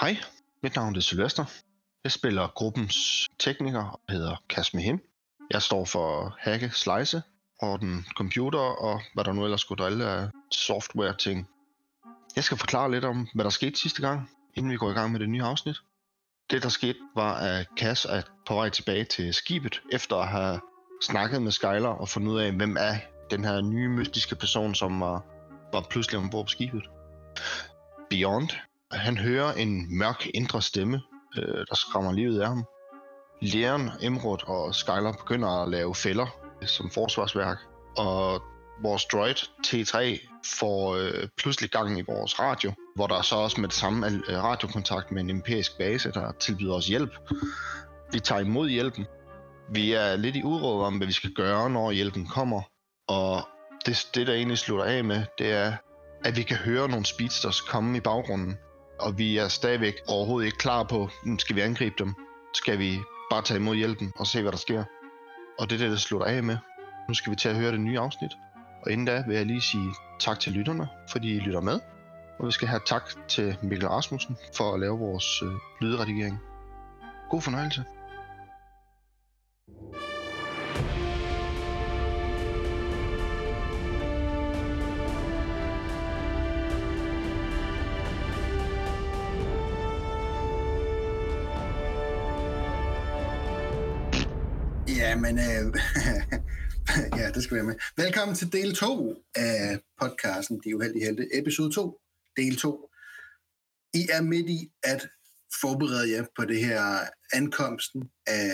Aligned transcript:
Hej, 0.00 0.16
mit 0.62 0.76
navn 0.76 0.96
er 0.96 1.00
Sylvester. 1.00 1.44
Jeg 2.04 2.12
spiller 2.12 2.48
gruppens 2.54 2.96
tekniker 3.38 3.84
og 3.84 4.00
hedder 4.12 4.36
Kasmihim. 4.48 5.00
Jeg 5.50 5.62
står 5.62 5.84
for 5.84 6.36
hacke, 6.38 6.70
slice 6.70 7.22
og 7.60 7.80
den 7.80 8.06
computer 8.16 8.58
og 8.58 9.00
hvad 9.14 9.24
der 9.24 9.32
nu 9.32 9.44
ellers 9.44 9.60
skulle 9.60 9.84
drille 9.84 10.04
af 10.04 10.28
software 10.50 11.16
ting. 11.16 11.48
Jeg 12.36 12.44
skal 12.44 12.56
forklare 12.56 12.90
lidt 12.90 13.04
om, 13.04 13.28
hvad 13.34 13.44
der 13.44 13.50
skete 13.50 13.80
sidste 13.80 14.02
gang, 14.02 14.30
inden 14.54 14.72
vi 14.72 14.76
går 14.76 14.90
i 14.90 14.94
gang 14.94 15.12
med 15.12 15.20
det 15.20 15.28
nye 15.28 15.42
afsnit. 15.42 15.76
Det 16.50 16.62
der 16.62 16.68
skete 16.68 16.98
var, 17.14 17.34
at 17.34 17.66
Cass 17.78 18.04
er 18.04 18.22
på 18.46 18.54
vej 18.54 18.68
tilbage 18.68 19.04
til 19.04 19.34
skibet, 19.34 19.82
efter 19.92 20.16
at 20.16 20.28
have 20.28 20.60
snakket 21.02 21.42
med 21.42 21.52
Skyler 21.52 21.88
og 21.88 22.08
fundet 22.08 22.32
ud 22.32 22.38
af, 22.40 22.52
hvem 22.52 22.76
er 22.80 22.96
den 23.30 23.44
her 23.44 23.60
nye 23.60 23.88
mystiske 23.88 24.36
person, 24.36 24.74
som 24.74 25.00
var, 25.00 25.24
var 25.72 25.86
pludselig 25.90 26.18
ombord 26.18 26.44
på 26.44 26.48
skibet. 26.48 26.82
Beyond, 28.10 28.48
han 28.92 29.16
hører 29.16 29.52
en 29.52 29.98
mørk 29.98 30.26
indre 30.34 30.62
stemme, 30.62 31.00
øh, 31.38 31.66
der 31.68 31.74
skræmmer 31.74 32.12
livet 32.12 32.40
af 32.40 32.48
ham. 32.48 32.64
Leon, 33.42 33.90
Emrod 34.02 34.38
og 34.46 34.74
Skyler 34.74 35.12
begynder 35.12 35.48
at 35.62 35.68
lave 35.68 35.94
fælder 35.94 36.26
øh, 36.62 36.68
som 36.68 36.90
forsvarsværk, 36.90 37.58
og 37.96 38.42
vores 38.82 39.04
droid 39.04 39.34
T3 39.66 39.96
får 40.58 40.96
øh, 40.96 41.28
pludselig 41.38 41.70
gang 41.70 41.98
i 41.98 42.02
vores 42.02 42.40
radio, 42.40 42.72
hvor 42.94 43.06
der 43.06 43.14
er 43.18 43.22
så 43.22 43.36
også 43.36 43.60
med 43.60 43.68
det 43.68 43.76
samme 43.76 44.06
øh, 44.06 44.42
radiokontakt 44.42 45.12
med 45.12 45.22
en 45.22 45.30
empirisk 45.30 45.78
base, 45.78 46.12
der 46.12 46.32
tilbyder 46.32 46.74
os 46.74 46.86
hjælp. 46.86 47.10
Vi 48.12 48.20
tager 48.20 48.40
imod 48.40 48.68
hjælpen. 48.68 49.06
Vi 49.72 49.92
er 49.92 50.16
lidt 50.16 50.36
i 50.36 50.42
uråd 50.42 50.84
om, 50.84 50.96
hvad 50.96 51.06
vi 51.06 51.12
skal 51.12 51.32
gøre, 51.32 51.70
når 51.70 51.90
hjælpen 51.90 52.26
kommer, 52.26 52.62
og 53.08 53.48
det, 53.86 54.08
det 54.14 54.26
der 54.26 54.34
egentlig 54.34 54.58
slutter 54.58 54.84
af 54.84 55.04
med, 55.04 55.22
det 55.38 55.52
er, 55.52 55.72
at 56.24 56.36
vi 56.36 56.42
kan 56.42 56.56
høre 56.56 56.88
nogle 56.88 57.06
speedsters 57.06 57.60
komme 57.60 57.96
i 57.96 58.00
baggrunden, 58.00 58.58
og 58.98 59.18
vi 59.18 59.38
er 59.38 59.48
stadigvæk 59.48 59.94
overhovedet 60.08 60.46
ikke 60.46 60.58
klar 60.58 60.82
på, 60.82 61.08
nu 61.24 61.38
skal 61.38 61.56
vi 61.56 61.60
angribe 61.60 61.94
dem, 61.98 62.14
skal 62.54 62.78
vi 62.78 62.98
bare 63.30 63.42
tage 63.42 63.60
imod 63.60 63.76
hjælpen 63.76 64.12
og 64.16 64.26
se, 64.26 64.42
hvad 64.42 64.52
der 64.52 64.58
sker. 64.58 64.84
Og 65.58 65.70
det 65.70 65.74
er 65.76 65.84
det, 65.84 65.90
der 65.90 65.96
slutter 65.96 66.26
af 66.26 66.42
med. 66.42 66.56
Nu 67.08 67.14
skal 67.14 67.30
vi 67.30 67.36
til 67.36 67.48
at 67.48 67.56
høre 67.56 67.72
det 67.72 67.80
nye 67.80 67.98
afsnit. 67.98 68.32
Og 68.82 68.92
inden 68.92 69.06
da 69.06 69.24
vil 69.26 69.36
jeg 69.36 69.46
lige 69.46 69.60
sige 69.60 69.94
tak 70.20 70.40
til 70.40 70.52
lytterne, 70.52 70.88
fordi 71.10 71.36
I 71.36 71.38
lytter 71.38 71.60
med. 71.60 71.80
Og 72.38 72.46
vi 72.46 72.52
skal 72.52 72.68
have 72.68 72.80
tak 72.86 73.28
til 73.28 73.56
Mikkel 73.62 73.88
Rasmussen 73.88 74.36
for 74.56 74.74
at 74.74 74.80
lave 74.80 74.98
vores 74.98 75.42
øh, 75.42 75.52
lydredigering. 75.80 76.38
God 77.30 77.42
fornøjelse. 77.42 77.84
Jamen, 95.16 95.38
øh, 95.38 95.74
ja, 97.20 97.30
det 97.30 97.42
skal 97.42 97.54
være 97.54 97.64
med. 97.64 97.74
Velkommen 97.96 98.36
til 98.36 98.52
del 98.52 98.74
2 98.74 99.14
af 99.34 99.80
podcasten 100.00 100.60
De 100.64 100.76
Uheldige 100.76 101.04
Helte, 101.04 101.38
episode 101.38 101.72
2, 101.72 102.00
del 102.36 102.56
2. 102.56 102.90
I 103.94 104.06
er 104.12 104.22
midt 104.22 104.48
i 104.48 104.72
at 104.82 105.08
forberede 105.60 106.10
jer 106.12 106.24
på 106.36 106.44
det 106.44 106.60
her 106.60 106.80
ankomsten 107.32 108.10
af, 108.26 108.48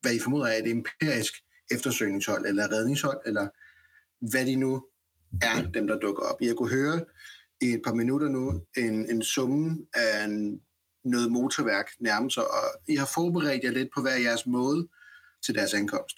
hvad 0.00 0.14
I 0.14 0.18
formoder 0.18 0.46
er 0.46 0.58
et 0.58 0.70
empirisk 0.70 1.32
eftersøgningshold, 1.70 2.46
eller 2.46 2.72
redningshold, 2.72 3.20
eller 3.26 3.48
hvad 4.30 4.46
de 4.46 4.56
nu 4.56 4.84
er, 5.42 5.62
dem 5.74 5.86
der 5.86 5.98
dukker 5.98 6.22
op. 6.22 6.42
I 6.42 6.46
har 6.46 6.54
kunne 6.54 6.70
høre 6.70 7.04
i 7.60 7.66
et 7.66 7.80
par 7.84 7.94
minutter 7.94 8.28
nu 8.28 8.64
en, 8.76 9.10
en 9.10 9.22
summe 9.22 9.86
af 9.94 10.24
en, 10.24 10.60
noget 11.04 11.32
motorværk 11.32 11.90
nærmest 12.00 12.34
sig, 12.34 12.44
og 12.44 12.64
I 12.88 12.96
har 12.96 13.10
forberedt 13.14 13.64
jer 13.64 13.70
lidt 13.70 13.88
på 13.94 14.02
hver 14.02 14.16
jeres 14.16 14.46
måde 14.46 14.88
til 15.44 15.54
deres 15.54 15.74
ankomst. 15.74 16.16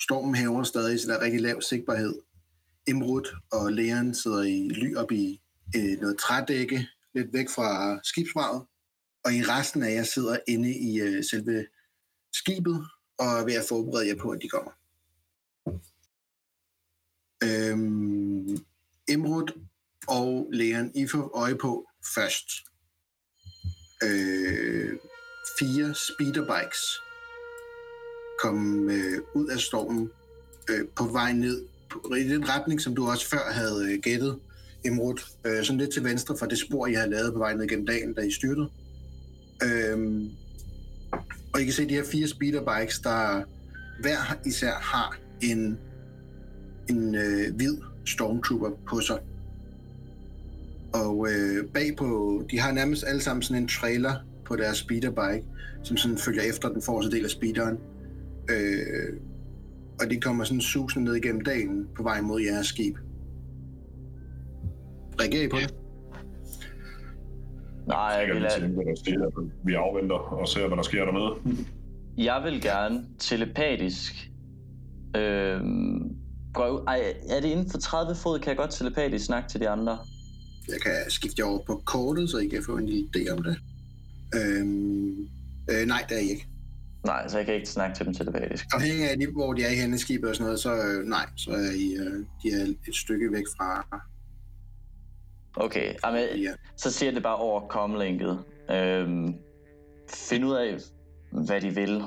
Stormen 0.00 0.34
hæver 0.34 0.62
stadig, 0.62 1.00
så 1.00 1.08
der 1.08 1.18
er 1.18 1.20
rigtig 1.20 1.40
lav 1.40 1.62
sigtbarhed. 1.62 2.14
Imrud 2.86 3.38
og 3.52 3.72
Leon 3.72 4.14
sidder 4.14 4.42
i 4.42 4.68
ly 4.68 4.96
op 4.96 5.12
i 5.12 5.40
øh, 5.76 6.00
noget 6.00 6.18
trædække, 6.18 6.88
lidt 7.14 7.32
væk 7.32 7.50
fra 7.50 8.00
skibsvaret. 8.04 8.66
Og 9.24 9.32
i 9.32 9.42
resten 9.42 9.82
af 9.82 9.94
jer 9.94 10.02
sidder 10.02 10.38
inde 10.48 10.74
i 10.74 11.00
øh, 11.00 11.24
selve 11.24 11.66
skibet 12.32 12.86
og 13.18 13.26
er 13.26 13.44
ved 13.44 13.54
at 13.54 13.64
forberede 13.68 14.08
jer 14.08 14.16
på, 14.16 14.30
at 14.30 14.38
de 14.42 14.48
kommer. 14.48 14.72
Øhm, 17.44 18.64
Imrud 19.08 19.66
og 20.08 20.48
Leon, 20.52 20.92
I 20.94 21.06
får 21.06 21.38
øje 21.38 21.56
på 21.56 21.86
først. 22.14 22.48
Øh, 24.02 24.98
fire 25.58 25.94
speederbikes 25.94 26.80
komme 28.42 28.92
øh, 28.92 29.18
ud 29.34 29.46
af 29.46 29.58
stormen 29.58 30.10
øh, 30.70 30.88
på 30.96 31.04
vej 31.04 31.32
ned 31.32 31.62
på, 31.90 32.14
i 32.14 32.28
den 32.28 32.48
retning, 32.48 32.80
som 32.80 32.94
du 32.94 33.06
også 33.10 33.28
før 33.28 33.52
havde 33.52 33.92
øh, 33.92 33.98
gættet, 34.02 34.38
Imrud. 34.84 35.14
Øh, 35.46 35.64
sådan 35.64 35.78
lidt 35.78 35.92
til 35.92 36.04
venstre 36.04 36.36
for 36.38 36.46
det 36.46 36.58
spor, 36.58 36.86
I 36.86 36.92
har 36.92 37.06
lavet 37.06 37.32
på 37.32 37.38
vej 37.38 37.54
ned 37.54 37.68
gennem 37.68 37.86
dagen, 37.86 38.14
da 38.14 38.20
I 38.20 38.30
styrtede. 38.30 38.68
Øh, 39.62 40.22
og 41.52 41.60
I 41.60 41.64
kan 41.64 41.72
se 41.72 41.88
de 41.88 41.94
her 41.94 42.04
fire 42.04 42.28
speederbikes, 42.28 42.98
der 42.98 43.42
hver 44.00 44.38
især 44.46 44.72
har 44.72 45.18
en, 45.42 45.78
en 46.88 47.14
øh, 47.14 47.54
hvid 47.54 47.76
stormtrooper 48.06 48.70
på 48.88 49.00
sig. 49.00 49.18
Og 50.92 51.28
øh, 51.30 51.64
bagpå, 51.74 52.42
de 52.50 52.60
har 52.60 52.72
nærmest 52.72 53.04
alle 53.06 53.20
sammen 53.20 53.42
sådan 53.42 53.62
en 53.62 53.68
trailer 53.68 54.14
på 54.44 54.56
deres 54.56 54.78
speederbike, 54.78 55.44
som 55.82 55.96
sådan 55.96 56.18
følger 56.18 56.42
efter 56.42 56.68
den 56.68 56.82
forreste 56.82 57.16
del 57.16 57.24
af 57.24 57.30
speederen. 57.30 57.78
Øh, 58.50 59.18
og 60.00 60.10
de 60.10 60.20
kommer 60.20 60.44
sådan 60.44 60.60
susende 60.60 61.04
ned 61.04 61.14
igennem 61.14 61.40
dagen 61.40 61.86
på 61.96 62.02
vej 62.02 62.20
mod 62.20 62.40
jeres 62.40 62.66
skib. 62.66 62.96
Reagerer 65.20 65.44
I 65.44 65.48
på 65.48 65.56
det? 65.56 65.74
Nej, 67.86 67.98
jeg 67.98 68.28
Jeg 68.28 68.34
vil, 68.34 68.42
kan 68.42 68.50
tænke, 68.60 68.74
hvad 68.74 68.84
der 68.84 68.94
sker. 68.94 69.50
Vi 69.64 69.74
afventer 69.74 70.14
og 70.14 70.48
ser, 70.48 70.66
hvad 70.66 70.76
der 70.76 70.82
sker 70.82 71.04
dernede. 71.04 71.58
jeg 72.18 72.42
vil 72.44 72.62
gerne 72.62 73.04
telepatisk... 73.18 74.30
Øh, 75.16 75.60
gå 76.54 76.62
ud. 76.68 76.84
Ej, 76.86 77.14
er 77.30 77.40
det 77.40 77.48
inden 77.48 77.70
for 77.70 77.78
30 77.78 78.14
fod, 78.14 78.38
kan 78.38 78.48
jeg 78.48 78.56
godt 78.56 78.70
telepatisk 78.70 79.24
snakke 79.24 79.48
til 79.48 79.60
de 79.60 79.68
andre? 79.68 79.98
Jeg 80.68 80.80
kan 80.82 80.92
skifte 81.08 81.42
jer 81.42 81.46
over 81.46 81.64
på 81.66 81.82
kortet, 81.84 82.30
så 82.30 82.38
I 82.38 82.46
kan 82.48 82.62
få 82.66 82.76
en 82.76 82.86
lille 82.86 83.08
idé 83.16 83.32
om 83.32 83.42
det. 83.42 83.56
Øhm, 84.34 85.28
øh, 85.70 85.86
nej, 85.86 86.04
det 86.08 86.16
er 86.16 86.20
I 86.20 86.30
ikke. 86.30 86.46
Nej, 87.04 87.28
så 87.28 87.36
jeg 87.36 87.46
kan 87.46 87.54
ikke 87.54 87.68
snakke 87.68 87.96
til 87.96 88.06
dem 88.06 88.14
telepatisk. 88.14 88.64
Afhængig 88.74 89.10
af, 89.10 89.16
hvor 89.32 89.52
de 89.52 89.62
er 89.64 89.70
i 89.70 89.74
henne 89.74 89.98
skibet 89.98 90.30
og 90.30 90.36
sådan 90.36 90.44
noget, 90.44 90.60
så 90.60 90.74
øh, 90.74 91.04
nej, 91.04 91.26
så 91.36 91.50
er 91.50 91.70
I, 91.76 91.94
øh, 91.94 92.26
de 92.42 92.48
er 92.60 92.74
et 92.88 92.96
stykke 92.96 93.32
væk 93.32 93.44
fra... 93.56 93.86
Okay, 95.56 95.94
jamen, 96.04 96.38
Ja. 96.38 96.52
så 96.76 96.90
siger 96.90 97.10
jeg 97.10 97.14
det 97.14 97.22
bare 97.22 97.36
over 97.36 97.68
comlinket. 97.68 98.44
Øhm, 98.70 99.34
find 100.08 100.44
ud 100.44 100.54
af, 100.54 100.76
hvad 101.32 101.60
de 101.60 101.74
vil. 101.74 102.02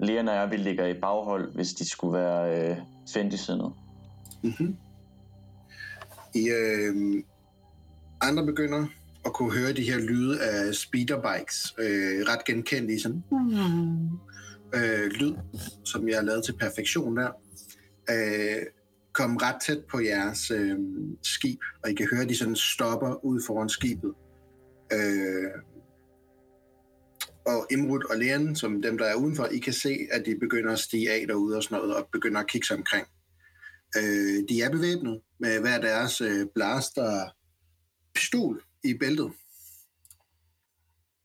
Leon 0.00 0.28
og 0.28 0.34
jeg, 0.34 0.50
vi 0.50 0.56
ligger 0.56 0.86
i 0.86 1.00
baghold, 1.00 1.54
hvis 1.54 1.68
de 1.68 1.90
skulle 1.90 2.18
være 2.18 2.70
øh, 2.70 2.76
fendisindede. 3.14 3.72
Mm-hmm. 4.42 4.76
I 6.34 6.48
øh, 6.48 7.22
andre 8.20 8.46
begynder 8.46 8.86
at 9.24 9.32
kunne 9.32 9.52
høre 9.52 9.72
de 9.72 9.82
her 9.82 9.98
lyde 9.98 10.40
af 10.40 10.74
speederbikes, 10.74 11.74
øh, 11.78 12.26
ret 12.28 12.44
genkendelige 12.44 13.00
sådan 13.00 13.22
øh, 14.74 15.10
lyd, 15.10 15.34
som 15.84 16.08
jeg 16.08 16.16
har 16.16 16.24
lavet 16.24 16.44
til 16.44 16.56
perfektion 16.60 17.16
der, 17.16 17.30
øh, 18.10 18.62
kom 19.12 19.36
ret 19.36 19.56
tæt 19.66 19.84
på 19.90 20.00
jeres 20.00 20.50
øh, 20.50 20.78
skib, 21.22 21.60
og 21.84 21.90
I 21.90 21.94
kan 21.94 22.08
høre, 22.12 22.24
de 22.24 22.36
sådan 22.36 22.56
stopper 22.56 23.24
ud 23.24 23.42
foran 23.46 23.68
skibet. 23.68 24.14
Øh, 24.92 25.50
og 27.46 27.66
Imrud 27.70 28.02
og 28.10 28.16
Leon, 28.16 28.56
som 28.56 28.82
dem, 28.82 28.98
der 28.98 29.04
er 29.04 29.14
udenfor, 29.14 29.46
I 29.46 29.58
kan 29.58 29.72
se, 29.72 29.98
at 30.10 30.22
de 30.26 30.38
begynder 30.40 30.72
at 30.72 30.78
stige 30.78 31.10
af 31.12 31.26
derude 31.26 31.56
og 31.56 31.62
sådan 31.62 31.78
noget, 31.78 31.96
og 31.96 32.08
begynder 32.12 32.40
at 32.40 32.46
kigge 32.46 32.66
sig 32.66 32.76
omkring. 32.76 33.06
Øh, 33.96 34.48
de 34.48 34.62
er 34.62 34.70
bevæbnet 34.70 35.20
med 35.40 35.60
hver 35.60 35.80
deres 35.80 36.20
øh, 36.20 36.46
blaster 36.54 37.30
pistol 38.14 38.62
i 38.84 38.94
bæltet. 38.94 39.32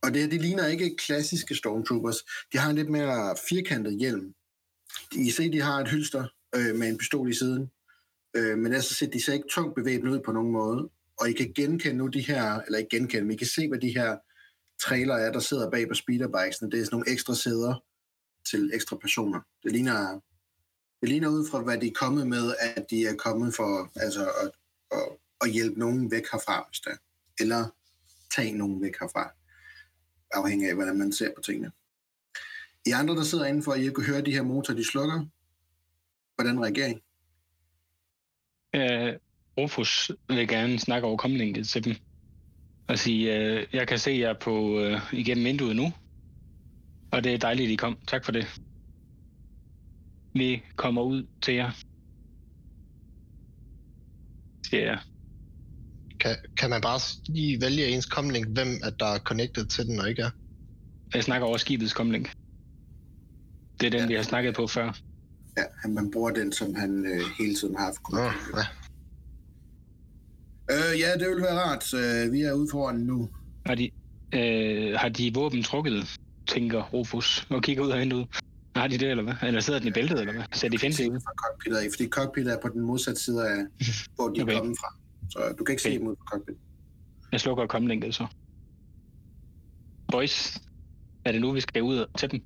Og 0.04 0.14
det 0.14 0.22
her, 0.22 0.30
de 0.30 0.38
ligner 0.38 0.68
ikke 0.68 0.96
klassiske 0.96 1.56
Stormtroopers. 1.56 2.18
De 2.54 2.58
har 2.58 2.70
en 2.70 2.76
lidt 2.76 2.90
mere 2.90 3.36
firkantet 3.50 4.00
hjelm. 4.00 4.34
I 5.12 5.32
ser, 5.32 5.52
de 5.52 5.62
har 5.62 5.80
et 5.80 5.88
hylster 5.88 6.28
øh, 6.56 6.76
med 6.76 6.90
en 6.90 6.98
pistol 6.98 7.30
i 7.30 7.34
siden. 7.34 7.72
Øh, 8.36 8.58
men 8.58 8.74
altså, 8.74 8.94
ser- 8.94 9.10
de 9.10 9.24
ser 9.24 9.34
ikke 9.34 9.48
tungt 9.52 9.76
bevæbnet 9.76 10.12
ud 10.12 10.20
på 10.20 10.32
nogen 10.32 10.52
måde. 10.52 10.90
Og 11.20 11.30
I 11.30 11.34
kan 11.34 11.54
genkende 11.56 11.98
nu 11.98 12.08
de 12.08 12.22
her, 12.22 12.62
eller 12.62 12.80
ikke 12.80 12.98
genkende, 12.98 13.24
men 13.24 13.34
I 13.34 13.38
kan 13.38 13.48
se, 13.48 13.68
hvad 13.68 13.80
de 13.80 13.94
her 13.94 14.18
trailer 14.84 15.16
er, 15.16 15.32
der 15.32 15.40
sidder 15.40 15.70
bag 15.72 15.88
på 15.88 15.94
speederbikesene. 15.94 16.72
Det 16.72 16.80
er 16.80 16.84
sådan 16.84 16.96
nogle 16.96 17.12
ekstra 17.12 17.36
sæder 17.36 17.84
til 18.50 18.72
ekstra 18.74 18.96
personer. 18.98 19.42
Det 19.64 19.72
ligner, 19.72 20.20
det 21.02 21.10
ligner 21.10 21.30
ud 21.30 21.48
fra, 21.50 21.62
hvad 21.62 21.78
de 21.78 21.88
er 21.88 21.92
kommet 21.96 22.28
med, 22.28 22.56
at 22.60 22.86
de 22.90 23.06
er 23.06 23.16
kommet 23.16 23.56
for 23.56 23.92
altså, 23.96 24.32
at, 24.44 24.52
at, 24.92 25.08
at 25.42 25.52
hjælpe 25.52 25.80
nogen 25.80 26.12
væk 26.12 26.24
herfra, 26.32 26.66
hvis 26.70 26.80
der, 26.80 26.96
eller 27.40 27.70
tage 28.36 28.58
nogen 28.58 28.82
væk 28.82 28.94
herfra. 29.02 29.32
afhængig 30.34 30.70
af, 30.70 30.76
hvordan 30.76 30.98
man 30.98 31.12
ser 31.12 31.30
på 31.36 31.42
tingene. 31.42 31.72
I 32.86 32.92
andre, 32.92 33.16
der 33.16 33.24
sidder 33.24 33.46
indenfor, 33.46 33.74
I 33.74 33.84
kan 33.84 34.04
høre 34.04 34.22
de 34.22 34.32
her 34.32 34.42
motorer, 34.42 34.78
de 34.78 34.88
slukker. 34.88 35.26
Hvordan 36.36 36.60
reagerer 36.64 36.88
I? 36.88 37.00
Øh, 38.76 39.20
Rufus 39.58 40.12
vil 40.28 40.48
gerne 40.48 40.80
snakke 40.80 41.08
over 41.08 41.18
komlinket 41.18 41.68
til 41.68 41.84
dem. 41.84 41.96
Og 42.88 43.00
sige, 43.00 43.38
øh, 43.38 43.68
jeg 43.74 43.88
kan 43.88 44.00
se 44.00 44.12
jer 44.12 44.34
på 44.34 44.80
øh, 44.80 45.14
igennem 45.14 45.46
vinduet 45.46 45.76
nu. 45.76 45.92
Og 47.12 47.24
det 47.24 47.34
er 47.34 47.38
dejligt, 47.38 47.72
I 47.72 47.76
kom. 47.76 47.98
Tak 48.08 48.26
for 48.26 48.32
det. 48.32 48.62
Vi 50.34 50.64
kommer 50.76 51.02
ud 51.02 51.28
til 51.42 51.54
jer. 51.54 51.72
Siger 54.70 54.84
jeg. 54.84 55.00
Kan, 56.24 56.36
kan 56.58 56.70
man 56.70 56.82
bare 56.82 57.00
lige 57.30 57.62
vælge 57.62 57.88
ens 57.88 58.06
komlink, 58.06 58.48
hvem 58.48 58.68
at 58.84 58.94
der 59.00 59.06
er 59.06 59.20
connected 59.20 59.66
til 59.66 59.86
den 59.88 60.00
og 60.00 60.10
ikke 60.10 60.22
er? 60.22 60.30
Jeg 61.14 61.24
snakker 61.24 61.48
over 61.48 61.58
skibets 61.58 61.94
komlink. 61.94 62.32
Det 63.80 63.86
er 63.88 63.90
den, 63.92 64.00
Ja. 64.00 64.06
vi 64.08 64.14
har 64.14 64.24
snakket 64.24 64.56
på 64.56 64.68
før. 64.68 65.00
Ja, 65.58 65.64
han, 65.82 65.94
man 65.94 66.12
bruger 66.12 66.32
den, 66.32 66.52
som 66.52 66.76
han 66.76 67.06
øh, 67.06 67.22
hele 67.40 67.56
tiden 67.56 67.76
har 67.76 67.86
haft. 67.86 68.00
Nå, 68.12 68.22
ja. 68.60 68.66
Øh, 70.72 71.00
ja, 71.00 71.14
det 71.20 71.30
vil 71.30 71.42
være 71.42 71.60
rart. 71.60 71.94
Øh, 71.94 72.32
vi 72.32 72.42
er 72.42 72.54
ude 72.54 72.68
foran 72.72 72.96
nu. 72.96 73.30
Har 73.66 73.76
de, 73.76 73.90
øh, 74.34 74.94
har 75.00 75.10
de 75.10 75.32
våben 75.34 75.64
trukket, 75.64 76.16
tænker 76.48 76.82
Rufus, 76.84 77.48
og 77.50 77.64
kigger 77.64 77.84
ud 77.84 77.92
af 77.92 78.00
vinduet. 78.00 78.28
Har 78.76 78.88
de 78.88 78.98
det, 78.98 79.10
eller 79.10 79.24
hvad? 79.24 79.34
Eller 79.44 79.62
sidder 79.62 79.80
den 79.80 79.88
i 79.88 79.92
bæltet, 79.92 80.20
eller 80.20 80.34
hvad? 80.34 80.44
Ser 80.54 80.70
de 80.70 80.78
fjendtlige 80.78 81.12
ud? 81.12 81.20
af, 81.76 81.88
fordi 81.96 82.08
cockpittet 82.10 82.54
er 82.54 82.58
på 82.62 82.68
den 82.68 82.82
modsatte 82.82 83.22
side 83.22 83.50
af, 83.50 83.58
hvor 84.16 84.28
de 84.30 84.40
er 84.40 84.44
Okay. 84.44 84.58
kommet 84.58 84.78
fra. 84.80 84.96
Så 85.34 85.56
du 85.60 85.64
kan 85.64 85.74
ikke 85.74 85.84
se 85.84 85.90
Okay. 85.90 86.00
dem 86.00 86.08
ud 86.08 86.16
fra 86.16 86.26
cockpit. 86.32 86.56
Jeg 87.32 87.42
slukker 87.42 87.68
komlinket 87.68 88.16
så. 88.16 88.28
Boys, 90.12 90.58
er 91.26 91.32
det 91.32 91.42
nu, 91.42 91.52
vi 91.52 91.62
skal 91.62 91.82
ud 91.82 92.06
til 92.18 92.32
dem? 92.32 92.40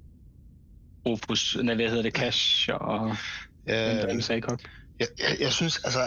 Rufus, 1.05 1.57
nej, 1.63 1.75
hvad 1.75 1.89
hedder 1.89 2.01
det, 2.03 2.13
Cash 2.13 2.69
og 2.73 3.15
Øh, 3.69 4.09
ikke 4.11 4.21
sagde 4.21 4.41
kok. 4.41 4.61
jeg, 4.99 5.07
jeg, 5.19 5.37
jeg 5.39 5.51
synes, 5.53 5.77
altså, 5.83 5.99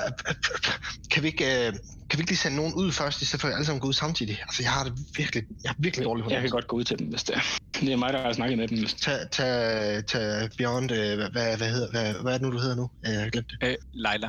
kan 1.11 1.23
vi, 1.23 1.29
ikke, 1.29 1.45
øh, 1.67 1.73
kan 2.11 2.19
vi 2.19 2.21
ikke 2.23 2.31
lige 2.31 2.37
sende 2.39 2.57
nogen 2.57 2.75
ud 2.75 2.93
først, 2.93 3.23
i 3.23 3.25
stedet 3.25 3.41
for 3.41 3.49
at 3.49 3.55
alle 3.55 3.65
sammen 3.67 3.81
går 3.81 3.89
ud 3.89 3.93
samtidig? 3.93 4.39
Altså, 4.43 4.63
jeg 4.63 4.73
har 4.73 4.85
det 4.85 4.93
virkelig, 5.17 5.43
jeg 5.65 5.71
har 5.71 5.77
virkelig 5.79 6.05
dårligt 6.05 6.25
på 6.25 6.31
Jeg 6.31 6.41
kan 6.41 6.51
godt 6.51 6.67
gå 6.69 6.77
ud 6.77 6.85
til 6.85 6.99
dem, 6.99 7.07
hvis 7.07 7.25
det 7.25 7.35
er. 7.37 7.41
Det 7.81 7.93
er 7.93 7.97
mig, 7.97 8.13
der 8.13 8.23
har 8.23 8.33
snakket 8.33 8.59
med 8.59 8.69
dem. 8.69 8.79
Hvis 8.79 8.95
Tag, 8.95 9.31
tag, 9.31 10.07
tag 10.07 10.51
Beyond, 10.59 10.91
øh, 10.93 11.17
hvad, 11.33 11.57
hvad, 11.57 11.71
hedder, 11.71 11.91
hvad, 11.91 12.23
hvad 12.23 12.33
er 12.35 12.39
det 12.39 12.43
nu, 12.47 12.53
du 12.53 12.59
hedder 12.59 12.77
nu? 12.77 12.91
Øh, 13.07 13.13
Jeg 13.13 13.21
har 13.23 13.31
glemt 13.31 13.51
det. 13.61 13.69
Øh, 13.69 13.75
Leila. 13.93 14.29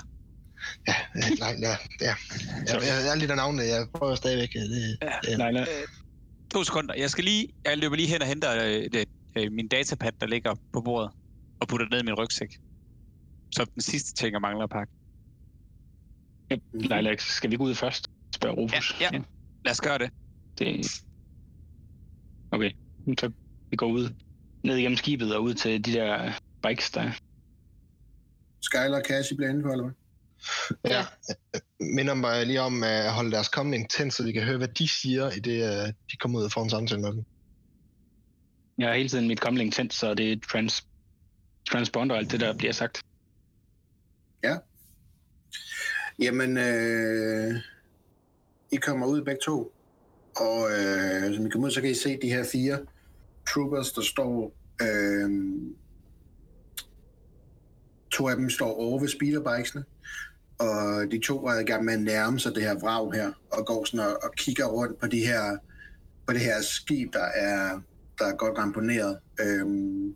Ja, 0.87 0.95
nej, 1.15 1.55
ja, 1.61 1.73
ja. 2.01 2.15
Jeg, 2.67 2.75
jeg, 2.81 2.81
jeg 3.05 3.11
er 3.11 3.15
lidt 3.15 3.31
af 3.31 3.37
navnet, 3.37 3.63
jeg 3.67 3.87
prøver 3.93 4.15
stadigvæk. 4.15 4.49
øh, 4.55 4.61
Det, 4.61 4.97
Ja. 5.01 5.11
det, 5.23 5.37
Leila, 5.37 5.61
Øh, 5.61 5.87
to 6.53 6.63
sekunder. 6.63 6.93
Jeg 6.95 7.09
skal 7.09 7.23
lige, 7.23 7.47
jeg 7.65 7.77
løber 7.77 7.95
lige 7.95 8.07
hen 8.07 8.21
og 8.21 8.27
henter 8.27 8.51
øh, 8.65 8.83
det, 8.93 9.05
øh, 9.37 9.51
min 9.51 9.67
datapad, 9.67 10.11
der 10.21 10.27
ligger 10.27 10.55
på 10.73 10.81
bordet, 10.81 11.11
og 11.59 11.67
putter 11.67 11.85
det 11.85 11.91
ned 11.91 11.99
i 12.01 12.05
min 12.05 12.13
rygsæk. 12.13 12.49
Så 13.55 13.65
den 13.73 13.81
sidste 13.81 14.13
ting, 14.13 14.33
jeg 14.33 14.41
mangler 14.41 14.63
at 14.63 14.69
pakke. 14.69 14.93
Leila, 16.73 17.15
skal 17.17 17.51
vi 17.51 17.55
gå 17.55 17.63
ud 17.63 17.75
først? 17.75 18.07
Spørger 18.35 18.55
Rufus. 18.55 18.95
Ja, 19.01 19.09
ja. 19.13 19.21
Lad 19.65 19.71
os 19.71 19.81
gøre 19.81 19.97
det. 19.97 20.09
Det... 20.59 20.91
Okay, 22.51 22.71
så 23.19 23.31
vi 23.69 23.75
går 23.75 23.87
ud. 23.87 24.09
Ned 24.63 24.77
igennem 24.77 24.97
skibet 24.97 25.35
og 25.35 25.43
ud 25.43 25.53
til 25.53 25.85
de 25.85 25.91
der 25.93 26.39
bikes, 26.67 26.91
der 26.91 27.01
er. 27.01 27.11
Skyler 28.61 28.97
og 28.97 29.03
Cash, 29.07 29.31
I 29.33 29.35
bliver 29.35 29.49
indenfor, 29.49 29.71
eller 29.71 29.83
hvad? 29.83 29.93
Ja. 30.85 31.05
Minder 31.95 32.13
mig 32.13 32.45
lige 32.45 32.61
om 32.61 32.83
at 32.83 33.11
holde 33.11 33.31
deres 33.31 33.49
komling 33.49 33.89
tændt, 33.89 34.13
så 34.13 34.23
vi 34.23 34.31
kan 34.31 34.43
høre, 34.43 34.57
hvad 34.57 34.67
de 34.67 34.88
siger, 34.88 35.31
i 35.31 35.39
det 35.39 35.63
øh, 35.63 35.88
de 36.11 36.17
kommer 36.19 36.39
ud 36.39 36.43
og 36.43 36.51
får 36.51 36.63
en 36.63 36.69
samtale 36.69 37.01
med 37.01 37.11
dem. 37.11 37.23
Jeg 38.77 38.88
har 38.88 38.95
hele 38.95 39.09
tiden 39.09 39.27
mit 39.27 39.41
komling 39.41 39.73
tændt, 39.73 39.93
så 39.93 40.13
det 40.13 40.31
er 40.31 40.38
trans 40.51 40.88
transponder 41.69 42.15
og 42.15 42.21
alt 42.21 42.31
det, 42.31 42.39
der 42.39 42.57
bliver 42.57 42.73
sagt. 42.73 43.01
Jamen, 46.21 46.57
øh, 46.57 47.55
I 48.71 48.75
kommer 48.75 49.07
ud 49.07 49.21
begge 49.21 49.39
to, 49.45 49.73
og 50.35 50.71
øh, 50.71 51.35
som 51.35 51.45
I 51.45 51.49
kommer 51.49 51.67
ud, 51.67 51.71
så 51.71 51.81
kan 51.81 51.89
I 51.89 51.94
se 51.94 52.19
de 52.21 52.29
her 52.29 52.45
fire 52.51 52.79
troopers, 53.53 53.91
der 53.91 54.01
står... 54.01 54.53
Øh, 54.81 55.29
to 58.11 58.27
af 58.27 58.35
dem 58.35 58.49
står 58.49 58.73
over 58.77 58.99
ved 58.99 59.07
speederbikesene, 59.07 59.83
og 60.61 61.11
de 61.11 61.19
to 61.19 61.45
er 61.45 61.59
i 61.59 61.63
gang 61.63 61.85
med 61.85 61.93
at 61.93 62.01
nærme 62.01 62.39
sig 62.39 62.55
det 62.55 62.63
her 62.63 62.79
vrag 62.79 63.13
her, 63.13 63.31
og 63.51 63.65
går 63.65 63.85
sådan 63.85 64.05
og, 64.05 64.23
og 64.23 64.31
kigger 64.37 64.65
rundt 64.65 64.99
på, 64.99 65.07
de 65.07 65.19
her, 65.19 65.57
på 66.27 66.33
det 66.33 66.41
her 66.41 66.61
skib, 66.61 67.13
der 67.13 67.25
er, 67.35 67.79
der 68.19 68.25
er 68.25 68.35
godt 68.35 68.57
ramponeret. 68.57 69.19
Øhm, 69.39 70.15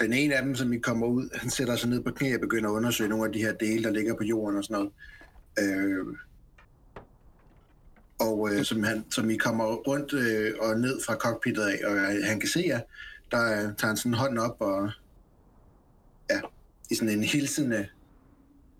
den 0.00 0.12
ene 0.12 0.34
af 0.34 0.42
dem, 0.42 0.54
som 0.54 0.72
I 0.72 0.78
kommer 0.78 1.06
ud, 1.06 1.28
han 1.34 1.50
sætter 1.50 1.76
sig 1.76 1.90
ned 1.90 2.02
på 2.02 2.10
knæ 2.10 2.34
og 2.34 2.40
begynder 2.40 2.70
at 2.70 2.74
undersøge 2.74 3.08
nogle 3.08 3.26
af 3.26 3.32
de 3.32 3.38
her 3.38 3.52
dele, 3.52 3.84
der 3.84 3.90
ligger 3.90 4.14
på 4.14 4.24
jorden 4.24 4.58
og 4.58 4.64
sådan 4.64 4.74
noget. 4.74 4.92
Øh, 5.58 6.06
og 8.18 8.50
øh, 8.52 8.64
som, 8.64 8.82
han, 8.82 9.04
som 9.10 9.30
I 9.30 9.36
kommer 9.36 9.64
rundt 9.64 10.12
øh, 10.12 10.54
og 10.60 10.80
ned 10.80 11.00
fra 11.06 11.14
cockpittet 11.14 11.62
af, 11.62 11.80
og 11.86 11.96
øh, 11.96 12.24
han 12.24 12.40
kan 12.40 12.48
se 12.48 12.64
jer, 12.66 12.80
der 13.30 13.42
øh, 13.52 13.76
tager 13.76 13.86
han 13.86 13.96
sådan 13.96 14.14
hånden 14.14 14.38
op 14.38 14.56
og 14.60 14.90
ja, 16.30 16.40
i 16.90 16.94
sådan 16.94 17.18
en 17.18 17.24
hilsende 17.24 17.88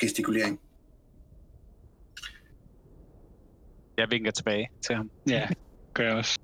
gestikulering. 0.05 0.61
Jeg 3.99 4.06
vinker 4.11 4.31
tilbage 4.31 4.69
til 4.87 4.95
ham. 4.95 5.11
Ja, 5.29 5.49
gør 5.95 6.05
jeg 6.05 6.15
også. 6.15 6.39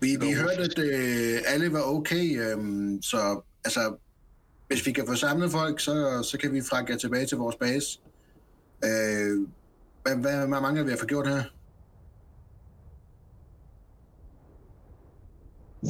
Vi, 0.00 0.16
vi 0.20 0.32
hørte, 0.32 0.62
at 0.62 0.78
øh, 0.78 1.38
alle 1.46 1.72
var 1.72 1.82
okay, 1.82 2.40
øhm, 2.42 3.02
så 3.02 3.42
altså, 3.64 3.96
hvis 4.68 4.86
vi 4.86 4.92
kan 4.92 5.06
få 5.06 5.14
samlet 5.14 5.50
folk, 5.50 5.80
så, 5.80 6.22
så 6.30 6.38
kan 6.38 6.52
vi 6.52 6.60
frakke 6.70 6.92
jer 6.92 6.98
tilbage 6.98 7.26
til 7.26 7.38
vores 7.38 7.56
base. 7.56 8.00
Øh, 8.84 9.48
hvad, 10.02 10.16
hvad, 10.16 10.48
hvad 10.48 10.60
mange 10.60 10.84
vi 10.84 10.90
har 10.90 10.98
fået 10.98 11.08
gjort 11.08 11.28
her? 11.28 11.42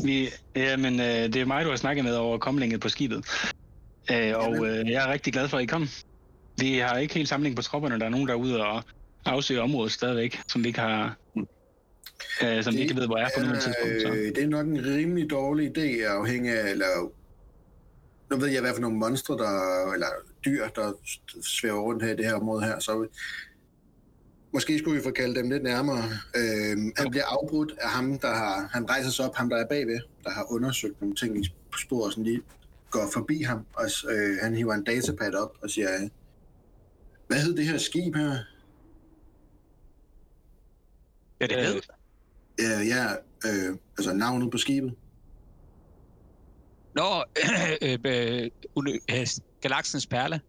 Vi, 0.04 0.28
jamen, 0.56 1.00
øh, 1.00 1.06
det 1.06 1.36
er 1.36 1.44
mig, 1.44 1.64
du 1.64 1.70
har 1.70 1.76
snakket 1.76 2.04
med 2.04 2.16
over 2.16 2.38
komlinget 2.38 2.80
på 2.80 2.88
skibet. 2.88 3.26
Øh, 4.10 4.32
og 4.36 4.66
øh, 4.66 4.90
jeg 4.90 5.08
er 5.08 5.12
rigtig 5.12 5.32
glad 5.32 5.48
for, 5.48 5.56
at 5.56 5.62
I 5.62 5.66
kom. 5.66 5.88
Vi 6.58 6.78
har 6.78 6.98
ikke 6.98 7.14
helt 7.14 7.28
samling 7.28 7.56
på 7.56 7.62
tropperne. 7.62 7.98
Der 7.98 8.04
er 8.04 8.10
nogen, 8.10 8.28
der 8.28 8.34
er 8.34 8.38
ude 8.38 8.66
og 8.66 8.82
afsøge 9.24 9.60
området 9.60 9.92
stadigvæk, 9.92 10.40
som 10.48 10.62
vi 10.62 10.68
ikke 10.68 10.80
har... 10.80 11.16
Øh, 12.42 12.64
som 12.64 12.74
vi 12.74 12.80
ikke 12.80 12.96
ved, 12.96 13.06
hvor 13.06 13.16
er 13.16 13.28
på 13.36 13.40
nuværende 13.40 13.60
tidspunkt. 13.60 14.02
Så. 14.02 14.08
Øh, 14.08 14.34
det 14.34 14.38
er 14.38 14.48
nok 14.48 14.66
en 14.66 14.84
rimelig 14.84 15.30
dårlig 15.30 15.78
idé 15.78 15.80
at 15.80 16.10
afhænge 16.10 16.58
af, 16.58 16.70
eller 16.70 17.12
nu 18.30 18.36
ved 18.36 18.48
jeg, 18.48 18.60
hvad 18.60 18.74
for 18.74 18.80
nogle 18.80 18.96
monstre, 18.96 19.34
der, 19.34 19.92
eller 19.92 20.06
dyr, 20.44 20.68
der 20.68 20.92
svæver 21.42 21.80
rundt 21.80 22.02
her 22.04 22.12
i 22.12 22.16
det 22.16 22.24
her 22.24 22.34
område 22.34 22.64
her, 22.64 22.78
så 22.78 23.06
måske 24.52 24.78
skulle 24.78 24.96
vi 24.96 25.02
få 25.04 25.10
kaldt 25.10 25.36
dem 25.36 25.50
lidt 25.50 25.62
nærmere. 25.62 26.04
Øh, 26.36 26.76
han 26.96 27.10
bliver 27.10 27.24
afbrudt 27.26 27.72
af 27.80 27.88
ham, 27.88 28.18
der 28.18 28.34
har, 28.34 28.68
han 28.72 28.90
rejser 28.90 29.10
sig 29.10 29.24
op, 29.24 29.36
ham 29.36 29.48
der 29.48 29.56
er 29.56 29.66
bagved, 29.66 30.00
der 30.24 30.30
har 30.30 30.52
undersøgt 30.52 31.00
nogle 31.00 31.16
ting 31.16 31.44
i 31.44 31.48
sporet, 31.80 32.12
sådan 32.12 32.24
lige 32.24 32.42
går 32.90 33.10
forbi 33.12 33.42
ham, 33.42 33.66
og 33.74 33.86
øh, 34.10 34.36
han 34.42 34.54
hiver 34.54 34.74
en 34.74 34.84
datapad 34.84 35.34
op 35.34 35.52
og 35.62 35.70
siger, 35.70 35.88
hvad 37.26 37.40
hed 37.40 37.56
det 37.56 37.66
her 37.66 37.78
skib 37.78 38.14
her? 38.16 38.36
Ja, 41.40 41.46
det 41.46 41.58
Øh, 41.58 41.64
ved 41.74 41.80
Ja, 42.58 42.80
ja 42.80 43.12
øh, 43.46 43.76
altså 43.98 44.12
navnet 44.12 44.50
på 44.50 44.58
skibet. 44.58 44.94
Nå, 46.94 47.02
øh, 47.82 47.98
øh, 48.04 48.50
øh, 49.10 49.26
Galaksens 49.60 50.06
Perle. 50.06 50.40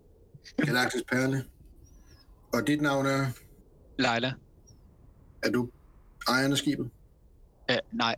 Galaktisk 0.58 1.03
Perle. 1.12 1.46
Og 2.53 2.67
dit 2.67 2.82
navn 2.82 3.05
er, 3.05 3.25
Leila. 3.98 4.34
er 5.44 5.50
du 5.50 5.70
ejeren 6.27 6.51
af 6.51 6.58
skibet? 6.58 6.89
Øh, 7.72 7.77
nej, 7.91 8.15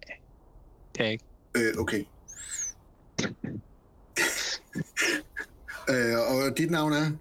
det 0.95 0.99
er 0.99 1.03
jeg 1.03 1.11
ikke. 1.11 1.25
Øh, 1.57 1.73
okay. 1.77 2.05
øh, 5.89 6.17
og 6.17 6.57
dit 6.57 6.71
navn 6.71 6.93
er? 6.93 7.11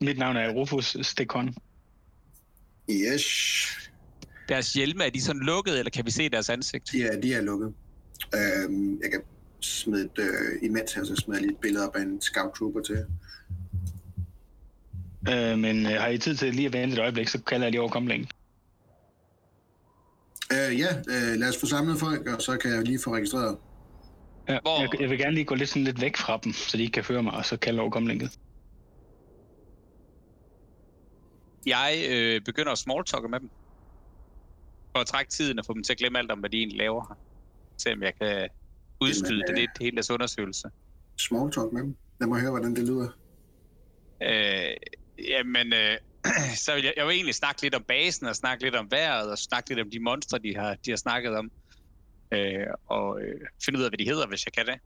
Mit 0.00 0.18
navn 0.18 0.36
er 0.36 0.48
Rufus 0.50 0.96
Stekon. 1.02 1.54
Yes. 2.90 3.24
Deres 4.48 4.72
hjelme, 4.72 5.04
er 5.04 5.10
de 5.10 5.20
sådan 5.22 5.42
lukket, 5.42 5.78
eller 5.78 5.90
kan 5.90 6.06
vi 6.06 6.10
se 6.10 6.28
deres 6.28 6.50
ansigt? 6.50 6.94
Ja, 6.94 7.08
de 7.22 7.34
er 7.34 7.40
lukket. 7.40 7.74
Øh, 8.34 8.70
jeg 9.02 9.10
kan 9.10 9.20
smide 9.60 10.04
et, 10.04 10.18
øh, 10.18 10.58
imens 10.62 10.92
her, 10.92 11.04
så 11.04 11.16
smider 11.16 11.38
jeg 11.40 11.42
lige 11.46 11.52
et 11.54 11.60
billede 11.60 11.88
op 11.88 11.96
af 11.96 12.02
en 12.02 12.20
scout 12.20 12.54
trooper 12.58 12.80
til 12.80 12.94
jer. 12.94 13.04
Øh, 15.52 15.58
men 15.58 15.86
øh, 15.86 15.92
har 15.92 16.08
I 16.08 16.18
tid 16.18 16.36
til 16.36 16.54
lige 16.54 16.66
at 16.66 16.72
vente 16.72 16.92
et 16.94 16.98
øjeblik, 17.00 17.28
så 17.28 17.42
kalder 17.42 17.66
jeg 17.66 17.70
lige 17.70 17.80
over 17.80 17.90
komlingen. 17.90 18.28
Øh, 20.52 20.78
ja, 20.80 20.96
øh, 20.96 21.36
lad 21.38 21.48
os 21.48 21.56
få 21.60 21.66
samlet 21.66 21.98
folk, 22.00 22.26
og 22.26 22.42
så 22.42 22.56
kan 22.56 22.70
jeg 22.74 22.82
lige 22.82 22.98
få 23.04 23.14
registreret. 23.14 23.56
Ja, 24.48 24.58
Hvor- 24.62 24.80
jeg, 24.80 25.00
jeg 25.00 25.10
vil 25.10 25.18
gerne 25.18 25.34
lige 25.34 25.44
gå 25.44 25.54
lidt, 25.54 25.68
sådan 25.68 25.84
lidt 25.84 26.00
væk 26.00 26.16
fra 26.16 26.40
dem, 26.44 26.52
så 26.52 26.76
de 26.76 26.82
ikke 26.82 26.92
kan 26.92 27.04
føre 27.04 27.22
mig, 27.22 27.32
og 27.32 27.44
så 27.46 27.56
kalde 27.56 27.80
over 27.80 27.90
komlinket. 27.90 28.38
Jeg 31.66 32.06
øh, 32.10 32.40
begynder 32.40 32.72
at 32.72 32.78
smalltalke 32.78 33.28
med 33.28 33.40
dem. 33.40 33.50
For 34.92 35.00
at 35.00 35.06
trække 35.06 35.30
tiden 35.30 35.58
og 35.58 35.66
få 35.66 35.74
dem 35.74 35.82
til 35.82 35.92
at 35.92 35.98
glemme 35.98 36.18
alt 36.18 36.30
om, 36.30 36.38
hvad 36.38 36.50
de 36.50 36.56
egentlig 36.56 36.78
laver 36.78 37.04
her. 37.08 37.14
Se 37.76 37.92
om 37.92 38.02
jeg 38.02 38.14
kan 38.20 38.48
udskyde 39.00 39.32
Jamen, 39.32 39.42
det 39.42 39.50
øh, 39.50 39.56
lidt, 39.56 39.70
hele 39.80 39.96
deres 39.96 40.10
undersøgelse. 40.10 40.70
Small 41.18 41.52
talk 41.52 41.72
med 41.72 41.82
dem. 41.82 41.96
Lad 42.20 42.28
mig 42.28 42.40
høre, 42.40 42.50
hvordan 42.50 42.74
det 42.74 42.88
lyder. 42.88 43.08
Øh, 44.22 44.76
jamen, 45.18 45.72
øh, 45.72 45.96
så 46.64 46.74
vil 46.74 46.84
jeg, 46.84 46.92
jeg 46.96 47.06
vil 47.06 47.14
egentlig 47.14 47.34
snakke 47.34 47.62
lidt 47.62 47.74
om 47.74 47.82
basen, 47.82 48.26
og 48.26 48.36
snakke 48.36 48.64
lidt 48.64 48.74
om 48.74 48.90
vejret, 48.90 49.30
og 49.30 49.38
snakke 49.38 49.70
lidt 49.70 49.80
om 49.80 49.90
de 49.90 50.00
monstre, 50.00 50.38
de 50.38 50.56
har, 50.56 50.74
de 50.74 50.90
har 50.90 50.96
snakket 50.96 51.36
om. 51.36 51.50
Øh, 52.32 52.66
og 52.86 53.20
øh, 53.20 53.40
finde 53.64 53.78
ud 53.78 53.84
af, 53.84 53.90
hvad 53.90 53.98
de 53.98 54.04
hedder, 54.04 54.26
hvis 54.26 54.46
jeg 54.46 54.52
kan 54.52 54.66
det. 54.66 54.78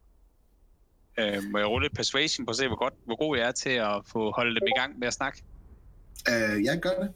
Øh, 1.18 1.42
må 1.50 1.58
jeg 1.58 1.66
rulle 1.66 1.84
lidt 1.84 1.96
persuasion 1.96 2.46
på 2.46 2.50
at 2.50 2.56
se, 2.56 2.66
hvor, 2.66 2.76
godt, 2.76 2.94
hvor 3.04 3.16
god 3.16 3.36
jeg 3.36 3.48
er 3.48 3.52
til 3.52 3.70
at 3.70 4.02
få 4.12 4.30
holde 4.30 4.60
dem 4.60 4.68
i 4.68 4.78
gang 4.80 4.98
med 4.98 5.06
at 5.06 5.14
snakke? 5.14 5.42
Uh, 6.28 6.64
jeg 6.64 6.78
gør 6.80 7.02
det. 7.02 7.12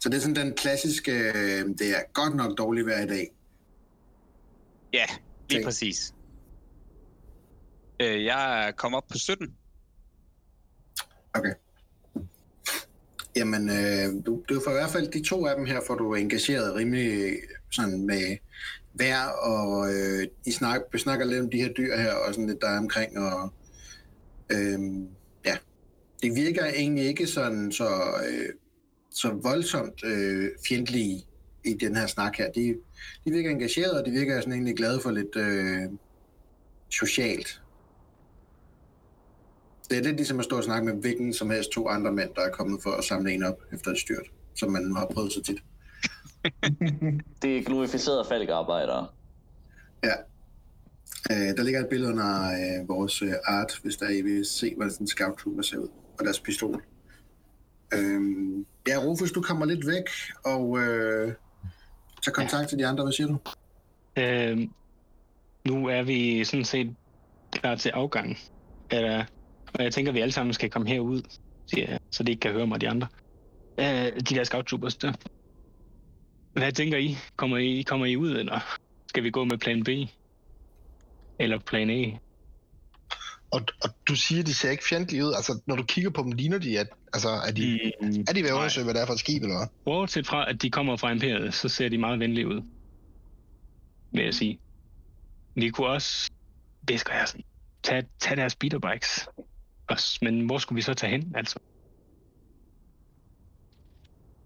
Så 0.00 0.08
det 0.08 0.16
er 0.16 0.20
sådan 0.20 0.36
den 0.36 0.54
klassiske, 0.54 1.12
øh, 1.12 1.68
det 1.78 1.90
er 1.90 2.12
godt 2.12 2.34
nok 2.36 2.58
dårligt 2.58 2.86
hver 2.86 3.02
i 3.02 3.06
dag. 3.06 3.30
Ja, 4.92 5.06
lige 5.50 5.58
Okay. 5.58 5.64
præcis. 5.64 6.14
Øh, 8.00 8.24
jeg 8.24 8.72
kom 8.76 8.94
op 8.94 9.08
på 9.08 9.18
17. 9.18 9.56
Jamen, 13.36 13.68
øh, 13.70 14.26
du, 14.26 14.42
du 14.48 14.60
får 14.64 14.70
i 14.70 14.74
hvert 14.74 14.90
fald 14.90 15.12
de 15.12 15.28
to 15.28 15.46
af 15.46 15.56
dem 15.56 15.66
her, 15.66 15.80
får 15.86 15.94
du 15.94 16.14
engageret 16.14 16.74
rimelig 16.74 17.36
sådan 17.70 18.06
med 18.06 18.36
vejr, 18.94 19.26
og 19.26 19.94
øh, 19.94 20.26
I 20.46 20.50
snak, 20.50 20.80
snakker 20.96 21.26
lidt 21.26 21.40
om 21.40 21.50
de 21.50 21.62
her 21.62 21.72
dyr 21.72 21.96
her, 21.96 22.14
og 22.14 22.34
sådan 22.34 22.46
lidt 22.46 22.60
der 22.60 22.68
er 22.68 22.78
omkring, 22.78 23.18
og 23.18 23.52
øh, 24.52 24.78
det 26.22 26.36
virker 26.36 26.64
egentlig 26.64 27.04
ikke 27.04 27.26
sådan 27.26 27.72
så, 27.72 27.88
øh, 28.28 28.48
så 29.10 29.30
voldsomt 29.42 30.04
øh, 30.04 30.50
fjendtlige 30.68 31.26
i 31.64 31.74
den 31.74 31.96
her 31.96 32.06
snak 32.06 32.36
her. 32.36 32.50
De, 32.50 32.76
de 33.24 33.30
virker 33.30 33.50
engageret, 33.50 34.00
og 34.00 34.06
de 34.06 34.10
virker 34.10 34.40
sådan 34.40 34.52
egentlig 34.52 34.76
glade 34.76 35.00
for 35.00 35.10
lidt 35.10 35.36
øh, 35.36 35.98
socialt. 36.90 37.62
Det 39.90 39.98
er 39.98 40.02
lidt 40.02 40.16
ligesom 40.16 40.38
at 40.38 40.44
stå 40.44 40.56
og 40.56 40.64
snakke 40.64 40.86
med 40.86 41.00
hvilken 41.00 41.32
som 41.32 41.50
helst 41.50 41.70
to 41.70 41.88
andre 41.88 42.12
mænd, 42.12 42.30
der 42.34 42.42
er 42.42 42.50
kommet 42.50 42.82
for 42.82 42.90
at 42.90 43.04
samle 43.04 43.32
en 43.32 43.42
op 43.42 43.58
efter 43.72 43.90
et 43.90 43.98
styrt, 43.98 44.26
som 44.54 44.72
man 44.72 44.94
har 44.96 45.06
prøvet 45.06 45.32
så 45.32 45.42
tit. 45.42 45.62
Det 47.42 47.58
er 47.58 47.62
glorificerede 47.62 48.24
falkarbejdere. 48.28 49.06
Ja. 50.04 50.14
Øh, 51.30 51.56
der 51.56 51.62
ligger 51.62 51.80
et 51.80 51.88
billede 51.88 52.12
under 52.12 52.42
øh, 52.42 52.88
vores 52.88 53.22
øh, 53.22 53.32
art, 53.44 53.80
hvis 53.82 53.96
der 53.96 54.06
er 54.06 54.10
I 54.10 54.22
vil 54.22 54.44
se, 54.44 54.74
hvordan 54.74 54.90
sådan 54.90 55.04
en 55.04 55.08
scout 55.08 55.66
ser 55.66 55.78
ud, 55.78 55.88
og 56.22 56.26
deres 56.26 56.40
pistol. 56.40 56.82
Øhm, 57.94 58.66
ja, 58.88 58.98
Rufus, 58.98 59.32
du 59.32 59.42
kommer 59.42 59.66
lidt 59.66 59.86
væk, 59.86 60.08
og 60.44 60.78
øh, 60.78 61.32
tager 62.22 62.34
kontakt 62.34 62.68
til 62.68 62.78
de 62.78 62.86
andre. 62.86 63.04
Hvad 63.04 63.12
siger 63.12 63.26
du? 63.26 63.38
Øhm, 64.16 64.70
nu 65.68 65.86
er 65.86 66.02
vi 66.02 66.44
sådan 66.44 66.64
set 66.64 66.94
klar 67.52 67.74
til 67.74 67.88
afgang. 67.88 68.38
Eller, 68.90 69.24
og 69.74 69.84
jeg 69.84 69.92
tænker, 69.92 70.12
at 70.12 70.14
vi 70.14 70.20
alle 70.20 70.32
sammen 70.32 70.54
skal 70.54 70.70
komme 70.70 70.88
herud, 70.88 71.22
siger 71.66 71.90
jeg, 71.90 71.98
så 72.10 72.22
de 72.22 72.30
ikke 72.30 72.40
kan 72.40 72.52
høre 72.52 72.66
mig, 72.66 72.80
de 72.80 72.88
andre. 72.88 73.08
Øh, 73.78 74.20
de 74.20 74.34
der 74.34 74.44
scouttroopers 74.44 74.96
der. 74.96 75.12
Hvad 76.52 76.72
tænker 76.72 76.98
I? 76.98 77.16
Kommer 77.36 77.56
I, 77.56 77.82
kommer 77.82 78.06
I 78.06 78.16
ud, 78.16 78.30
eller 78.30 78.78
skal 79.06 79.22
vi 79.22 79.30
gå 79.30 79.44
med 79.44 79.58
plan 79.58 79.84
B? 79.84 79.88
Eller 81.38 81.58
plan 81.58 81.90
A? 81.90 82.18
Og, 83.52 83.60
og 83.82 83.90
du 84.08 84.16
siger, 84.16 84.42
de 84.42 84.54
ser 84.54 84.70
ikke 84.70 84.84
fjendtlige 84.88 85.26
ud. 85.26 85.32
Altså, 85.32 85.60
når 85.66 85.76
du 85.76 85.82
kigger 85.82 86.10
på 86.10 86.22
dem, 86.22 86.32
ligner 86.32 86.58
de, 86.58 86.78
at 86.78 86.88
altså, 87.12 87.28
er 87.28 87.52
de, 87.52 87.92
Mm, 88.00 88.24
er 88.28 88.32
de 88.32 88.42
ved 88.42 88.50
at 88.50 88.54
undersøge, 88.54 88.84
hvad 88.84 88.94
det 88.94 89.02
er 89.02 89.06
for 89.06 89.12
et 89.12 89.18
skib, 89.18 89.42
eller 89.42 89.56
hvad? 89.58 89.66
Bortset 89.84 90.26
fra, 90.26 90.50
at 90.50 90.62
de 90.62 90.70
kommer 90.70 90.96
fra 90.96 91.12
Imperiet, 91.12 91.54
så 91.54 91.68
ser 91.68 91.88
de 91.88 91.98
meget 91.98 92.20
venlige 92.20 92.48
ud. 92.48 92.62
Vil 94.12 94.24
jeg 94.24 94.34
sige. 94.34 94.60
Vi 95.54 95.70
kunne 95.70 95.86
også, 95.86 96.30
visker 96.88 97.14
jeg 97.14 97.28
sådan, 97.28 97.44
tage, 97.82 98.06
tage 98.20 98.36
deres 98.36 98.52
speederbikes. 98.52 99.28
Også, 99.88 100.18
men 100.22 100.46
hvor 100.46 100.58
skulle 100.58 100.76
vi 100.76 100.82
så 100.82 100.94
tage 100.94 101.10
hen, 101.10 101.32
altså? 101.36 101.58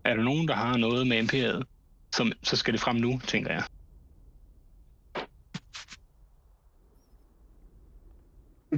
Er 0.04 0.14
der 0.14 0.22
nogen, 0.22 0.48
der 0.48 0.54
har 0.54 0.76
noget 0.76 1.06
med 1.06 1.18
Imperiet, 1.18 1.64
som, 2.14 2.32
så 2.42 2.56
skal 2.56 2.72
det 2.72 2.80
frem 2.80 2.96
nu, 2.96 3.20
tænker 3.26 3.52
jeg. 3.52 3.64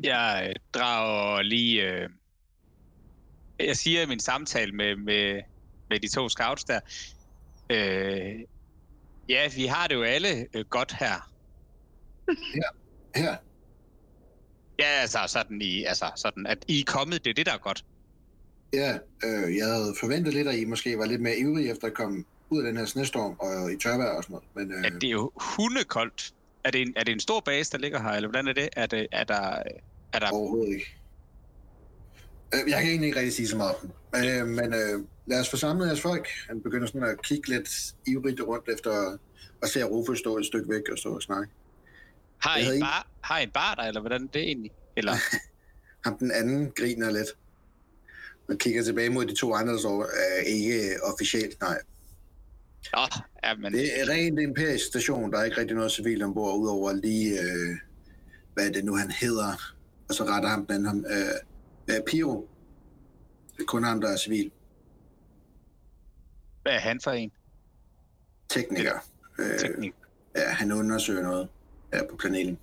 Jeg 0.03 0.47
øh, 0.49 0.55
drager 0.73 1.43
lige... 1.43 1.83
Øh, 1.83 2.09
jeg 3.61 3.77
siger 3.77 4.03
i 4.03 4.07
min 4.07 4.21
samtale 4.21 4.73
med, 4.73 4.97
med, 4.97 5.43
med 5.91 6.01
de 6.01 6.09
to 6.09 6.29
scouts 6.29 6.65
der, 6.65 6.81
øh, 7.71 8.41
ja, 9.29 9.49
vi 9.57 9.67
har 9.67 9.87
det 9.87 9.95
jo 9.95 10.03
alle 10.03 10.47
øh, 10.55 10.65
godt 10.65 10.93
her. 10.93 11.31
Her. 13.15 13.37
Ja, 14.79 14.85
altså 14.85 15.19
sådan, 15.27 15.63
i, 15.63 15.85
altså 15.85 16.13
sådan, 16.17 16.47
at 16.47 16.65
I 16.69 16.81
er 16.81 16.85
kommet, 16.87 17.25
det 17.25 17.31
er 17.31 17.35
det, 17.35 17.47
der 17.47 17.53
er 17.53 17.59
godt. 17.59 17.85
Ja, 18.73 18.99
øh, 19.25 19.57
jeg 19.57 19.67
havde 19.67 19.95
forventet 20.01 20.35
lidt, 20.35 20.49
at 20.49 20.55
I 20.55 20.65
måske 20.65 20.99
var 20.99 21.05
lidt 21.07 21.21
mere 21.21 21.37
ivrige 21.37 21.71
efter 21.71 21.87
at 21.87 21.95
komme 21.95 22.25
ud 22.51 22.59
af 22.63 22.67
den 22.67 22.77
her 22.77 22.87
snestorm 22.87 23.37
og 23.39 23.73
i 23.73 23.77
tørvejr 23.77 24.17
og 24.17 24.23
sådan 24.23 24.35
noget. 24.55 24.69
Men 24.69 24.79
øh, 24.79 24.87
At 24.87 24.93
det 24.93 25.05
er 25.05 25.11
jo 25.11 25.33
hundekoldt. 25.37 26.35
Er 26.65 26.71
det, 26.71 26.83
en, 26.83 26.93
er 26.97 27.05
det 27.05 27.13
en 27.13 27.21
stor 27.21 27.41
base, 27.41 27.73
der 27.73 27.79
ligger 27.79 28.03
her, 28.03 28.11
eller 28.11 28.29
hvordan 28.29 28.49
er 28.49 28.53
det? 28.53 28.69
Er, 28.73 28.87
det, 28.87 29.07
er 29.13 29.25
der... 29.25 29.63
Er 30.13 30.19
der 30.19 30.31
Overhovedet 30.31 30.73
ikke. 30.75 30.95
Øh, 32.55 32.71
Jeg 32.71 32.81
kan 32.81 32.91
egentlig 32.91 33.07
ikke 33.07 33.19
rigtig 33.19 33.35
sige 33.35 33.49
så 33.49 33.57
meget 33.57 33.75
om 33.75 33.81
den. 34.15 34.25
Øh, 34.27 34.47
men 34.47 34.75
øh, 34.75 35.05
lad 35.27 35.41
os 35.41 35.51
få 35.51 35.57
samlet 35.57 35.87
jeres 35.87 36.01
folk. 36.01 36.29
Han 36.49 36.63
begynder 36.63 36.87
sådan 36.87 37.03
at 37.03 37.23
kigge 37.23 37.49
lidt 37.49 37.69
ivrigt 38.07 38.41
rundt 38.41 38.69
efter 38.69 39.19
at 39.63 39.69
se 39.69 39.83
Rufus 39.85 40.19
stå 40.19 40.39
et 40.39 40.47
stykke 40.47 40.69
væk 40.69 40.83
og 40.93 40.99
stå 40.99 41.15
og 41.15 41.23
snakke. 41.23 41.53
har, 42.39 42.57
I 42.59 42.75
en 42.75 42.81
bar, 42.81 43.07
har 43.21 43.39
I 43.39 43.43
en 43.43 43.51
bar 43.51 43.75
der, 43.75 43.83
eller 43.83 44.01
hvordan 44.01 44.23
er 44.23 44.29
det 44.29 44.43
egentlig? 44.43 44.71
Eller, 44.97 45.13
Ham 46.05 46.19
den 46.19 46.31
anden 46.33 46.73
griner 46.77 47.11
lidt. 47.11 47.29
Man 48.49 48.59
kigger 48.59 48.83
tilbage 48.83 49.11
mod 49.11 49.27
de 49.27 49.35
to 49.35 49.55
andre, 49.55 49.73
der 49.73 49.79
står 49.79 50.03
øh, 50.03 50.47
ikke 50.47 50.81
officielt, 51.13 51.61
nej. 51.61 51.79
Nå, 52.93 53.01
ja, 53.45 53.55
men, 53.55 53.73
Det 53.73 54.01
er 54.01 54.09
rent 54.09 54.41
imperisk 54.41 54.87
station, 54.87 55.33
der 55.33 55.39
er 55.39 55.45
ikke 55.45 55.57
rigtig 55.61 55.77
noget 55.77 55.93
civilt 55.93 56.23
ombord, 56.23 56.59
udover 56.59 56.93
lige, 56.93 57.41
øh, 57.41 57.77
hvad 58.55 58.69
er 58.69 58.73
det 58.73 58.85
nu 58.85 58.97
han 58.97 59.11
hedder. 59.11 59.75
Og 60.09 60.15
så 60.15 60.25
retter 60.25 60.49
ham 60.49 60.67
den 60.67 60.75
anden 60.75 60.87
ham, 60.87 61.05
øh, 61.11 61.95
øh, 61.97 62.03
Piro. 62.07 62.49
Det 63.57 63.63
er 63.63 63.67
kun 63.67 63.85
ham, 63.85 64.01
der 64.01 64.09
er 64.09 64.17
civil. 64.17 64.53
hvad 66.63 66.73
er 66.73 66.79
han 66.79 67.01
for 67.01 67.11
en? 67.11 67.33
Tekniker. 68.49 68.99
Øh, 69.39 69.59
Teknik. 69.59 69.95
ja, 70.37 70.49
han 70.51 70.73
undersøger 70.73 71.23
noget 71.23 71.49
her 71.93 72.09
på 72.11 72.17
planeten. 72.17 72.59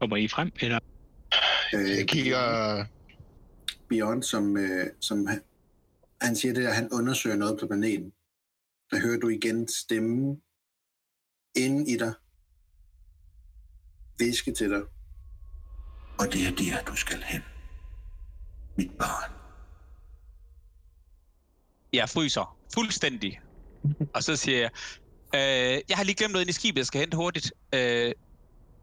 Kommer 0.00 0.16
I 0.16 0.28
frem, 0.28 0.50
eller? 0.60 0.78
Øh, 1.74 1.90
Jeg 1.98 2.08
kigger... 2.08 2.84
Beyond, 3.88 4.22
som, 4.22 4.56
øh, 4.56 4.86
som 5.00 5.26
han, 5.26 5.42
han 6.20 6.36
siger 6.36 6.54
det, 6.54 6.66
at 6.66 6.74
han 6.74 6.88
undersøger 6.92 7.36
noget 7.36 7.60
på 7.60 7.66
planeten. 7.66 8.12
Der 8.90 9.00
hører 9.00 9.18
du 9.20 9.28
igen 9.28 9.68
stemmen 9.68 10.42
inde 11.56 11.92
i 11.92 11.96
dig. 11.96 12.12
Viske 14.20 14.52
til 14.52 14.70
dig. 14.70 14.82
Og 16.20 16.26
det 16.32 16.46
er 16.46 16.50
der, 16.56 16.82
du 16.84 16.96
skal 16.96 17.22
hen. 17.26 17.42
Mit 18.78 18.90
barn. 18.98 19.30
Jeg 21.92 22.08
fryser 22.08 22.56
fuldstændig. 22.74 23.40
Og 24.14 24.22
så 24.22 24.36
siger 24.36 24.58
jeg, 24.58 24.70
øh, 25.34 25.80
jeg 25.88 25.96
har 25.96 26.04
lige 26.04 26.14
glemt 26.14 26.32
noget 26.32 26.44
ind 26.44 26.50
i 26.50 26.52
skibet, 26.52 26.78
jeg 26.78 26.86
skal 26.86 27.00
hente 27.00 27.16
hurtigt. 27.16 27.52
Øh, 27.74 28.12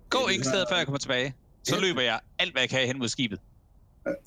gå 0.10 0.28
ikke 0.28 0.40
det 0.44 0.48
stedet, 0.48 0.66
før 0.72 0.78
jeg 0.78 0.86
kommer 0.86 1.00
tilbage. 1.00 1.36
Så 1.64 1.76
Ja. 1.76 1.82
løber 1.82 2.02
jeg 2.02 2.20
alt, 2.40 2.52
hvad 2.54 2.62
jeg 2.62 2.70
kan 2.70 2.88
hen 2.88 3.00
mod 3.00 3.08
skibet. 3.08 3.40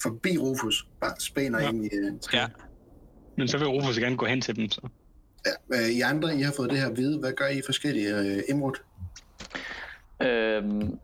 Forbi 0.02 0.38
Rufus. 0.38 0.86
Bare 1.00 1.14
spænder 1.20 1.60
Ja. 1.62 1.68
ind 1.68 1.84
i 1.84 1.88
træet. 2.22 2.32
Ja. 2.42 2.46
Men 3.36 3.48
så 3.48 3.58
vil 3.58 3.66
Rufus 3.66 3.98
gerne 3.98 4.16
gå 4.16 4.26
hen 4.26 4.40
til 4.40 4.56
dem, 4.56 4.70
så. 4.70 4.88
Ja, 5.46 5.76
øh, 5.82 5.88
I 5.88 6.00
andre, 6.00 6.36
I 6.38 6.42
har 6.42 6.52
fået 6.56 6.70
det 6.70 6.78
her 6.78 6.86
at 6.90 6.96
vide. 6.96 7.18
Hvad 7.18 7.32
gør 7.32 7.48
I 7.48 7.62
forskellige? 7.66 8.16
Øh, 8.18 8.42
Imrud? 8.48 8.74
Øhm, 10.22 10.98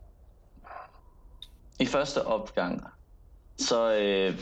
I 1.79 1.85
første 1.85 2.25
opgang, 2.25 2.83
så 3.57 3.93
øh, 3.93 4.39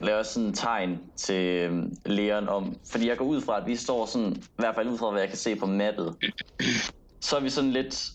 laver 0.00 0.16
jeg 0.16 0.26
sådan 0.26 0.48
en 0.48 0.54
tegn 0.54 1.10
til 1.16 1.44
øh, 1.44 1.84
Leon 2.06 2.48
om, 2.48 2.76
fordi 2.90 3.08
jeg 3.08 3.16
går 3.18 3.24
ud 3.24 3.40
fra, 3.40 3.60
at 3.60 3.66
vi 3.66 3.76
står 3.76 4.06
sådan, 4.06 4.36
i 4.36 4.42
hvert 4.56 4.74
fald 4.74 4.88
ud 4.88 4.98
fra, 4.98 5.10
hvad 5.10 5.20
jeg 5.20 5.28
kan 5.28 5.38
se 5.38 5.56
på 5.56 5.66
mappet, 5.66 6.16
så 7.20 7.36
er 7.36 7.40
vi 7.40 7.50
sådan 7.50 7.70
lidt 7.70 8.10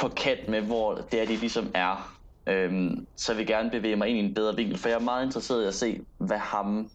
på 0.00 0.08
kant 0.08 0.48
med, 0.48 0.60
hvor 0.60 0.94
det 0.94 1.20
er, 1.22 1.26
de 1.26 1.36
ligesom 1.36 1.70
er. 1.74 2.18
Øhm, 2.46 3.06
så 3.16 3.32
jeg 3.32 3.38
vil 3.38 3.46
gerne 3.46 3.70
bevæge 3.70 3.96
mig 3.96 4.08
ind 4.08 4.18
i 4.18 4.20
en 4.20 4.34
bedre 4.34 4.56
vinkel, 4.56 4.78
for 4.78 4.88
jeg 4.88 4.96
er 4.96 5.00
meget 5.00 5.26
interesseret 5.26 5.64
i 5.64 5.66
at 5.66 5.74
se, 5.74 6.00
hvad 6.18 6.38
ham, 6.38 6.90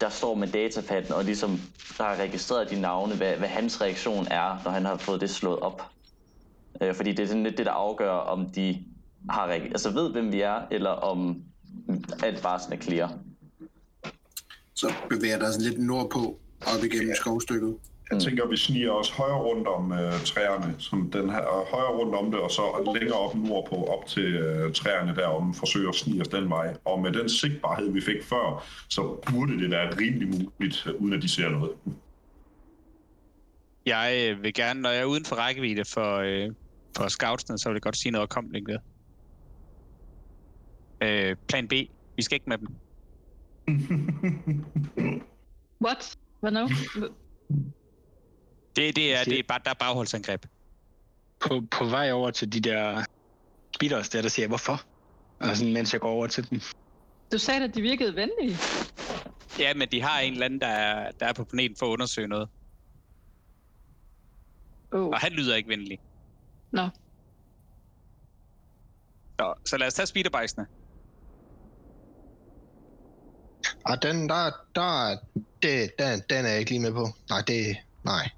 der 0.00 0.08
står 0.08 0.34
med 0.34 0.48
datapadden, 0.48 1.12
og 1.12 1.24
ligesom 1.24 1.50
der 1.98 2.04
har 2.04 2.16
registreret 2.16 2.70
de 2.70 2.80
navne, 2.80 3.16
hvad, 3.16 3.36
hvad 3.36 3.48
hans 3.48 3.80
reaktion 3.80 4.26
er, 4.30 4.62
når 4.64 4.70
han 4.70 4.84
har 4.84 4.96
fået 4.96 5.20
det 5.20 5.30
slået 5.30 5.58
op. 5.58 5.82
Øh, 6.82 6.94
fordi 6.94 7.12
det 7.12 7.22
er 7.22 7.26
sådan 7.26 7.42
lidt 7.42 7.58
det, 7.58 7.66
der 7.66 7.72
afgør, 7.72 8.10
om 8.10 8.50
de 8.50 8.84
har 9.30 9.46
reg- 9.48 9.68
altså 9.70 9.90
ved, 9.90 10.12
hvem 10.12 10.32
vi 10.32 10.40
er, 10.40 10.62
eller 10.70 10.90
om 10.90 11.42
alt 12.22 12.42
bare 12.42 12.60
sådan 12.60 12.78
er 12.78 12.82
clear. 12.82 13.18
så 14.74 14.92
bevæger 15.10 15.38
der 15.38 15.50
sig 15.50 15.62
lidt 15.62 15.78
nordpå, 15.86 16.38
op 16.60 16.84
igennem 16.84 17.14
skovstykket. 17.14 17.76
Jeg 18.10 18.16
Mm. 18.16 18.20
tænker, 18.20 18.44
at 18.44 18.50
vi 18.50 18.56
sniger 18.56 18.90
os 18.92 19.10
højere 19.10 19.38
rundt 19.38 19.68
om 19.68 19.92
øh, 19.92 20.12
træerne, 20.24 20.74
som 20.78 21.10
den 21.10 21.30
her, 21.30 21.38
og 21.40 21.66
højere 21.66 21.88
rundt 21.98 22.14
om 22.14 22.30
det, 22.30 22.40
og 22.40 22.50
så 22.50 22.92
længere 23.00 23.18
op 23.18 23.34
nordpå, 23.34 23.74
op 23.84 24.06
til 24.06 24.34
øh, 24.34 24.72
træerne 24.72 25.14
derom, 25.16 25.54
forsøger 25.54 25.88
at 25.88 25.94
snige 25.94 26.20
os 26.20 26.28
den 26.28 26.50
vej. 26.50 26.74
Og 26.84 27.00
med 27.02 27.12
den 27.12 27.28
sigtbarhed, 27.28 27.92
vi 27.92 28.00
fik 28.00 28.22
før, 28.24 28.64
så 28.88 29.16
burde 29.30 29.58
det 29.62 29.70
være 29.70 29.96
rimelig 30.00 30.28
muligt, 30.28 30.86
øh, 30.86 30.94
uden 31.02 31.12
at 31.14 31.22
de 31.22 31.28
ser 31.28 31.48
noget. 31.48 31.70
Jeg 33.86 34.30
øh, 34.30 34.42
vil 34.42 34.54
gerne, 34.54 34.80
når 34.82 34.90
jeg 34.90 35.00
er 35.00 35.04
uden 35.04 35.24
for 35.24 35.36
rækkevidde 35.36 35.84
for, 35.84 36.16
øh, 36.16 36.50
for 36.96 37.08
scoutsene, 37.08 37.58
så 37.58 37.68
vil 37.68 37.74
jeg 37.74 37.82
godt 37.82 37.96
sige 37.96 38.12
noget 38.12 38.36
om 38.36 38.44
ved. 38.66 38.78
Øh, 41.02 41.36
plan 41.48 41.68
B. 41.68 41.72
Vi 42.16 42.22
skal 42.22 42.34
ikke 42.34 42.48
med 42.48 42.58
dem. 42.58 42.68
What? 45.84 46.16
Hvad 46.40 46.50
nu? 46.50 46.68
Det, 48.76 48.96
det, 48.96 49.16
er, 49.16 49.24
det 49.24 49.38
er 49.38 49.42
bare, 49.48 49.60
der 49.64 49.70
er 49.70 49.74
bagholdsangreb. 49.74 50.46
På, 51.40 51.62
på 51.70 51.84
vej 51.84 52.12
over 52.12 52.30
til 52.30 52.52
de 52.52 52.60
der 52.60 53.04
speeders 53.74 54.08
der, 54.08 54.22
der 54.22 54.28
siger 54.28 54.48
hvorfor? 54.48 54.82
Og 55.40 55.56
sådan, 55.56 55.72
mens 55.72 55.92
jeg 55.92 56.00
går 56.00 56.10
over 56.10 56.26
til 56.26 56.50
dem. 56.50 56.60
Du 57.32 57.38
sagde, 57.38 57.64
at 57.64 57.74
de 57.74 57.82
virkede 57.82 58.16
venlige. 58.16 58.58
Ja, 59.58 59.74
men 59.74 59.88
de 59.92 60.02
har 60.02 60.20
en 60.20 60.32
eller 60.32 60.44
anden, 60.44 60.60
der 60.60 60.66
er, 60.66 61.10
der 61.10 61.26
er 61.26 61.32
på 61.32 61.44
planeten 61.44 61.76
for 61.76 61.86
at 61.86 61.90
undersøge 61.90 62.28
noget. 62.28 62.48
Oh. 64.92 65.06
Og 65.08 65.18
han 65.18 65.32
lyder 65.32 65.56
ikke 65.56 65.68
venlig. 65.68 65.98
Nå. 66.72 66.88
Så, 69.40 69.54
så 69.64 69.76
lad 69.76 69.86
os 69.86 69.94
tage 69.94 70.06
speederbikesene. 70.06 70.66
Ah, 73.84 73.98
den, 74.02 74.28
der, 74.28 74.50
der, 74.74 75.16
det, 75.62 75.90
den, 75.98 76.22
den 76.30 76.44
er 76.44 76.48
jeg 76.50 76.58
ikke 76.58 76.70
lige 76.70 76.82
med 76.82 76.92
på. 76.92 77.06
Nej, 77.28 77.42
det, 77.46 77.76
nej. 78.04 78.30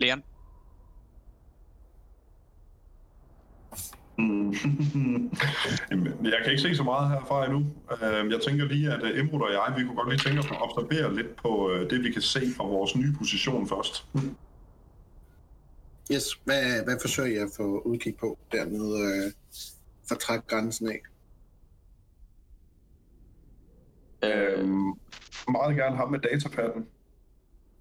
Leon? 0.00 0.22
Mm. 4.18 4.52
Jeg 6.24 6.40
kan 6.42 6.50
ikke 6.50 6.62
se 6.62 6.76
så 6.76 6.82
meget 6.82 7.08
herfra 7.10 7.44
endnu. 7.44 7.66
Øh, 8.02 8.30
Jeg 8.30 8.40
tænker 8.48 8.64
lige, 8.64 8.92
at 8.92 9.02
øh, 9.02 9.18
Emrud 9.20 9.40
og 9.40 9.52
jeg, 9.52 9.74
vi 9.76 9.84
kunne 9.84 9.96
godt 9.96 10.08
lige 10.08 10.18
tænke 10.18 10.38
os 10.40 10.46
at 10.50 10.62
observere 10.62 11.14
lidt 11.14 11.36
på 11.36 11.70
øh, 11.70 11.90
det, 11.90 12.02
vi 12.02 12.12
kan 12.12 12.22
se 12.22 12.40
fra 12.56 12.64
vores 12.64 12.96
nye 12.96 13.12
position 13.18 13.68
først. 13.68 14.06
Yes, 16.12 16.24
hvad, 16.44 16.84
hvad 16.84 16.96
forsøger 17.00 17.34
jeg 17.34 17.42
at 17.42 17.52
få 17.56 17.80
udkig 17.80 18.16
på 18.16 18.38
dernede 18.52 19.00
øh, 19.00 19.32
for 20.08 20.14
træk 20.14 20.46
grænsen 20.46 20.88
af? 20.88 21.00
Øh, 24.24 24.58
Øhm, 24.58 24.92
meget 25.48 25.76
gerne 25.76 25.96
ham 25.96 26.10
med 26.10 26.18
datapadden. 26.18 26.86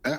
Ja. 0.07 0.17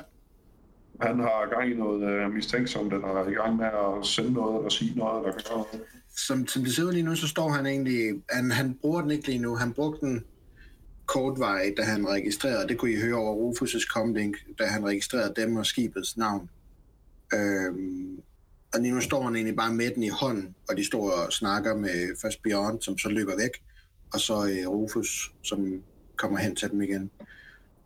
Han 1.01 1.19
har 1.19 1.49
gang 1.51 1.71
i 1.71 1.75
noget 1.75 2.03
øh, 2.03 2.33
mistænksomt, 2.33 2.93
den 2.93 3.03
er 3.03 3.29
i 3.29 3.33
gang 3.33 3.57
med 3.57 3.67
at 3.67 4.07
sende 4.07 4.33
noget, 4.33 4.57
eller 4.57 4.71
sige 4.71 4.99
noget, 4.99 5.19
eller 5.19 5.33
gøre 5.33 5.57
noget. 5.57 5.87
Som, 6.17 6.47
som 6.47 6.63
det 6.63 6.75
ser 6.75 6.85
ud 6.85 6.93
lige 6.93 7.03
nu, 7.03 7.15
så 7.15 7.29
står 7.29 7.49
han 7.49 7.67
egentlig... 7.67 8.23
Han, 8.31 8.51
han 8.51 8.79
bruger 8.81 9.01
den 9.01 9.11
ikke 9.11 9.27
lige 9.27 9.39
nu. 9.39 9.57
Han 9.57 9.73
brugte 9.73 10.07
den 10.07 10.25
kortvej, 11.07 11.75
da 11.77 11.83
han 11.83 12.09
registrerede. 12.09 12.69
Det 12.69 12.79
kunne 12.79 12.93
I 12.93 13.01
høre 13.01 13.15
over 13.15 13.35
Rufus' 13.35 13.87
comlink, 13.93 14.37
da 14.59 14.65
han 14.65 14.85
registrerede 14.85 15.35
dem 15.37 15.57
og 15.57 15.67
skibets 15.67 16.17
navn. 16.17 16.51
Øhm, 17.35 18.23
og 18.75 18.81
lige 18.81 18.95
nu 18.95 19.01
står 19.01 19.23
han 19.23 19.37
egentlig 19.37 19.57
bare 19.57 19.75
med 19.75 19.91
den 19.95 20.03
i 20.03 20.09
hånden, 20.09 20.55
og 20.69 20.77
de 20.77 20.85
står 20.85 21.11
og 21.11 21.33
snakker 21.33 21.77
med 21.77 22.17
først 22.23 22.43
Bjørn, 22.43 22.81
som 22.81 22.99
så 22.99 23.09
løber 23.09 23.37
væk, 23.37 23.63
og 24.13 24.21
så 24.21 24.35
øh, 24.35 24.69
Rufus, 24.69 25.35
som 25.43 25.83
kommer 26.17 26.39
hen 26.39 26.57
til 26.57 26.71
dem 26.71 26.83
igen. 26.83 27.11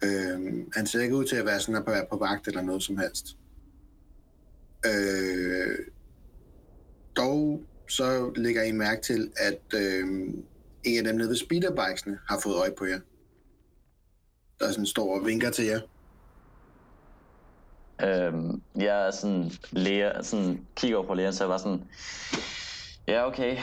Øhm, 0.05 0.71
han 0.75 0.87
ser 0.87 1.01
ikke 1.01 1.17
ud 1.17 1.25
til 1.25 1.37
at 1.37 1.47
være 1.47 1.61
sådan 1.61 1.75
at 1.75 1.87
være 1.87 2.07
på 2.11 2.17
vagt 2.17 2.49
eller 2.49 2.63
noget 2.63 2.83
som 2.83 2.99
helst. 2.99 3.37
Øh, 4.87 5.79
dog 7.17 7.63
så 7.89 8.33
lægger 8.37 8.63
I 8.63 8.73
mærke 8.73 9.03
til, 9.03 9.33
at 9.37 9.63
øh, 9.75 10.09
en 10.85 10.99
af 10.99 11.05
dem 11.05 11.17
nede 11.17 11.29
ved 11.29 11.37
speederbikesene 11.37 12.19
har 12.29 12.41
fået 12.43 12.57
øje 12.57 12.73
på 12.79 12.85
jer. 12.85 13.01
Der 14.61 14.71
sådan 14.71 14.87
står 14.87 15.21
og 15.21 15.27
vinker 15.27 15.51
til 15.51 15.65
jer. 15.65 15.81
Øhm, 18.03 18.63
jeg 18.77 19.07
er 19.07 19.11
sådan, 19.11 19.51
læger, 19.71 20.23
sådan 20.23 20.67
kigger 20.77 20.97
over 20.97 21.07
på 21.07 21.15
lægen, 21.15 21.33
så 21.33 21.45
jeg 21.45 21.51
var 21.51 21.59
sådan, 21.59 21.85
ja 23.07 23.27
okay, 23.27 23.57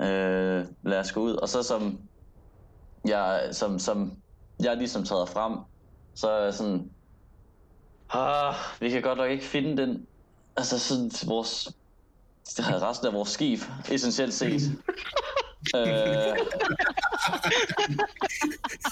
øh, 0.00 0.66
lad 0.82 0.98
os 0.98 1.12
gå 1.12 1.20
ud. 1.20 1.34
Og 1.34 1.48
så 1.48 1.62
som 1.62 1.98
jeg, 3.04 3.48
som, 3.52 3.78
som 3.78 4.12
jeg 4.62 4.76
ligesom 4.76 5.04
træder 5.04 5.26
frem, 5.26 5.58
så 6.14 6.30
er 6.30 6.44
jeg 6.44 6.54
sådan, 6.54 6.90
ah, 8.10 8.54
vi 8.80 8.90
kan 8.90 9.02
godt 9.02 9.18
nok 9.18 9.30
ikke 9.30 9.44
finde 9.44 9.82
den, 9.82 10.06
altså 10.56 10.78
sådan 10.78 11.10
vores, 11.26 11.68
resten 12.58 13.06
af 13.06 13.12
vores 13.12 13.28
skib, 13.28 13.60
essentielt 13.90 14.34
set. 14.34 14.62
øh, 15.76 15.82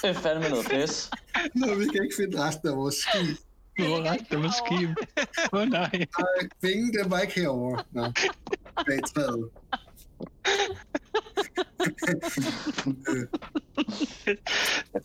det 0.02 0.04
er 0.04 0.12
fandme 0.12 0.48
noget 0.48 0.66
pis. 0.70 1.10
Nå, 1.54 1.74
vi 1.74 1.84
kan 1.84 2.02
ikke 2.02 2.16
finde 2.16 2.46
resten 2.46 2.68
af 2.68 2.76
vores 2.76 2.94
skib. 2.94 3.47
Nu 3.78 3.88
var 3.88 4.10
ret, 4.10 4.26
det 4.30 4.38
var 4.38 4.54
skib. 4.64 4.90
Åh 5.52 5.60
oh, 5.60 5.68
nej. 5.78 5.90
Nej, 5.92 6.48
Vingen, 6.60 6.94
den 6.94 7.10
var 7.10 7.20
ikke 7.20 7.40
herovre. 7.40 7.84
Nå, 7.92 8.12
bag 8.86 9.00
træet. 9.14 9.48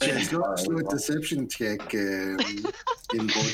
Øh, 0.03 0.23
slå, 0.23 0.43
slå 0.65 0.77
et 0.77 0.87
deception 0.91 1.49
check, 1.49 1.81
øh, 1.93 2.39
indbrud. 3.13 3.51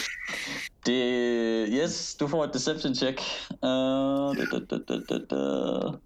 Det, 0.85 1.69
yes, 1.71 2.15
du 2.15 2.27
får 2.27 2.43
et 2.43 2.53
deception 2.53 2.95
check. 2.95 3.19
Uh, 3.51 4.37
da, 4.37 4.45
da, 4.51 4.59
da, 4.69 4.77
da, 4.87 4.99
da, 5.09 5.19
da. 5.29 5.97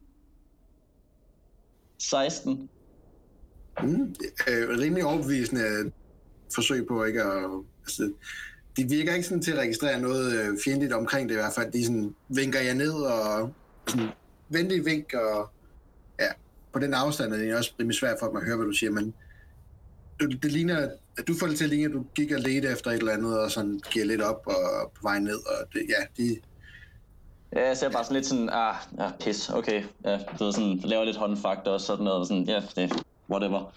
16. 1.97 2.69
Mm, 3.83 4.15
øh, 4.47 4.79
rimelig 4.79 5.05
overbevisende 5.05 5.91
forsøg 6.55 6.87
på 6.87 7.03
ikke 7.03 7.23
at... 7.23 7.49
Altså, 7.83 8.13
de 8.77 8.89
virker 8.89 9.13
ikke 9.13 9.27
sådan 9.27 9.41
til 9.43 9.51
at 9.51 9.57
registrere 9.57 9.99
noget 10.01 10.33
øh, 10.33 10.57
fjendtligt 10.65 10.93
omkring 10.93 11.29
det 11.29 11.35
i 11.35 11.37
hvert 11.37 11.53
fald. 11.53 11.71
De 11.71 11.85
sådan 11.85 12.15
vinker 12.27 12.59
jer 12.59 12.73
ned 12.73 12.93
og 12.93 13.53
sådan 13.87 14.07
venlig 14.49 14.85
vink, 14.85 15.13
og 15.13 15.49
ja, 16.19 16.27
på 16.73 16.79
den 16.79 16.93
afstand 16.93 17.33
er 17.33 17.37
det 17.37 17.55
også 17.55 17.71
rimelig 17.79 17.97
svært 17.97 18.17
for 18.19 18.27
dem 18.27 18.35
at 18.37 18.45
høre, 18.45 18.55
hvad 18.57 18.65
du 18.65 18.71
siger, 18.73 18.91
men 18.91 19.13
det 20.19 20.51
ligner, 20.51 20.87
at 21.17 21.27
du 21.27 21.33
får 21.39 21.47
det 21.47 21.57
til 21.57 21.63
at 21.63 21.69
ligne, 21.69 21.85
at 21.85 21.91
du 21.93 22.05
gik 22.15 22.31
og 22.31 22.39
ledte 22.39 22.67
efter 22.67 22.91
et 22.91 22.97
eller 22.97 23.13
andet, 23.13 23.39
og 23.39 23.51
sådan 23.51 23.81
giver 23.91 24.05
lidt 24.05 24.21
op 24.21 24.41
og 24.45 24.91
på 24.95 24.99
vej 25.01 25.19
ned, 25.19 25.35
og 25.35 25.73
det, 25.73 25.81
ja, 25.89 26.23
de, 26.23 26.37
Ja, 27.55 27.67
jeg 27.67 27.77
ser 27.77 27.89
bare 27.91 28.03
sådan 28.03 28.15
lidt 28.15 28.25
sådan, 28.25 28.49
ah, 28.51 28.75
ja, 28.99 29.11
pis, 29.19 29.49
okay. 29.49 29.83
Ja, 30.05 30.17
du 30.39 30.43
ved, 30.43 30.53
sådan, 30.53 30.75
laver 30.83 31.03
lidt 31.03 31.17
håndfakt 31.17 31.67
og 31.67 31.81
sådan 31.81 32.03
noget, 32.03 32.19
og 32.19 32.25
sådan, 32.27 32.43
ja, 32.43 32.61
det, 32.75 32.93
whatever. 33.29 33.73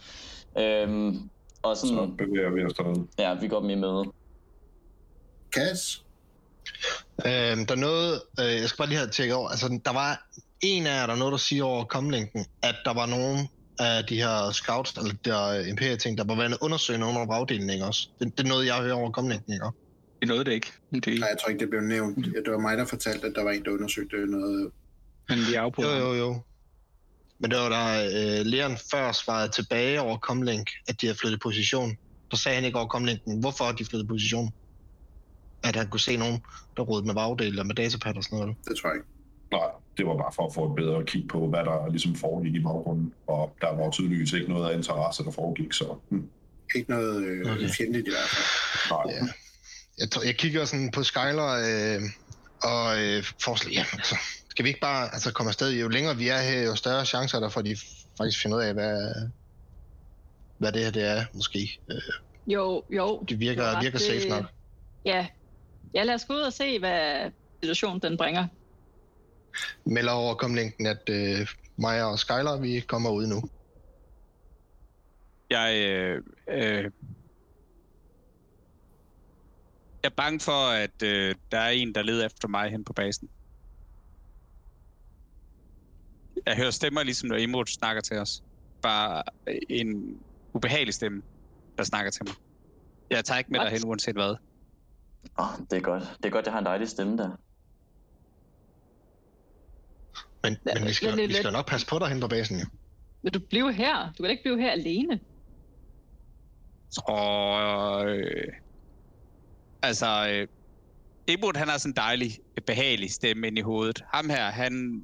Øhm, 0.59 1.16
og 1.62 1.76
Så 1.76 1.87
sådan, 1.87 2.16
bevæger 2.16 2.50
vi 2.50 2.64
os 2.64 2.72
derud. 2.74 3.06
ja, 3.18 3.35
vi 3.40 3.48
går 3.48 3.61
dem 3.61 3.70
i 3.70 3.74
møde. 3.74 4.04
Kas, 5.52 6.02
Øhm, 7.26 7.66
der 7.66 7.74
er 7.74 7.76
noget, 7.76 8.22
øh, 8.40 8.46
jeg 8.61 8.68
skal 8.68 8.78
bare 8.78 8.88
lige 8.88 8.98
have 8.98 9.11
tjekket 9.11 9.37
over. 9.37 9.48
Altså, 9.48 9.80
der 9.85 9.92
var 9.92 10.26
en 10.61 10.87
af 10.87 11.00
jer, 11.00 11.06
der 11.06 11.14
er 11.14 11.18
noget, 11.18 11.32
der 11.32 11.38
siger 11.38 11.64
over 11.64 11.85
komlinken, 11.85 12.46
at 12.62 12.74
der 12.85 12.94
var 12.94 13.06
nogen 13.06 13.48
af 13.78 14.04
de 14.04 14.16
her 14.16 14.50
scouts, 14.52 14.92
eller 14.92 15.12
de 15.24 15.30
her 15.30 15.66
imperie-ting, 15.68 16.18
der 16.18 16.24
var 16.24 16.35
været 16.37 16.56
undersøgende 16.61 17.06
under 17.06 17.32
afdelingen, 17.35 17.70
ikke 17.70 17.85
også? 17.85 18.09
Det, 18.18 18.38
det 18.38 18.44
er 18.44 18.48
noget, 18.48 18.66
jeg 18.66 18.76
hører 18.76 18.94
over 18.94 19.11
komlinken, 19.11 19.52
ikke 19.52 19.64
også? 19.64 19.78
Det 20.20 20.28
nåede 20.28 20.44
det 20.44 20.52
ikke. 20.52 20.72
Det, 20.94 21.06
nej, 21.06 21.28
jeg 21.28 21.38
tror 21.42 21.48
ikke, 21.48 21.61
det 21.61 21.70
blev 21.70 21.80
nævnt. 21.80 22.24
Det 22.26 22.52
var 22.52 22.59
mig, 22.59 22.78
der 22.78 22.85
fortalte, 22.85 23.26
at 23.26 23.32
der 23.35 23.42
var 23.44 23.50
en, 23.50 23.64
der 23.64 23.70
undersøgte 23.70 24.16
noget. 24.26 24.70
men 25.28 25.38
vi 25.38 25.54
Jo, 25.54 25.61
afbryder. 25.61 25.96
jo, 25.98 26.14
jo. 26.14 26.40
Men 27.38 27.50
det 27.50 27.59
var 27.59 27.68
der 27.68 28.04
øh, 28.04 28.46
Leon 28.46 28.76
før 28.90 29.12
svarede 29.12 29.52
tilbage 29.52 30.00
over 30.00 30.16
komlink, 30.18 30.70
at 30.88 31.00
de 31.00 31.06
havde 31.06 31.18
flyttet 31.18 31.40
position. 31.40 31.96
Så 32.35 32.42
sagde 32.42 32.54
han 32.54 32.64
ikke 32.64 32.78
over 32.78 32.88
komlinken, 32.88 33.40
hvorfor 33.40 33.72
de 33.72 33.85
flyttede 33.85 34.09
position. 34.09 34.50
At 35.68 35.76
han 35.76 35.88
kunne 35.88 36.00
se 36.00 36.16
nogen, 36.16 36.42
der 36.76 36.83
rodede 36.83 37.07
med 37.07 37.14
bagdel 37.14 37.59
og 37.61 37.66
med 37.66 37.74
datapad 37.74 38.16
og 38.16 38.24
sådan 38.24 38.38
noget. 38.38 38.57
Det 38.68 38.76
tror 38.79 38.88
jeg 38.88 38.96
ikke. 38.96 39.09
Nej, 39.52 39.68
det 39.96 40.07
var 40.07 40.16
bare 40.16 40.33
for 40.33 40.46
at 40.46 40.55
få 40.55 40.70
et 40.70 40.76
bedre 40.76 41.05
kig 41.05 41.29
på, 41.29 41.48
hvad 41.48 41.59
der 41.64 41.90
ligesom 41.90 42.14
foregik 42.14 42.55
i 42.55 42.61
baggrunden. 42.61 43.12
Og 43.26 43.57
der 43.61 43.74
var 43.76 43.90
tydeligvis 43.90 44.33
ikke 44.33 44.48
noget 44.48 44.70
af 44.70 44.76
interesse, 44.76 45.24
der 45.24 45.31
foregik, 45.31 45.72
så 45.72 45.96
hm, 46.11 46.29
Ikke 46.74 46.90
noget 46.90 47.22
øh, 47.24 47.52
Okay. 47.52 47.68
fjendtligt 47.68 48.07
i 48.09 48.11
hvert 48.11 48.29
fald. 48.29 48.44
nej. 49.07 49.14
Ja. 49.16 49.26
Jeg, 49.98 50.11
tror, 50.11 50.22
jeg 50.22 50.37
kigger 50.37 50.64
sådan 50.64 50.90
på 50.90 51.02
Skyler 51.02 51.50
øh, 51.68 52.02
og 52.62 53.02
øh, 53.02 53.24
foreslår, 53.44 53.72
ja, 53.72 53.85
altså, 53.92 54.16
skal 54.50 54.62
vi 54.64 54.68
ikke 54.68 54.81
bare 54.81 55.14
altså, 55.14 55.33
komme 55.33 55.50
afsted? 55.50 55.70
Jo 55.72 55.88
længere 55.88 56.16
vi 56.16 56.29
er 56.29 56.38
her, 56.38 56.62
jo 56.62 56.74
større 56.74 57.05
chancer 57.07 57.37
er 57.38 57.42
der 57.42 57.48
for, 57.48 57.61
at 57.61 57.66
de 57.66 57.76
faktisk 58.18 58.42
finder 58.42 58.57
ud 58.57 58.62
af, 58.62 58.74
hvad, 58.74 59.12
hvad 60.59 60.72
det 60.72 60.85
her 60.85 60.90
det 60.90 61.05
er, 61.05 61.24
måske. 61.35 61.81
Øh, 61.90 61.96
Jo, 62.46 62.83
jo. 62.90 63.24
det 63.29 63.40
virker, 63.40 63.62
ret. 63.64 63.85
virker 63.85 63.98
safe 63.98 64.20
Det- 64.20 64.29
nok. 64.29 64.44
Ja. 65.05 65.26
Ja, 65.96 66.04
lad 66.04 66.14
os 66.14 66.24
gå 66.24 66.35
ud 66.35 66.40
og 66.40 66.52
se, 66.52 66.78
hvad 66.78 67.30
situationen 67.62 68.02
den 68.02 68.16
bringer. 68.16 68.46
Melder 69.85 70.12
over 70.12 70.35
komlinken, 70.35 70.87
at 70.87 71.09
øh, 71.09 71.48
mig 71.76 72.04
og 72.04 72.18
Skyler, 72.18 72.61
vi 72.61 72.80
kommer 72.80 73.11
ud 73.11 73.26
nu. 73.26 73.42
Jeg, 75.50 75.76
øh, 75.76 76.22
øh, 76.48 76.85
jeg 80.02 80.11
er 80.11 80.14
bange 80.16 80.40
for, 80.40 80.70
at 80.70 81.02
øh, 81.02 81.35
der 81.52 81.59
er 81.59 81.70
en, 81.70 81.94
der 81.94 82.02
leder 82.02 82.26
efter 82.26 82.48
mig 82.48 82.70
hen 82.70 82.85
på 82.85 82.92
basen. 82.92 83.28
Jeg 86.46 86.56
hører 86.56 86.70
stemmer, 86.70 87.02
ligesom 87.02 87.28
når 87.28 87.37
Imod 87.37 87.66
snakker 87.66 88.02
til 88.02 88.18
os. 88.18 88.42
Bare 88.82 89.22
en 89.68 90.20
ubehagelig 90.54 90.94
stemme, 90.94 91.22
der 91.78 91.85
snakker 91.85 92.11
til 92.11 92.22
mig. 92.26 92.35
Jeg 93.11 93.24
tager 93.24 93.38
ikke 93.38 93.52
med 93.52 93.61
What? 93.61 93.72
derhen, 93.72 93.88
uanset 93.88 94.14
hvad. 94.14 94.37
Oh, 95.39 95.67
det 95.71 95.77
er 95.77 95.81
godt. 95.81 96.03
Det 96.17 96.25
er 96.27 96.31
godt, 96.31 96.45
jeg 96.45 96.53
har 96.53 96.59
en 96.59 96.67
dejlig 96.67 96.89
stemme 96.89 97.19
der. 97.19 97.31
Men, 100.43 100.57
men 100.65 100.85
vi, 100.85 100.93
skal, 100.93 101.15
lidt, 101.15 101.29
vi 101.29 101.35
skal 101.35 101.53
nok 101.53 101.69
passe 101.69 101.87
på 101.87 101.99
dig 101.99 102.09
hen 102.09 102.21
på 102.21 102.29
basen, 102.29 102.61
jo. 102.61 102.67
Vil 103.23 103.35
du 103.35 103.41
blive 103.49 103.73
her? 103.73 104.12
Du 104.19 104.23
kan 104.23 104.31
ikke 104.31 104.43
blive 104.43 104.61
her 104.61 104.71
alene. 104.71 105.21
Og 107.07 108.09
øh, 108.09 108.53
altså, 109.83 110.29
øh, 110.31 110.49
Imod, 111.29 111.57
han 111.57 111.69
har 111.69 111.79
sådan 111.79 111.91
en 111.91 111.97
dejlig, 111.97 112.31
behagelig 112.67 113.11
stemme 113.11 113.47
ind 113.47 113.59
i 113.59 113.61
hovedet. 113.61 114.05
Ham 114.15 114.31
her, 114.31 114.51
han 114.51 115.03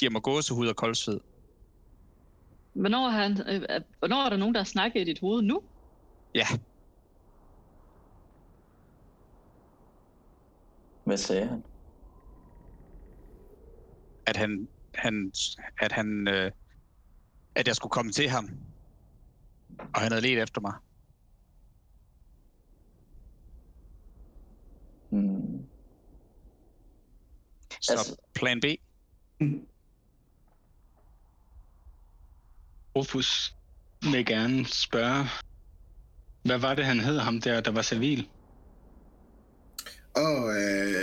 giver 0.00 0.10
mig 0.10 0.22
gåsehud 0.22 0.66
og 0.66 0.76
koldsved. 0.76 1.20
Hvornår, 2.72 3.08
han, 3.08 3.32
øh, 3.48 3.80
hvornår 3.98 4.24
er 4.24 4.30
der 4.30 4.36
nogen, 4.36 4.54
der 4.54 4.60
har 4.60 4.64
snakket 4.64 5.00
i 5.00 5.04
dit 5.04 5.20
hoved 5.20 5.42
nu? 5.42 5.62
Ja, 6.34 6.46
Hvad 11.08 11.16
sagde 11.18 11.46
han? 11.46 11.64
at 14.26 14.36
han, 14.36 14.68
han, 14.94 15.32
at 15.80 15.92
han, 15.92 16.28
øh, 16.28 16.52
at 17.54 17.66
jeg 17.68 17.76
skulle 17.76 17.90
komme 17.90 18.12
til 18.12 18.28
ham. 18.28 18.48
Og 19.94 20.00
han 20.00 20.12
havde 20.12 20.22
let 20.22 20.42
efter 20.42 20.60
mig. 20.60 20.74
Hmm. 25.10 25.66
Så 27.80 27.92
Altså- 27.92 28.16
plan 28.34 28.60
B. 28.60 28.64
Rufus 32.96 33.54
vil 34.02 34.26
gerne 34.26 34.66
spørge, 34.66 35.24
hvad 36.42 36.58
var 36.58 36.74
det, 36.74 36.84
han 36.84 37.00
hed 37.00 37.18
ham 37.18 37.40
der, 37.40 37.60
der 37.60 37.70
var 37.70 37.82
civil? 37.82 38.30
Og 40.14 40.56
øh, 40.56 41.02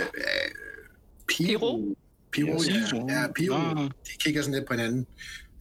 Piro. 1.28 1.96
Piro, 2.32 2.58
Piro. 2.58 3.06
ja. 3.08 3.20
ja 3.20 3.32
Piro. 3.32 3.58
Nå. 3.74 3.82
De 3.84 3.90
kigger 4.20 4.42
sådan 4.42 4.54
lidt 4.54 4.66
på 4.66 4.72
hinanden. 4.74 5.06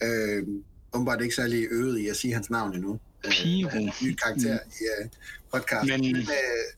Øh, 0.03 0.43
åbenbart 0.93 1.21
ikke 1.21 1.35
særlig 1.35 1.67
øvet 1.71 1.99
i 1.99 2.07
at 2.07 2.15
sige 2.15 2.33
hans 2.33 2.49
navn 2.49 2.73
endnu. 2.75 2.99
Øh, 3.25 3.31
Piro. 3.31 3.69
en 3.77 3.91
ny 4.03 4.15
karakter 4.15 4.53
i 4.53 5.03
uh, 5.03 5.09
podcasten. 5.53 6.01
Men- 6.01 6.15
øh, 6.15 6.15
men 6.15 6.27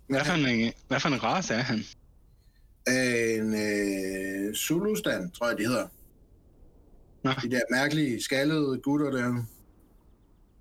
Hvad 0.07 0.25
for 0.25 0.33
en, 0.33 0.73
hvad 0.87 0.99
for 0.99 1.09
en 1.09 1.23
race 1.23 1.53
er 1.53 1.61
han? 1.61 1.83
øh, 2.89 3.37
en 3.37 3.53
øh, 3.53 4.53
Zulu-stand, 4.55 5.31
tror 5.31 5.47
jeg, 5.49 5.57
de 5.57 5.63
hedder. 5.63 5.87
Nå. 7.23 7.31
De 7.43 7.49
der 7.51 7.61
mærkelige, 7.71 8.23
skaldede 8.23 8.79
gutter 8.83 9.11
der. 9.11 9.43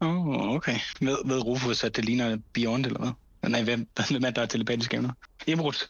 Åh, 0.01 0.27
oh, 0.29 0.51
okay. 0.55 0.77
Ved, 1.01 1.17
ved 1.27 1.45
Rufus, 1.45 1.85
at 1.85 1.97
det 1.97 2.05
ligner 2.05 2.39
Beyond, 2.53 2.87
eller 2.87 2.99
hvad? 3.01 3.51
Nej, 3.51 3.63
hvem, 3.63 3.89
hvem 4.11 4.25
er 4.25 4.31
der 4.31 4.43
er 4.43 4.47
telepatiske 4.47 4.95
evner? 4.97 5.11
Imrud. 5.47 5.89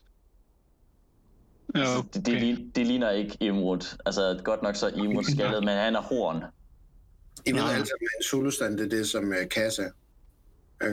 Ja, 1.75 1.99
Okay. 1.99 2.21
Det, 2.21 2.41
det, 2.41 2.71
det 2.75 2.87
ligner 2.87 3.11
ikke 3.11 3.37
Imrud. 3.41 3.99
Altså, 4.07 4.41
godt 4.45 4.63
nok 4.63 4.77
så 4.77 4.89
Imrud 4.89 5.25
skaldet, 5.25 5.65
men 5.65 5.77
han 5.77 5.95
er 5.97 6.01
horn. 6.01 6.45
I 7.47 7.53
ved 7.53 7.61
alle 7.61 7.87
sammen, 8.57 8.73
en 8.73 8.79
det 8.79 8.93
er 8.93 8.97
det, 8.97 9.09
som 9.09 9.25
uh, 9.25 9.49
Kassa. 9.51 9.83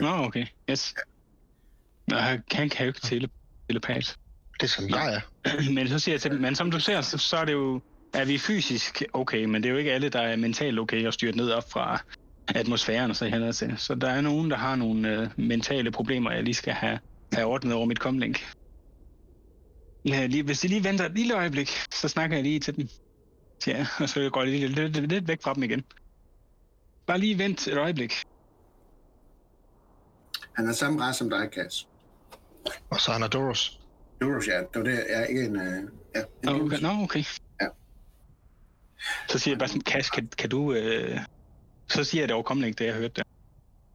Nå, 0.00 0.08
okay. 0.08 0.46
Yes. 0.70 0.94
Nå, 2.06 2.16
han 2.16 2.42
han 2.52 2.68
kan 2.68 2.86
jo 2.86 2.88
ikke 2.88 3.00
tele, 3.00 3.28
telepat. 3.68 4.16
Det 4.60 4.70
som 4.70 4.88
jeg 4.88 5.14
er. 5.14 5.20
Men 5.74 5.88
så 5.88 5.98
siger 5.98 6.12
jeg 6.12 6.20
til 6.20 6.30
dem, 6.30 6.40
men 6.40 6.54
som 6.54 6.70
du 6.70 6.80
ser, 6.80 7.00
så, 7.00 7.18
så 7.18 7.36
er 7.36 7.44
det 7.44 7.52
jo, 7.52 7.80
er 8.12 8.24
vi 8.24 8.38
fysisk 8.38 9.02
okay, 9.12 9.44
men 9.44 9.62
det 9.62 9.68
er 9.68 9.72
jo 9.72 9.78
ikke 9.78 9.92
alle, 9.92 10.08
der 10.08 10.20
er 10.20 10.36
mentalt 10.36 10.78
okay 10.78 11.06
og 11.06 11.14
styret 11.14 11.36
ned 11.36 11.50
op 11.50 11.72
fra 11.72 12.02
atmosfæren 12.48 13.10
og 13.10 13.16
så 13.16 13.24
hen 13.24 13.52
til. 13.52 13.74
Så 13.76 13.94
der 13.94 14.08
er 14.08 14.20
nogen, 14.20 14.50
der 14.50 14.56
har 14.56 14.76
nogle 14.76 15.08
øh, 15.08 15.28
mentale 15.36 15.90
problemer, 15.90 16.30
jeg 16.30 16.42
lige 16.42 16.54
skal 16.54 16.72
have, 16.72 16.98
have 17.32 17.46
ordnet 17.46 17.74
over 17.74 17.86
mit 17.86 18.00
komlink. 18.00 18.54
Ja, 20.04 20.26
lige, 20.26 20.42
hvis 20.42 20.60
de 20.60 20.68
lige 20.68 20.84
venter 20.84 21.04
et 21.06 21.14
lille 21.14 21.34
øjeblik, 21.34 21.70
så 21.90 22.08
snakker 22.08 22.36
jeg 22.36 22.44
lige 22.44 22.60
til 22.60 22.76
dem. 22.76 22.88
Ja, 23.66 23.86
og 24.00 24.08
så 24.08 24.30
går 24.32 24.42
jeg 24.42 24.50
lige 24.50 24.68
lidt, 24.68 24.96
lidt, 24.96 25.08
lidt 25.08 25.28
væk 25.28 25.42
fra 25.42 25.54
dem 25.54 25.62
igen. 25.62 25.84
Bare 27.06 27.18
lige 27.18 27.38
vent 27.38 27.68
et 27.68 27.78
øjeblik. 27.78 28.12
Han 30.52 30.68
er 30.68 30.72
samme 30.72 31.02
race 31.02 31.18
som 31.18 31.30
dig, 31.30 31.50
Kass. 31.50 31.88
Og 32.90 33.00
så 33.00 33.10
er 33.10 33.12
han 33.12 33.22
Adoros. 33.22 33.80
Duros, 34.20 34.48
ja. 34.48 34.58
Det 34.58 34.68
var 34.74 34.82
det, 34.82 34.92
jeg 34.92 35.22
er 35.22 35.24
ikke 35.24 35.44
en... 35.44 35.56
Uh, 35.56 35.62
ja, 36.14 36.22
en 36.42 36.48
Okay, 36.48 36.58
Duros. 36.60 36.82
nå, 36.82 36.88
okay. 37.02 37.24
Ja. 37.60 37.66
Så 39.28 39.38
siger 39.38 39.52
jeg 39.52 39.58
bare 39.58 39.68
sådan, 39.68 39.82
Cash, 39.82 40.10
kan, 40.12 40.28
kan 40.38 40.50
du... 40.50 40.72
Øh... 40.72 41.20
Så 41.88 42.04
siger 42.04 42.22
jeg 42.22 42.28
det 42.28 42.34
overkommende 42.34 42.68
ikke, 42.68 42.78
det 42.78 42.84
jeg 42.86 42.94
hørte 42.94 43.14
der. 43.16 43.22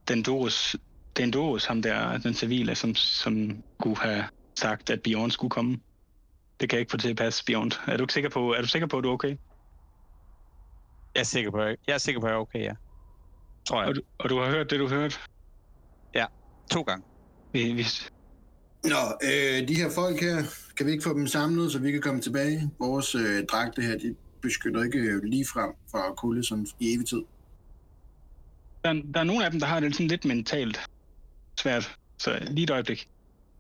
Den 0.08 0.24
Dorus, 0.24 0.76
den 1.18 1.32
Dorus, 1.32 1.66
ham 1.66 1.82
der, 1.82 2.18
den 2.18 2.34
civile, 2.34 2.76
som, 2.76 2.96
som 2.96 3.64
kunne 3.80 3.98
have 3.98 4.24
sagt, 4.56 4.90
at 4.90 5.02
Bjørn 5.02 5.32
skulle 5.32 5.52
komme. 5.52 5.80
Det 6.60 6.70
kan 6.70 6.78
jeg 6.78 6.80
ikke 6.80 6.92
få 6.92 6.98
til 6.98 7.10
at 7.10 7.18
passe, 7.18 7.46
Bjørn. 7.46 7.72
Er 7.88 7.98
du 7.98 8.04
ikke 8.04 8.14
sikker 8.14 8.30
på, 8.30 8.54
er 8.54 8.62
du 8.62 8.68
sikker 8.68 8.88
på, 8.88 8.98
at 8.98 9.04
du 9.04 9.10
er 9.10 9.14
okay? 9.14 9.38
Jeg 11.16 11.20
er 11.20 11.24
sikker 11.24 11.52
på, 11.52 11.62
jeg 11.62 11.78
er 11.88 11.98
sikker 11.98 12.22
på, 12.22 12.28
at 12.28 12.32
jeg 12.32 12.38
er 12.38 12.42
okay, 12.42 12.64
ja. 12.64 12.74
Tror 13.68 13.82
jeg. 13.82 13.90
Og 13.90 13.96
du, 13.96 14.02
og 14.18 14.30
du 14.30 14.40
har 14.40 14.50
hørt 14.50 14.70
det, 14.70 14.80
du 14.80 14.88
hørte? 14.88 15.16
To 16.72 16.82
gange. 16.82 17.06
Vi, 17.54 17.74
vi, 17.74 17.86
Nå, 18.84 18.96
øh, 19.24 19.68
de 19.68 19.76
her 19.76 19.90
folk 19.96 20.22
her, 20.22 20.44
kan 20.78 20.86
vi 20.86 20.92
ikke 20.92 21.04
få 21.04 21.14
dem 21.14 21.28
samlet, 21.28 21.72
så 21.72 21.80
vi 21.80 21.92
kan 21.92 22.02
komme 22.02 22.22
tilbage? 22.22 22.70
Vores 22.80 23.16
øh, 23.16 23.46
dragte 23.46 23.82
her, 23.82 23.98
de 23.98 24.16
beskytter 24.42 24.84
ikke 24.84 25.00
øh, 25.00 25.24
lige 25.24 25.46
frem 25.46 25.72
fra 25.92 26.14
kulde 26.14 26.44
sådan 26.48 26.68
i 26.80 26.94
evig 26.94 27.08
tid. 27.08 27.22
der, 28.84 28.94
der 29.14 29.20
er 29.20 29.24
nogle 29.24 29.46
af 29.46 29.52
dem, 29.52 29.60
der 29.60 29.68
har 29.68 29.80
det 29.80 29.94
sådan 29.94 30.08
lidt 30.08 30.26
mentalt 30.26 30.80
svært. 31.60 31.98
Så 32.18 32.48
lige 32.50 32.64
et 32.64 32.70
øjeblik. 32.70 33.10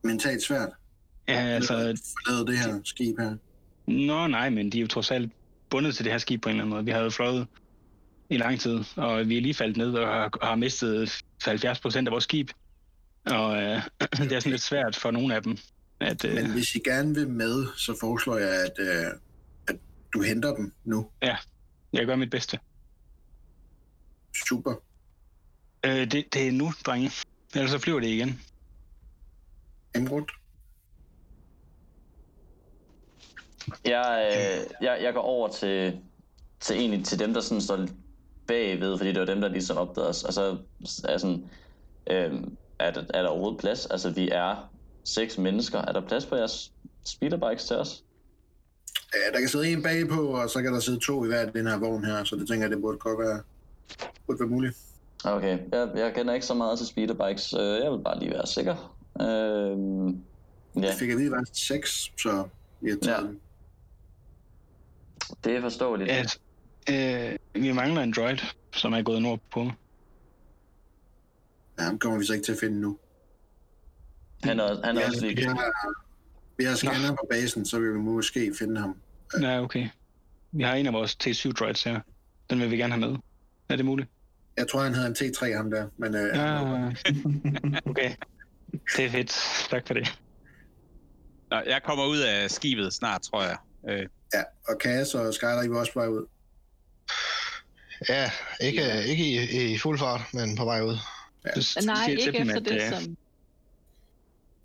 Mentalt 0.03 0.43
svært. 0.43 0.69
Ja, 1.29 1.39
altså, 1.39 1.73
Forlade 1.73 2.47
det 2.47 2.59
her 2.59 2.79
skib 2.83 3.19
her. 3.19 3.35
Nå 3.87 4.27
nej, 4.27 4.49
men 4.49 4.71
de 4.71 4.77
er 4.77 4.81
jo 4.81 4.87
trods 4.87 5.11
alt 5.11 5.31
bundet 5.69 5.95
til 5.95 6.05
det 6.05 6.11
her 6.13 6.19
skib 6.19 6.41
på 6.41 6.49
en 6.49 6.55
eller 6.55 6.63
anden 6.63 6.73
måde. 6.73 6.85
Vi 6.85 6.91
har 6.91 6.99
jo 6.99 7.09
fløjet 7.09 7.47
i 8.29 8.37
lang 8.37 8.59
tid, 8.59 8.83
og 8.95 9.29
vi 9.29 9.37
er 9.37 9.41
lige 9.41 9.53
faldet 9.53 9.77
ned 9.77 9.93
og 9.93 10.07
har, 10.07 10.45
har 10.45 10.55
mistet 10.55 11.21
70 11.45 11.79
procent 11.79 12.07
af 12.07 12.11
vores 12.11 12.23
skib. 12.23 12.49
Og 13.25 13.61
øh, 13.61 13.81
det 14.11 14.31
er 14.31 14.39
sådan 14.39 14.51
lidt 14.51 14.61
svært 14.61 14.95
for 14.95 15.11
nogle 15.11 15.35
af 15.35 15.43
dem. 15.43 15.57
At, 15.99 16.25
øh, 16.25 16.33
Men 16.33 16.51
hvis 16.51 16.75
I 16.75 16.79
gerne 16.79 17.15
vil 17.15 17.27
med, 17.29 17.65
så 17.77 17.97
foreslår 17.99 18.37
jeg, 18.37 18.65
at, 18.65 18.79
øh, 18.79 19.05
at 19.67 19.75
du 20.13 20.21
henter 20.21 20.55
dem 20.55 20.73
nu. 20.85 21.09
jeg 21.93 22.05
gør 22.05 22.15
mit 22.15 22.29
bedste. 22.29 22.59
Super. 24.47 24.73
Øh, 25.85 26.11
det, 26.11 26.33
det 26.33 26.47
er 26.47 26.51
nu, 26.51 26.73
drenge. 26.85 27.11
Ellers 27.55 27.71
så 27.71 27.79
flyver 27.79 27.99
det 27.99 28.07
igen. 28.07 28.41
Emrud. 29.95 30.38
Jeg, 33.85 34.31
øh, 34.31 34.67
jeg, 34.81 34.99
jeg 35.01 35.13
går 35.13 35.21
over 35.21 35.47
til, 35.47 35.99
til 36.59 36.75
egentlig 36.75 37.05
til 37.05 37.19
dem, 37.19 37.33
der 37.33 37.41
sådan 37.41 37.61
står 37.61 37.85
bagved, 38.47 38.97
fordi 38.97 39.09
det 39.09 39.19
var 39.19 39.25
dem, 39.25 39.41
der 39.41 39.47
ligesom 39.47 39.77
opdagede 39.77 40.09
os. 40.09 40.23
Og 40.23 40.33
så 40.33 40.57
er 41.07 41.17
sådan, 41.17 41.45
øh, 42.09 42.33
er, 42.79 42.91
der, 42.91 43.03
er 43.13 43.21
der 43.21 43.29
overhovedet 43.29 43.59
plads? 43.59 43.85
Altså, 43.85 44.09
vi 44.09 44.29
er 44.31 44.71
seks 45.03 45.37
mennesker. 45.37 45.79
Er 45.79 45.91
der 45.91 46.01
plads 46.01 46.25
på 46.25 46.35
jeres 46.35 46.71
speederbikes 47.05 47.65
til 47.65 47.75
os? 47.75 48.03
Ja, 49.13 49.33
der 49.33 49.39
kan 49.39 49.49
sidde 49.49 49.71
en 49.71 49.83
bagpå, 49.83 50.21
og 50.21 50.49
så 50.49 50.61
kan 50.61 50.73
der 50.73 50.79
sidde 50.79 50.99
to 50.99 51.25
i 51.25 51.27
hver 51.27 51.45
den 51.49 51.67
her 51.67 51.77
vogn 51.77 52.05
her, 52.05 52.23
så 52.23 52.35
det 52.35 52.47
tænker 52.47 52.63
jeg, 52.63 52.71
det 52.71 52.81
burde 52.81 52.97
godt 52.97 53.19
være, 53.19 53.41
burde 54.27 54.39
være 54.39 54.49
muligt. 54.49 54.77
Okay, 55.23 55.59
jeg, 55.71 55.89
jeg 55.95 56.13
kender 56.15 56.33
ikke 56.33 56.45
så 56.45 56.53
meget 56.53 56.77
til 56.77 56.87
speederbikes, 56.87 57.53
jeg 57.53 57.91
vil 57.91 58.03
bare 58.03 58.19
lige 58.19 58.31
være 58.31 58.47
sikker. 58.47 58.97
Øh, 59.21 59.27
ja, 60.83 60.87
Jeg 60.87 60.95
fik 60.99 61.09
at 61.09 61.17
vide, 61.17 61.27
at 61.27 61.31
det 61.31 61.37
var 61.37 61.45
seks, 61.53 62.11
så 62.21 62.43
vi 62.81 62.89
har 62.89 62.97
taget 62.97 63.23
Ja. 63.23 63.48
Ja. 65.29 65.49
det 65.49 65.57
er 65.57 65.61
forståeligt. 65.61 66.09
Ja, 66.89 67.31
øh, 67.31 67.35
vi 67.53 67.71
mangler 67.71 68.01
en 68.01 68.13
droid, 68.13 68.37
som 68.73 68.93
er 68.93 69.01
gået 69.01 69.21
nordpå. 69.21 69.71
Ja, 71.79 71.83
ham 71.83 71.99
kommer 71.99 72.19
vi 72.19 72.25
så 72.25 72.33
ikke 72.33 72.45
til 72.45 72.51
at 72.51 72.59
finde 72.59 72.81
nu. 72.81 72.97
Han 74.43 74.59
er, 74.59 74.85
han 74.85 74.97
er 74.97 74.99
Vi 74.99 75.05
også 75.05 75.19
har, 75.19 75.27
lige... 75.27 75.35
vi 75.35 75.43
har, 75.43 75.73
vi 76.57 76.63
har 76.63 76.75
scanner 76.75 77.11
på 77.11 77.27
basen, 77.31 77.65
så 77.65 77.79
vil 77.79 77.93
vi 77.93 77.99
måske 77.99 78.53
finde 78.59 78.81
ham. 78.81 78.95
Ja, 79.41 79.61
okay. 79.61 79.87
Vi 80.51 80.63
har 80.63 80.73
en 80.73 80.87
af 80.87 80.93
vores 80.93 81.17
T7 81.23 81.51
droids 81.51 81.83
her. 81.83 81.99
Den 82.49 82.59
vil 82.59 82.71
vi 82.71 82.77
gerne 82.77 82.93
have 82.93 83.11
med. 83.11 83.17
Er 83.69 83.75
det 83.75 83.85
muligt? 83.85 84.09
Jeg 84.57 84.67
tror, 84.67 84.81
han 84.81 84.93
havde 84.93 85.07
en 85.07 85.15
T3, 85.15 85.55
ham 85.55 85.71
der. 85.71 85.87
Men 85.97 86.15
øh, 86.15 86.35
Ja, 86.35 86.61
okay. 87.91 88.11
Det 88.97 89.05
er 89.05 89.09
fedt. 89.09 89.35
Tak 89.69 89.87
for 89.87 89.93
det. 89.93 90.19
Nå, 91.51 91.57
jeg 91.65 91.81
kommer 91.83 92.05
ud 92.05 92.17
af 92.17 92.51
skibet 92.51 92.93
snart, 92.93 93.21
tror 93.21 93.43
jeg. 93.43 93.57
Øh, 93.87 94.07
ja, 94.33 94.43
og 94.67 94.75
Cass 94.79 95.15
og 95.15 95.33
Skyler, 95.33 95.63
I 95.63 95.69
var 95.69 95.79
også 95.79 95.93
på 95.93 95.99
vej 95.99 96.07
ud. 96.07 96.25
Ja, 98.09 98.31
ikke, 98.61 98.81
ikke 99.07 99.23
i, 99.23 99.73
i 99.73 99.77
fuld 99.77 99.99
fart, 99.99 100.21
men 100.33 100.55
på 100.55 100.65
vej 100.65 100.81
ud. 100.81 100.97
Ja. 101.45 101.49
Nej, 101.55 101.61
siger 101.61 101.85
jeg 102.07 102.09
ikke 102.09 102.39
dem, 102.39 102.49
efter 102.49 102.59
det, 102.59 102.71
at, 102.71 102.93
øh, 102.93 103.01
som... 103.01 103.17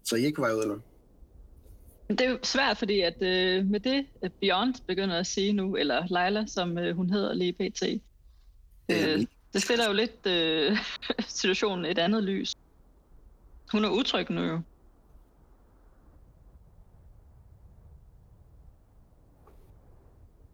Så 0.04 0.16
I 0.16 0.24
ikke 0.24 0.36
på 0.36 0.42
vej 0.42 0.52
ud, 0.52 0.62
eller? 0.62 0.78
Det 2.08 2.20
er 2.20 2.30
jo 2.30 2.38
svært, 2.42 2.78
fordi 2.78 3.00
at 3.00 3.22
øh, 3.22 3.66
med 3.66 3.80
det, 3.80 4.06
at 4.22 4.32
Beyond 4.32 4.74
begynder 4.86 5.18
at 5.18 5.26
sige 5.26 5.52
nu, 5.52 5.76
eller 5.76 6.06
Leila, 6.10 6.46
som 6.46 6.78
øh, 6.78 6.96
hun 6.96 7.10
hedder 7.10 7.34
lige 7.34 7.52
pt., 7.52 7.82
øh, 8.88 9.26
det 9.52 9.62
stiller 9.62 9.86
jo 9.86 9.92
lidt 9.92 10.26
øh, 10.26 10.78
situationen 11.28 11.84
et 11.84 11.98
andet 11.98 12.24
lys. 12.24 12.54
Hun 13.72 13.84
er 13.84 13.88
utryg 13.88 14.30
nu 14.30 14.42
jo. 14.42 14.60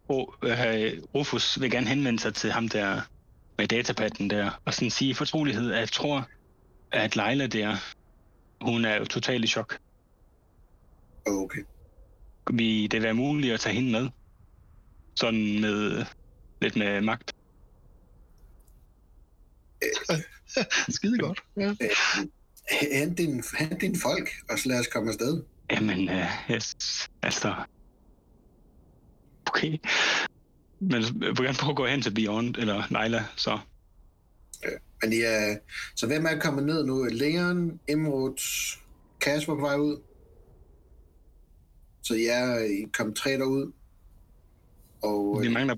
Rufus 1.15 1.61
vil 1.61 1.71
gerne 1.71 1.87
henvende 1.87 2.19
sig 2.19 2.33
til 2.33 2.51
ham 2.51 2.69
der 2.69 3.01
med 3.57 3.67
datapatten 3.67 4.29
der, 4.29 4.61
og 4.65 4.73
sådan 4.73 4.89
sige 4.89 5.11
i 5.11 5.13
fortrolighed, 5.13 5.71
at 5.71 5.79
jeg 5.79 5.91
tror, 5.91 6.27
at 6.91 7.15
Leila 7.15 7.47
der, 7.47 7.75
hun 8.61 8.85
er 8.85 8.95
jo 8.95 9.05
totalt 9.05 9.43
i 9.43 9.47
chok. 9.47 9.79
Okay. 11.27 11.61
Vil 12.51 12.91
det 12.91 13.03
være 13.03 13.13
muligt 13.13 13.53
at 13.53 13.59
tage 13.59 13.75
hende 13.75 13.91
med? 13.91 14.09
Sådan 15.15 15.61
med 15.61 16.05
lidt 16.61 16.75
med 16.75 17.01
magt. 17.01 17.35
Skide 20.95 21.17
godt. 21.17 21.43
Ja. 21.57 21.75
Hent 22.91 23.17
din, 23.17 23.43
hent 23.59 23.81
din 23.81 23.99
folk, 23.99 24.29
og 24.49 24.59
så 24.59 24.69
lad 24.69 24.79
os 24.79 24.87
komme 24.87 25.09
afsted. 25.09 25.43
Jamen, 25.71 26.09
øh, 26.09 26.25
yes, 26.51 26.75
altså... 27.21 27.55
Okay. 29.55 29.77
Men 30.79 31.01
jeg 31.01 31.13
vil 31.13 31.45
gerne 31.45 31.57
prøve 31.61 31.71
at 31.71 31.75
gå 31.75 31.85
hen 31.85 32.01
til 32.01 32.13
Beyond, 32.13 32.55
eller 32.57 32.83
Leila, 32.89 33.25
så... 33.35 33.59
Men 35.01 35.13
I 35.13 35.21
er, 35.21 35.57
så 35.95 36.07
hvem 36.07 36.25
er 36.25 36.39
kommet 36.39 36.65
ned 36.65 36.85
nu? 36.85 37.03
Leon, 37.03 37.79
Imrud, 37.89 38.41
Kasper 39.21 39.55
på 39.55 39.61
vej 39.61 39.75
ud. 39.75 40.01
Så 42.01 42.13
I 42.13 42.25
er 42.25 42.87
kommet 42.93 43.15
tre 43.15 43.31
derud. 43.31 43.71
Og 45.03 45.41
Vi 45.41 45.47
øh, 45.47 45.53
mangler... 45.53 45.75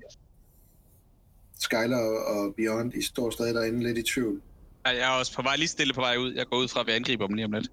Skyler 1.60 1.98
og, 2.28 2.56
Beyond, 2.56 2.94
I 2.94 3.02
står 3.02 3.30
stadig 3.30 3.56
derinde 3.56 3.84
lidt 3.84 3.98
i 3.98 4.04
tvivl. 4.14 4.42
Ej, 4.86 4.92
Jeg 4.92 5.14
er 5.16 5.20
også 5.20 5.36
på 5.36 5.42
vej 5.42 5.56
lige 5.56 5.68
stille 5.68 5.94
på 5.94 6.02
vej 6.02 6.18
ud. 6.18 6.34
Jeg 6.34 6.46
går 6.48 6.58
ud 6.58 6.68
fra, 6.68 6.80
at 6.80 6.88
vi 6.88 6.92
angriber 6.92 7.28
dem 7.28 7.36
lige 7.36 7.46
om 7.46 7.52
lidt. 7.52 7.72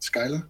Skyler? 0.00 0.40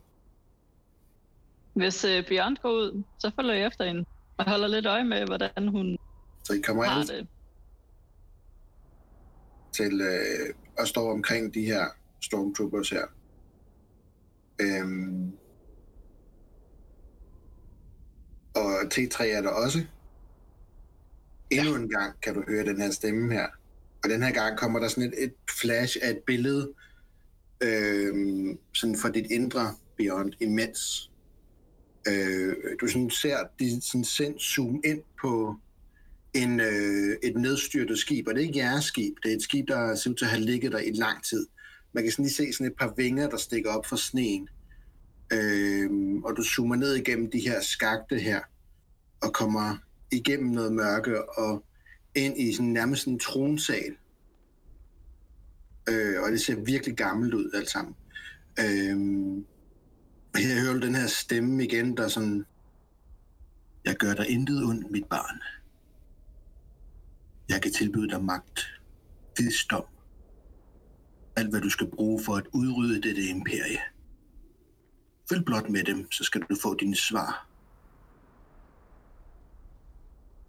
Hvis 1.75 2.05
øh, 2.05 2.27
Beyond 2.27 2.57
går 2.63 2.71
ud, 2.71 3.03
så 3.19 3.31
følger 3.37 3.55
jeg 3.55 3.67
efter 3.67 3.87
hende 3.87 4.05
og 4.37 4.51
holder 4.51 4.69
lidt 4.69 4.87
øje 4.87 5.05
med, 5.05 5.27
hvordan 5.27 5.69
hun 5.69 5.99
Så 6.45 6.53
I 6.53 6.61
kommer 6.61 6.85
har 6.85 7.01
alle 7.01 7.13
det. 7.19 7.29
til 9.73 10.01
øh, 10.01 10.55
at 10.79 10.89
stå 10.89 11.11
omkring 11.11 11.55
de 11.55 11.65
her 11.65 11.85
stormtroopers 12.21 12.91
her. 12.91 13.07
Øhm, 14.61 15.33
og 18.55 18.81
T3 18.95 19.25
er 19.25 19.41
der 19.43 19.51
også. 19.51 19.79
Endnu 21.51 21.75
en 21.75 21.89
gang 21.89 22.21
kan 22.21 22.35
du 22.35 22.45
høre 22.49 22.65
den 22.65 22.81
her 22.81 22.91
stemme 22.91 23.33
her. 23.33 23.47
Og 24.05 24.11
den 24.11 24.23
her 24.23 24.33
gang 24.33 24.59
kommer 24.59 24.79
der 24.81 24.89
sådan 24.89 25.13
et, 25.13 25.25
et 25.25 25.35
flash 25.61 25.97
af 26.03 26.11
et 26.11 26.19
billede 26.27 26.73
øhm, 27.61 28.59
sådan 28.73 28.97
for 28.97 29.09
dit 29.09 29.31
indre 29.31 29.75
Beyond 29.97 30.33
imens. 30.41 31.11
Øh, 32.09 32.57
du 32.81 32.87
sådan 32.87 33.11
ser 33.11 33.37
de 33.59 33.81
sådan 33.81 34.05
sind 34.05 34.39
zoom 34.39 34.83
ind 34.85 35.03
på 35.21 35.57
en, 36.35 36.61
øh, 36.61 37.17
et 37.23 37.37
nedstyrtet 37.37 37.99
skib, 37.99 38.29
og 38.29 38.35
det 38.35 38.43
er 38.43 38.47
ikke 38.47 38.59
jeres 38.59 38.85
skib. 38.85 39.15
Det 39.23 39.33
er 39.33 39.37
et 39.37 39.43
skib, 39.43 39.69
der 39.69 39.95
ser 39.95 40.11
ud 40.11 40.15
til 40.15 40.25
at 40.25 40.31
have 40.31 40.43
ligget 40.43 40.73
der 40.73 40.79
i 40.79 40.91
lang 40.91 41.25
tid. 41.25 41.47
Man 41.93 42.03
kan 42.05 42.13
sådan 42.13 42.25
lige 42.25 42.35
se 42.35 42.53
sådan 42.53 42.67
et 42.67 42.77
par 42.79 42.95
vinger, 42.97 43.31
der 43.31 43.37
stikker 43.37 43.71
op 43.71 43.87
fra 43.87 43.97
sneen. 43.97 44.49
Øh, 45.33 45.91
og 46.25 46.37
du 46.37 46.43
zoomer 46.43 46.77
ned 46.77 46.95
igennem 46.95 47.31
de 47.31 47.41
her 47.41 47.61
skagte 47.61 48.19
her, 48.19 48.41
og 49.21 49.33
kommer 49.33 49.77
igennem 50.13 50.51
noget 50.51 50.73
mørke 50.73 51.39
og 51.39 51.65
ind 52.15 52.41
i 52.41 52.53
sådan 52.53 52.73
nærmest 52.73 53.07
en 53.07 53.19
tronsal. 53.19 53.97
Øh, 55.89 56.23
og 56.23 56.33
det 56.33 56.41
ser 56.41 56.57
virkelig 56.57 56.97
gammelt 56.97 57.35
ud 57.35 57.51
alt 57.55 57.71
sammen. 57.71 57.95
Øh, 58.61 58.97
her 60.43 60.61
hører 60.61 60.81
den 60.81 60.95
her 60.95 61.07
stemme 61.07 61.65
igen, 61.65 61.97
der 61.97 62.09
sådan, 62.09 62.47
jeg 63.85 63.97
gør 63.97 64.15
dig 64.15 64.29
intet 64.29 64.65
ondt, 64.65 64.91
mit 64.91 65.05
barn. 65.05 65.41
Jeg 67.49 67.63
kan 67.63 67.73
tilbyde 67.73 68.09
dig 68.09 68.25
magt, 68.25 68.61
visdom, 69.39 69.85
alt 71.37 71.51
hvad 71.51 71.61
du 71.61 71.71
skal 71.71 71.87
bruge 71.87 72.25
for 72.25 72.35
at 72.35 72.47
udrydde 72.53 73.03
dette 73.09 73.23
imperie. 73.23 73.79
Følg 75.29 75.45
blot 75.45 75.69
med 75.69 75.85
dem, 75.85 76.13
så 76.13 76.25
skal 76.25 76.41
du 76.41 76.57
få 76.63 76.75
dine 76.75 76.97
svar. 76.97 77.49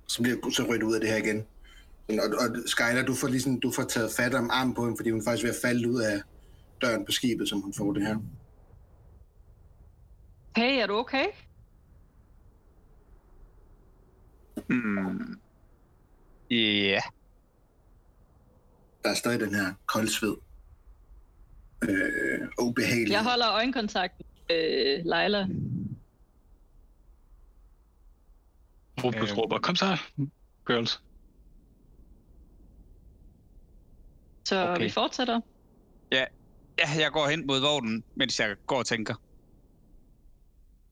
Så 0.07 0.21
bliver 0.21 0.49
så 0.49 0.63
rødt 0.63 0.83
ud 0.83 0.93
af 0.93 1.01
det 1.01 1.09
her 1.09 1.17
igen. 1.17 1.45
Og, 2.09 2.39
og 2.39 2.55
Skyler, 2.65 3.05
du 3.05 3.13
får, 3.13 3.27
ligesom, 3.27 3.59
du 3.59 3.71
får 3.71 3.83
taget 3.83 4.11
fat 4.11 4.33
om 4.33 4.49
armen 4.49 4.75
på 4.75 4.83
hende, 4.83 4.97
fordi 4.97 5.09
hun 5.09 5.23
faktisk 5.23 5.43
er 5.43 5.47
ved 5.47 5.55
at 5.55 5.61
falde 5.61 5.89
ud 5.89 6.01
af 6.01 6.21
døren 6.81 7.05
på 7.05 7.11
skibet, 7.11 7.49
som 7.49 7.61
hun 7.61 7.73
får 7.73 7.93
det 7.93 8.07
her. 8.07 8.17
Hey, 10.55 10.81
er 10.81 10.87
du 10.87 10.93
okay? 10.93 11.25
Hmm. 14.69 15.39
Ja. 16.49 16.55
Yeah. 16.55 17.01
Der 19.03 19.09
er 19.09 19.13
stadig 19.13 19.39
den 19.39 19.55
her 19.55 19.73
koldsved. 19.85 20.35
Øh, 21.83 22.47
og 22.57 22.65
ubehagelig. 22.65 23.11
Jeg 23.11 23.23
holder 23.23 23.51
øjenkontakt 23.51 24.13
med 24.49 24.97
øh, 24.97 25.05
Leila. 25.05 25.47
Rufus 29.03 29.31
Øh. 29.31 29.37
råber, 29.37 29.59
kom 29.59 29.75
så, 29.75 29.97
girls. 30.67 31.01
Så 34.45 34.67
Okay. 34.69 34.83
vi 34.83 34.89
fortsætter. 34.89 35.41
Ja, 36.11 36.25
jeg 36.77 37.11
går 37.11 37.27
hen 37.27 37.47
mod 37.47 37.61
vognen, 37.61 38.03
mens 38.15 38.39
jeg 38.39 38.55
går 38.67 38.77
og 38.77 38.85
tænker. 38.85 39.15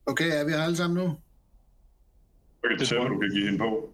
Okay, 0.05 0.31
er 0.39 0.43
vi 0.45 0.51
her 0.51 0.63
alle 0.63 0.77
sammen 0.77 0.97
nu? 0.97 1.17
Jeg 2.63 2.69
kan 2.69 2.79
Det 2.79 2.87
tror 2.87 2.99
hvad 2.99 3.09
du 3.09 3.19
kan 3.19 3.29
give 3.29 3.45
hende 3.45 3.57
på. 3.57 3.89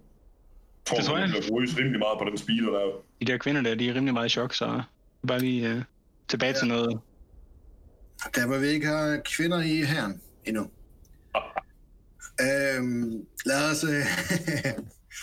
Jeg 0.90 0.98
Det 0.98 1.06
tror 1.06 1.18
jeg. 1.18 1.30
Jeg 1.36 1.44
bruges 1.50 1.78
rimelig 1.78 2.00
meget 2.00 2.20
på 2.20 2.26
den 2.30 2.38
speeder 2.38 2.72
der. 2.72 3.04
De 3.22 3.26
der 3.26 3.38
kvinder 3.38 3.62
der, 3.62 3.76
de 3.76 3.90
er 3.90 3.94
rimelig 3.96 4.14
meget 4.14 4.26
i 4.26 4.30
chok, 4.30 4.54
så 4.54 4.82
bare 5.28 5.40
lige 5.40 5.70
øh, 5.70 5.82
tilbage 6.28 6.54
til 6.54 6.68
noget. 6.68 7.00
Der 8.36 8.48
hvor 8.48 8.58
vi 8.58 8.68
ikke 8.68 8.88
har 8.88 9.22
kvinder 9.26 9.62
i 9.62 9.84
herren 9.84 10.22
endnu. 10.46 10.62
øhm, 12.46 13.26
lad 13.46 13.72
os... 13.72 13.84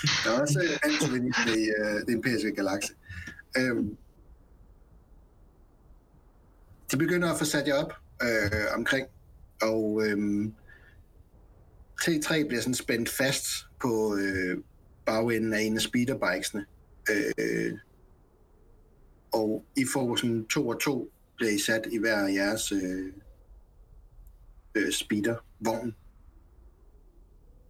Øh, 0.03 0.23
der 0.25 0.31
er 0.37 0.41
også 0.41 0.61
antivinisme 0.85 1.53
i 1.53 1.65
øh, 1.79 2.07
den 2.07 2.15
europæiske 2.15 2.55
galakse. 2.55 2.93
Øhm, 3.59 3.97
de 6.91 6.97
begynder 6.97 7.33
at 7.33 7.39
få 7.39 7.45
sat 7.45 7.69
jer 7.69 7.75
op 7.75 7.93
øh, 8.23 8.79
omkring, 8.79 9.07
og 9.63 10.03
øhm, 10.07 10.55
T3 12.03 12.47
bliver 12.47 12.61
sådan 12.61 12.75
spændt 12.75 13.09
fast 13.09 13.47
på 13.81 14.17
øh, 14.17 14.59
bagenden 15.07 15.53
af 15.53 15.61
en 15.61 15.77
af 15.77 15.81
speederbikesene. 15.81 16.67
Øh, 17.11 17.79
og 19.33 19.65
I 19.77 19.85
får 19.93 20.17
sådan 20.17 20.47
to 20.47 20.69
og 20.69 20.81
to 20.81 21.11
bliver 21.37 21.53
I 21.53 21.59
sat 21.59 21.87
i 21.93 21.99
hver 21.99 22.17
af 22.17 22.33
jeres 22.33 22.73
øh, 22.73 23.13
øh, 24.75 24.93
speedervogn. 24.93 25.95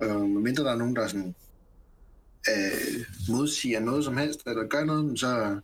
Og 0.00 0.28
medmindre 0.28 0.64
der 0.64 0.72
er 0.72 0.76
nogen, 0.76 0.96
der 0.96 1.06
sådan, 1.06 1.34
øh, 2.50 3.04
modsiger 3.28 3.80
noget 3.80 4.04
som 4.04 4.16
helst, 4.16 4.46
eller 4.46 4.66
gør 4.66 4.84
noget, 4.84 5.18
så 5.18 5.60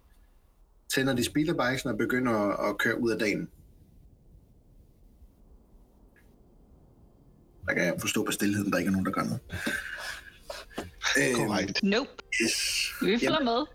tænder 0.95 1.15
de 1.15 1.25
speederbikesen 1.25 1.91
og 1.91 1.99
begynder 1.99 2.33
at, 2.33 2.71
at 2.71 2.79
køre 2.79 3.01
ud 3.01 3.11
af 3.11 3.19
dagen. 3.19 3.49
Der 7.67 7.75
kan 7.75 7.85
jeg 7.85 7.95
forstå 8.01 8.25
på 8.25 8.33
stillheden, 8.33 8.73
der 8.73 8.79
ikke 8.79 8.89
er 8.89 8.93
nogen, 8.93 9.07
der 9.07 9.13
gør 9.13 9.23
noget. 9.23 9.41
Øh, 11.19 11.35
Korrekt. 11.35 11.83
Nope, 11.83 12.11
Yes. 12.43 12.87
vi 13.03 13.19
følger 13.19 13.45
med. 13.45 13.67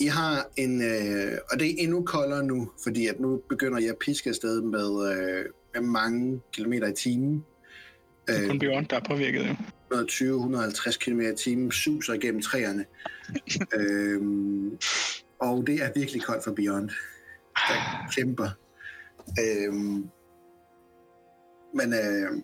I 0.00 0.06
har 0.06 0.46
en, 0.56 0.82
øh, 0.82 1.38
og 1.52 1.58
det 1.60 1.70
er 1.70 1.74
endnu 1.78 2.02
koldere 2.04 2.42
nu, 2.44 2.70
fordi 2.82 3.06
at 3.06 3.20
nu 3.20 3.40
begynder 3.48 3.78
jeg 3.78 3.88
at 3.90 3.96
piske 4.00 4.30
afsted 4.30 4.62
med, 4.62 5.12
øh, 5.12 5.44
med 5.74 5.82
mange 5.90 6.40
kilometer 6.52 6.88
i 6.88 6.92
timen. 6.92 7.44
Det 8.26 8.36
er 8.36 8.42
Øh, 8.42 8.48
kun 8.48 8.58
Bjørn, 8.58 8.84
der 8.90 8.96
er 8.96 9.00
påvirket. 9.08 9.46
Jo. 9.48 9.54
120-150 9.94 10.98
km 10.98 11.20
i 11.20 11.36
timen 11.36 11.72
suser 11.72 12.12
igennem 12.12 12.42
træerne. 12.42 12.84
øhm, 13.78 14.78
og 15.40 15.64
det 15.66 15.82
er 15.82 15.90
virkelig 15.96 16.22
koldt 16.22 16.44
for 16.44 16.52
Beyond. 16.52 16.88
Der 17.68 18.10
kæmper. 18.16 18.48
Øhm, 19.40 20.08
men 21.74 21.92
øh, 21.94 22.42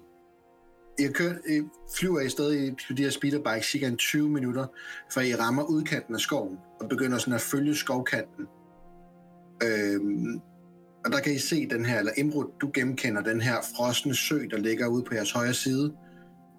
jeg, 1.00 1.14
kører, 1.14 1.34
øh, 1.46 1.56
I 1.56 1.62
flyver 1.98 2.20
i 2.20 2.28
stedet 2.28 2.76
på 2.88 2.92
de 2.92 3.02
her 3.02 3.10
speederbikes 3.10 3.70
cirka 3.70 3.94
20 3.94 4.28
minutter, 4.28 4.66
før 5.14 5.20
I 5.20 5.34
rammer 5.34 5.62
udkanten 5.62 6.14
af 6.14 6.20
skoven 6.20 6.58
og 6.80 6.88
begynder 6.88 7.18
sådan 7.18 7.34
at 7.34 7.40
følge 7.40 7.74
skovkanten. 7.74 8.46
Øhm, 9.62 10.40
og 11.04 11.12
der 11.12 11.20
kan 11.20 11.32
I 11.32 11.38
se 11.38 11.68
den 11.68 11.84
her, 11.84 11.98
eller 11.98 12.12
Imrud, 12.18 12.44
du 12.60 12.70
gennemkender 12.74 13.22
den 13.22 13.40
her 13.40 13.56
frosne 13.76 14.14
sø, 14.14 14.38
der 14.50 14.58
ligger 14.58 14.86
ude 14.86 15.02
på 15.02 15.14
jeres 15.14 15.32
højre 15.32 15.54
side. 15.54 15.94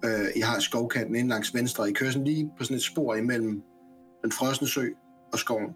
Øh, 0.04 0.26
I 0.36 0.40
har 0.40 0.60
skovkanten 0.60 1.16
ind 1.16 1.28
langs 1.28 1.54
venstre. 1.54 1.90
I 1.90 1.92
kører 1.92 2.10
sådan 2.10 2.26
lige 2.26 2.50
på 2.58 2.64
sådan 2.64 2.76
et 2.76 2.82
spor 2.82 3.14
imellem 3.14 3.62
den 4.22 4.32
frosne 4.32 4.68
sø 4.68 4.86
og 5.32 5.38
skoven. 5.38 5.70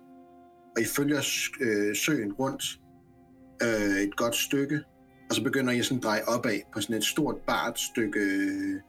Og 0.76 0.82
I 0.82 0.84
følger 0.84 1.18
øh, 1.60 1.96
søen 1.96 2.32
rundt 2.32 2.80
øh, 3.62 4.02
et 4.02 4.16
godt 4.16 4.36
stykke, 4.36 4.80
og 5.28 5.34
så 5.34 5.42
begynder 5.42 5.72
jeg 5.72 5.84
sådan 5.84 5.98
at 5.98 6.04
dreje 6.04 6.22
opad 6.26 6.60
på 6.74 6.80
sådan 6.80 6.96
et 6.96 7.04
stort, 7.04 7.36
bart 7.46 7.80
stykke 7.80 8.20
øh, 8.20 8.80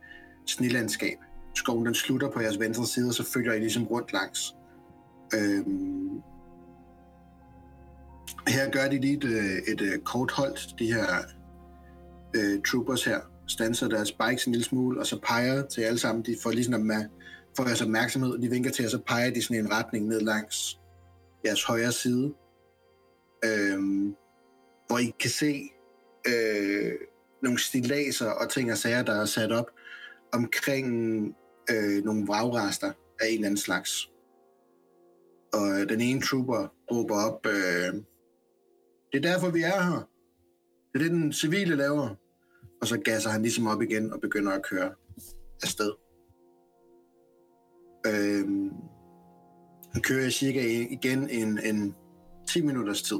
snilandskab. 0.45 1.17
Skoven 1.55 1.85
den 1.85 1.95
slutter 1.95 2.29
på 2.29 2.41
jeres 2.41 2.59
venstre 2.59 2.85
side, 2.85 3.07
og 3.07 3.13
så 3.13 3.31
følger 3.33 3.53
I 3.53 3.59
ligesom 3.59 3.87
rundt 3.87 4.13
langs. 4.13 4.55
Øhm, 5.33 6.21
her 8.47 8.71
gør 8.71 8.89
de 8.89 9.01
lige 9.01 9.17
et, 9.17 9.23
øh, 9.23 9.73
et, 9.73 9.81
et 9.81 10.03
kort 10.03 10.31
hold, 10.31 10.77
de 10.77 10.93
her 10.93 11.05
øh, 12.35 12.61
troopers 12.61 13.05
her, 13.05 13.19
stanser 13.47 13.87
deres 13.87 14.11
bikes 14.11 14.45
en 14.45 14.51
lille 14.51 14.65
smule, 14.65 14.99
og 14.99 15.05
så 15.05 15.19
peger 15.23 15.67
til 15.67 15.81
alle 15.81 15.99
sammen, 15.99 16.25
de 16.25 16.35
får 16.43 16.51
ligesom 16.51 16.81
med, 16.81 17.05
får 17.57 17.65
jeres 17.65 17.81
opmærksomhed, 17.81 18.31
og 18.31 18.41
de 18.41 18.49
vinker 18.49 18.71
til, 18.71 18.85
og 18.85 18.91
så 18.91 18.99
peger 19.07 19.33
de 19.33 19.41
sådan 19.41 19.65
en 19.65 19.71
retning 19.71 20.07
ned 20.07 20.21
langs 20.21 20.79
jeres 21.45 21.63
højre 21.63 21.91
side, 21.91 22.33
øhm, 23.45 24.15
hvor 24.87 24.97
I 24.97 25.13
kan 25.19 25.29
se 25.29 25.69
øh, 26.27 26.93
nogle 27.43 27.59
stilaser 27.59 28.29
og 28.29 28.49
ting 28.49 28.71
og 28.71 28.77
sager, 28.77 29.03
der 29.03 29.21
er 29.21 29.25
sat 29.25 29.51
op 29.51 29.71
omkring 30.33 30.87
øh, 31.71 32.03
nogle 32.05 32.27
vragrester 32.27 32.91
af 33.21 33.27
en 33.27 33.33
eller 33.33 33.45
anden 33.45 33.57
slags. 33.57 34.11
Og 35.53 35.81
øh, 35.81 35.89
den 35.89 36.01
ene 36.01 36.21
trooper 36.21 36.67
råber 36.91 37.15
op, 37.15 37.45
øh, 37.45 37.93
det 39.11 39.25
er 39.25 39.33
derfor, 39.33 39.49
vi 39.49 39.61
er 39.61 39.81
her. 39.83 40.09
Det 40.93 40.99
er 40.99 41.03
det, 41.03 41.11
den 41.11 41.33
civile 41.33 41.75
laver. 41.75 42.15
Og 42.81 42.87
så 42.87 42.99
gasser 42.99 43.29
han 43.29 43.41
ligesom 43.41 43.67
op 43.67 43.81
igen 43.81 44.13
og 44.13 44.21
begynder 44.21 44.51
at 44.51 44.63
køre 44.63 44.91
afsted. 45.63 45.91
Øh, 48.07 48.47
han 49.93 50.01
kører 50.01 50.29
cirka 50.29 50.61
igen 50.89 51.29
en, 51.29 51.59
en 51.63 51.95
10 52.47 52.61
minutters 52.61 53.01
tid. 53.01 53.19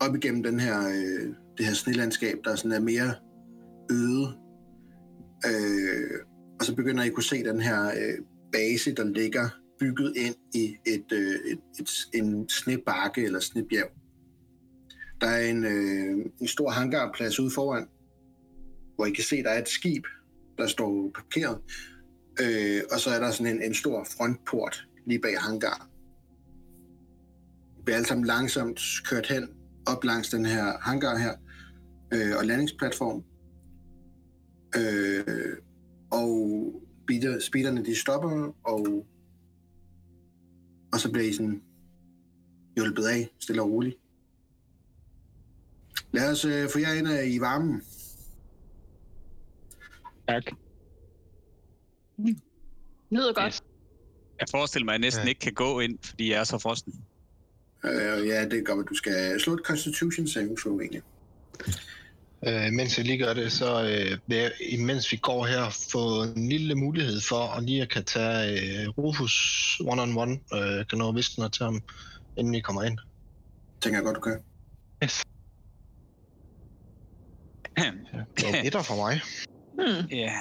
Op 0.00 0.14
igennem 0.14 0.42
den 0.42 0.60
her, 0.60 0.88
øh, 0.88 1.34
det 1.58 1.66
her 1.66 1.74
snelandskab, 1.74 2.38
der 2.44 2.56
sådan 2.56 2.72
er 2.72 2.80
mere 2.80 3.14
øde. 3.90 4.38
Øh, 5.46 6.20
og 6.60 6.64
så 6.64 6.74
begynder 6.74 7.04
I 7.04 7.06
at 7.06 7.14
kunne 7.14 7.24
se 7.24 7.44
den 7.44 7.60
her 7.60 7.86
øh, 7.86 8.24
base, 8.52 8.94
der 8.94 9.04
ligger 9.04 9.48
bygget 9.80 10.16
ind 10.16 10.34
i 10.54 10.76
et, 10.86 11.12
øh, 11.12 11.34
et, 11.50 11.60
et, 11.80 11.90
en 12.14 12.48
snebakke 12.48 13.24
eller 13.24 13.40
snebjerg. 13.40 13.90
Der 15.20 15.26
er 15.26 15.50
en, 15.50 15.64
øh, 15.64 16.26
en 16.40 16.48
stor 16.48 16.70
hangarplads 16.70 17.40
ude 17.40 17.50
foran, 17.50 17.88
hvor 18.96 19.06
I 19.06 19.10
kan 19.10 19.24
se, 19.24 19.42
der 19.42 19.50
er 19.50 19.62
et 19.62 19.68
skib, 19.68 20.04
der 20.58 20.66
står 20.66 21.10
parkeret. 21.14 21.58
Øh, 22.40 22.82
og 22.92 23.00
så 23.00 23.10
er 23.10 23.20
der 23.20 23.30
sådan 23.30 23.54
en, 23.56 23.62
en 23.62 23.74
stor 23.74 24.06
frontport 24.16 24.88
lige 25.06 25.20
bag 25.20 25.40
hangaren. 25.40 25.88
Vi 27.76 27.82
bliver 27.84 27.96
alle 27.96 28.08
sammen 28.08 28.26
langsomt 28.26 28.80
kørt 29.10 29.26
hen 29.26 29.48
op 29.86 30.04
langs 30.04 30.28
den 30.28 30.46
her 30.46 30.78
hangar 30.80 31.16
her, 31.16 31.34
øh, 32.14 32.36
og 32.38 32.44
landingsplatform. 32.46 33.24
Øh, 34.76 35.56
og 36.10 36.72
speeder, 37.04 37.38
speederne 37.40 37.84
de 37.84 37.96
stopper, 38.00 38.54
og, 38.64 39.06
og 40.92 41.00
så 41.00 41.12
bliver 41.12 41.26
I 41.28 41.32
sådan 41.32 41.62
hjulpet 42.76 43.04
af, 43.04 43.28
stille 43.38 43.62
og 43.62 43.70
roligt. 43.70 43.96
Lad 46.12 46.30
os 46.30 46.44
øh, 46.44 46.68
få 46.72 46.78
jer 46.78 46.92
ind 46.92 47.08
øh, 47.08 47.34
i 47.34 47.40
varmen. 47.40 47.82
Tak. 50.28 50.42
Lyder 53.10 53.32
godt. 53.32 53.62
Jeg 54.40 54.46
forestiller 54.50 54.84
mig, 54.84 54.92
at 54.94 55.00
jeg 55.00 55.06
næsten 55.06 55.22
Ja. 55.24 55.28
ikke 55.28 55.40
kan 55.40 55.52
gå 55.52 55.80
ind, 55.80 55.98
fordi 56.02 56.30
jeg 56.30 56.40
er 56.40 56.44
så 56.44 56.58
frosten. 56.58 56.94
Øh, 57.84 58.26
ja, 58.26 58.48
det 58.48 58.66
gør, 58.66 58.74
at 58.74 58.86
du 58.88 58.94
skal 58.94 59.40
slå 59.40 59.54
et 59.54 59.60
Constitution 59.64 60.26
saving 60.26 60.58
throw 60.58 60.80
egentlig. 60.80 61.02
Øh, 62.46 62.72
mens 62.72 62.98
jeg 62.98 63.06
lige 63.06 63.18
gør 63.18 63.34
det, 63.34 63.52
så 63.52 63.84
øh, 63.84 64.18
jeg, 64.28 64.52
imens 64.68 65.12
vi 65.12 65.16
går 65.16 65.46
her, 65.46 65.86
få 65.92 66.22
en 66.22 66.48
lille 66.48 66.74
mulighed 66.74 67.20
for 67.20 67.56
at 67.56 67.64
lige 67.64 67.82
at 67.82 67.88
kan 67.88 68.04
tage 68.04 68.82
øh, 68.82 68.88
Rufus 68.88 69.34
one-on-one. 69.84 70.56
Øh, 70.58 70.86
kan 70.86 70.98
nå 70.98 71.08
at 71.08 71.14
viske 71.14 71.38
noget 71.38 71.52
til 71.52 71.64
ham, 71.64 71.82
inden 72.36 72.52
vi 72.52 72.60
kommer 72.60 72.82
ind. 72.82 72.98
Tænker 73.80 73.98
jeg 73.98 74.04
godt, 74.04 74.16
du 74.16 74.20
kan. 74.20 74.38
Yes. 75.04 75.22
Det 78.36 78.44
er 78.54 78.62
etter 78.64 78.82
for 78.82 78.96
mig. 78.96 79.20
Hmm. 79.74 80.08
Ja. 80.10 80.32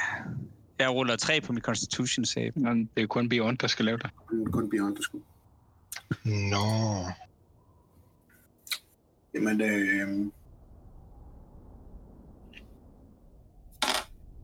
Jeg 0.79 0.89
ruller 0.89 1.15
tre 1.15 1.41
på 1.41 1.53
min 1.53 1.61
Constitution 1.61 2.25
save. 2.25 2.51
Men 2.55 2.89
det 2.95 3.03
er 3.03 3.07
kun 3.07 3.29
Beyond, 3.29 3.57
der 3.57 3.67
skal 3.67 3.85
lave 3.85 3.97
det. 3.97 4.09
Kun, 4.27 4.51
kun 4.51 4.69
Beyond, 4.69 4.95
der 4.95 5.01
skulle. 5.01 5.23
Nå. 6.23 7.05
Jamen, 9.33 9.61
øh... 9.61 10.31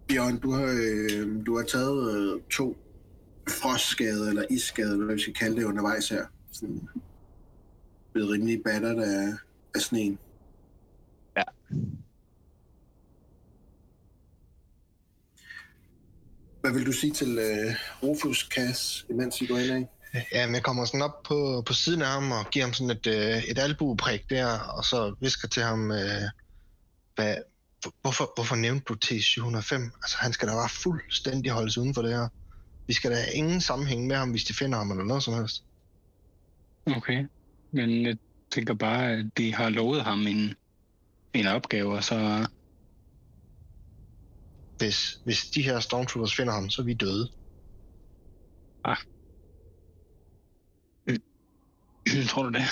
Bjørn, 0.07 0.39
du 0.39 0.51
har, 0.51 0.63
øh, 0.63 1.45
du 1.45 1.57
har 1.57 1.63
taget 1.63 2.15
øh, 2.15 2.41
to 2.51 2.77
frostskade 3.49 4.29
eller 4.29 4.43
isskade, 4.49 4.97
hvad 4.97 5.15
vi 5.15 5.21
skal 5.21 5.33
kalde 5.33 5.55
det 5.55 5.63
undervejs 5.63 6.09
her. 6.09 6.25
Sådan, 6.51 6.87
blevet 8.13 8.29
rimelig 8.31 8.63
battert 8.63 8.99
af, 8.99 9.27
af 9.75 9.81
sneen. 9.81 10.19
Ja. 11.37 11.43
Hvad 16.61 16.71
vil 16.71 16.85
du 16.85 16.91
sige 16.91 17.13
til 17.13 17.37
øh, 17.37 17.75
Rufus 18.03 18.43
Kass, 18.43 19.05
imens 19.09 19.41
I 19.41 19.45
går 19.45 19.57
ind 19.57 19.71
af? 19.71 19.87
Ja, 20.31 20.45
men 20.45 20.55
jeg 20.55 20.63
kommer 20.63 20.85
sådan 20.85 21.01
op 21.01 21.23
på, 21.23 21.63
på 21.65 21.73
siden 21.73 22.01
af 22.01 22.07
ham 22.07 22.31
og 22.31 22.45
giver 22.51 22.65
ham 22.65 22.73
sådan 22.73 22.89
et, 22.89 23.07
øh, 23.07 23.43
et 23.43 23.59
albuepræk 23.59 24.29
der, 24.29 24.59
og 24.59 24.83
så 24.83 25.15
visker 25.19 25.47
til 25.47 25.63
ham, 25.63 25.91
øh, 25.91 26.21
hvad, 27.15 27.35
hvorfor, 28.01 28.31
hvorfor 28.35 28.55
nævnte 28.55 28.83
du 28.83 28.93
T705? 29.05 29.75
Altså, 29.75 30.17
han 30.19 30.33
skal 30.33 30.47
da 30.47 30.53
bare 30.53 30.69
fuldstændig 30.69 31.51
holdes 31.51 31.77
uden 31.77 31.93
for 31.93 32.01
det 32.01 32.11
her. 32.11 32.27
Vi 32.87 32.93
skal 32.93 33.11
da 33.11 33.15
have 33.15 33.33
ingen 33.33 33.61
sammenhæng 33.61 34.07
med 34.07 34.15
ham, 34.15 34.29
hvis 34.29 34.43
de 34.43 34.53
finder 34.53 34.77
ham 34.77 34.91
eller 34.91 35.03
noget 35.03 35.23
som 35.23 35.33
helst. 35.33 35.63
Okay. 36.85 37.25
Men 37.71 38.05
jeg 38.05 38.17
tænker 38.51 38.73
bare, 38.73 39.11
at 39.11 39.25
de 39.37 39.53
har 39.53 39.69
lovet 39.69 40.03
ham 40.03 40.27
en, 40.27 40.53
en 41.33 41.47
opgave, 41.47 41.95
og 41.95 42.03
så... 42.03 42.47
Hvis, 44.77 45.19
hvis 45.25 45.41
de 45.45 45.63
her 45.63 45.79
Stormtroopers 45.79 46.35
finder 46.35 46.53
ham, 46.53 46.69
så 46.69 46.81
er 46.81 46.85
vi 46.85 46.93
døde. 46.93 47.31
Tror 52.29 52.43
du 52.43 52.49
det? 52.49 52.63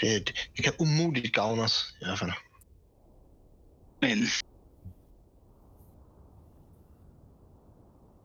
Det, 0.00 0.28
det, 0.28 0.50
det 0.56 0.64
kan 0.64 0.72
umuligt 0.78 1.34
gavne 1.34 1.62
os, 1.62 1.94
i 2.00 2.04
hvert 2.04 2.18
fald. 2.18 2.32
Men... 4.02 4.18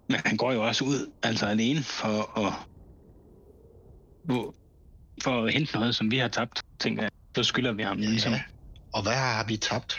Men 0.10 0.20
han 0.26 0.38
går 0.38 0.52
jo 0.52 0.68
også 0.68 0.86
ud, 0.86 1.12
altså 1.24 1.46
alene, 1.46 1.84
for 1.84 2.38
at... 2.40 2.54
For 5.24 5.46
at 5.46 5.54
hente 5.54 5.74
noget, 5.76 5.96
som 5.96 6.12
vi 6.12 6.18
har 6.18 6.28
tabt, 6.28 6.62
tænker 6.80 7.04
jeg. 7.04 7.12
Så 7.36 7.44
skylder 7.44 7.72
vi 7.72 7.84
ham 7.84 8.00
Ja. 8.00 8.10
ligesom. 8.10 8.34
Og 8.94 9.04
hvad 9.04 9.16
har 9.16 9.46
vi 9.48 9.58
tabt? 9.58 9.96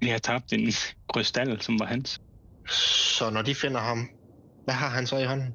Vi 0.00 0.08
har 0.08 0.18
tabt 0.18 0.52
en 0.52 0.72
krystal, 1.08 1.62
som 1.62 1.80
var 1.80 1.86
hans. 1.86 2.18
Så 3.18 3.30
når 3.30 3.42
de 3.42 3.54
finder 3.54 3.80
ham, 3.80 4.08
hvad 4.64 4.74
har 4.74 4.88
han 4.88 5.06
så 5.06 5.16
i 5.18 5.24
hånden? 5.24 5.54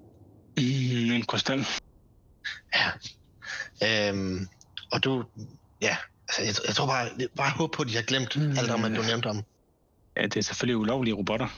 Mm, 0.58 1.12
en 1.12 1.26
krystal. 1.26 1.66
Ja. 2.76 2.90
Øhm, 3.84 4.48
og 4.92 5.04
du, 5.04 5.24
ja, 5.82 5.98
altså 6.28 6.42
jeg, 6.44 6.54
jeg 6.68 6.76
tror 6.76 6.88
bare, 6.88 7.18
det- 7.18 7.32
bare 7.36 7.52
håb 7.52 7.72
på, 7.74 7.82
at 7.82 7.88
de 7.90 7.96
har 7.96 8.04
glemt 8.04 8.36
Mm. 8.36 8.58
alt 8.60 8.72
om, 8.72 8.84
at 8.84 8.92
du 8.98 9.02
nævnte 9.02 9.28
ham. 9.28 9.44
Ja, 10.18 10.22
det 10.24 10.38
er 10.38 10.42
selvfølgelig 10.42 10.78
ulovlige 10.78 11.14
robotter. 11.16 11.50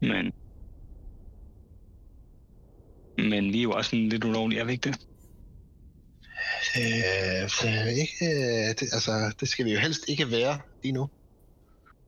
Men... 0.00 0.32
Men 3.30 3.52
vi 3.52 3.58
er 3.58 3.62
jo 3.62 3.72
også 3.72 3.96
en 3.96 4.08
lidt 4.08 4.24
ulovlige, 4.24 4.60
er 4.60 4.64
vi 4.64 4.72
ikke 4.72 4.88
det? 4.90 4.96
Øh, 6.76 7.48
så 7.50 7.66
ikke, 8.02 8.24
øh, 8.24 8.68
det, 8.78 8.86
altså, 8.92 9.34
det 9.40 9.48
skal 9.48 9.64
vi 9.64 9.72
jo 9.72 9.78
helst 9.78 10.08
ikke 10.08 10.30
være 10.30 10.60
lige 10.82 10.92
nu. 10.92 11.10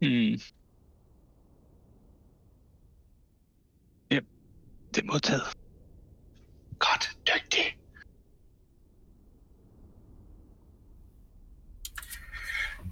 Mm. 0.02 0.40
Ja, 4.10 4.20
det 4.94 5.00
er 5.02 5.06
modtaget. 5.12 5.42
Godt, 6.78 7.04
dygtig. 7.26 7.75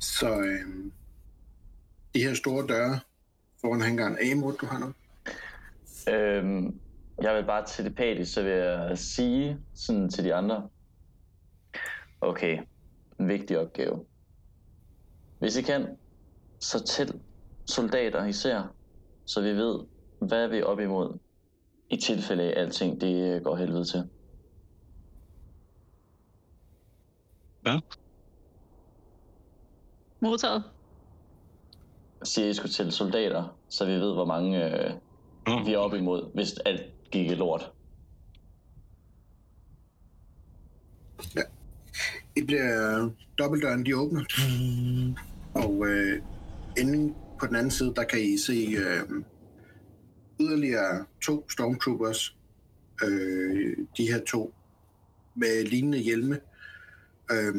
Så 0.05 0.41
øh, 0.41 0.91
de 2.15 2.23
her 2.23 2.35
store 2.35 2.67
døre 2.67 3.01
foran 3.61 3.81
hangaren. 3.81 4.19
Amod, 4.33 4.53
du 4.53 4.67
har 4.67 4.79
noget? 4.79 4.95
Øhm, 6.09 6.81
jeg 7.23 7.37
vil 7.37 7.45
bare 7.45 7.67
telepatisk, 7.67 8.33
så 8.33 8.43
vil 8.43 8.53
jeg 8.53 8.99
sige 8.99 9.59
sådan 9.75 10.11
til 10.11 10.25
de 10.25 10.35
andre, 10.35 10.69
Okay, 12.21 12.59
en 13.21 13.29
vigtig 13.29 13.59
opgave. 13.59 14.05
Hvis 15.39 15.57
I 15.57 15.63
kan, 15.63 15.97
så 16.61 16.85
tæl 16.85 17.21
soldater 17.67 18.25
især, 18.25 18.75
så 19.27 19.43
vi 19.43 19.49
ved, 19.49 19.81
hvad 20.19 20.49
vi 20.49 20.59
er 20.59 20.65
op 20.65 20.81
imod, 20.81 21.19
i 21.91 21.97
tilfælde 21.97 22.43
af, 22.43 22.61
alting 22.61 23.01
det 23.01 23.45
går 23.45 23.57
helvede 23.57 23.85
til. 23.85 24.11
Modtaget. 30.25 30.63
Jeg 32.21 32.27
siger, 32.27 32.47
at 32.47 32.51
I 32.51 32.55
skulle 32.55 32.73
tælle 32.73 32.93
soldater, 32.93 33.59
så 33.69 33.87
vi 33.87 33.93
ved, 33.93 34.15
hvor 34.15 34.25
mange 34.25 34.65
øh, 34.65 34.91
Nå. 35.47 35.65
vi 35.65 35.73
er 35.73 35.79
op 35.79 35.95
imod, 35.95 36.35
hvis 36.35 36.53
alt 36.53 37.11
gik 37.11 37.31
i 37.31 37.35
lort. 37.35 37.73
Det 42.37 42.47
bliver 42.47 43.11
dobbeltdøren, 43.39 43.87
de 43.87 43.97
åbner. 43.97 44.25
Og 45.55 45.87
øh, 45.87 46.23
inde 46.79 47.15
på 47.41 47.47
den 47.47 47.57
anden 47.57 47.71
side, 47.71 47.95
der 47.97 48.05
kan 48.05 48.21
I 48.21 48.39
se 48.39 48.77
øh, 48.79 49.25
yderligere 50.41 51.05
to 51.23 51.51
stormtroopers. 51.51 52.37
Øh, 53.05 53.77
de 53.97 54.07
her 54.13 54.21
to 54.27 54.55
med 55.35 55.65
lignende 55.65 55.99
hjelme. 55.99 56.41
Øh, 57.33 57.55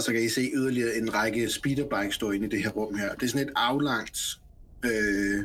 og 0.00 0.04
så 0.04 0.12
kan 0.12 0.22
I 0.22 0.28
se 0.28 0.50
yderligere 0.54 0.96
en 0.96 1.14
række 1.14 1.48
speederbikes 1.48 2.14
stå 2.14 2.30
inde 2.30 2.46
i 2.46 2.50
det 2.50 2.62
her 2.62 2.70
rum 2.70 2.94
her. 2.94 3.14
Det 3.14 3.22
er 3.22 3.26
sådan 3.26 3.46
et 3.46 3.52
aflangt, 3.56 4.18
øh, 4.84 5.44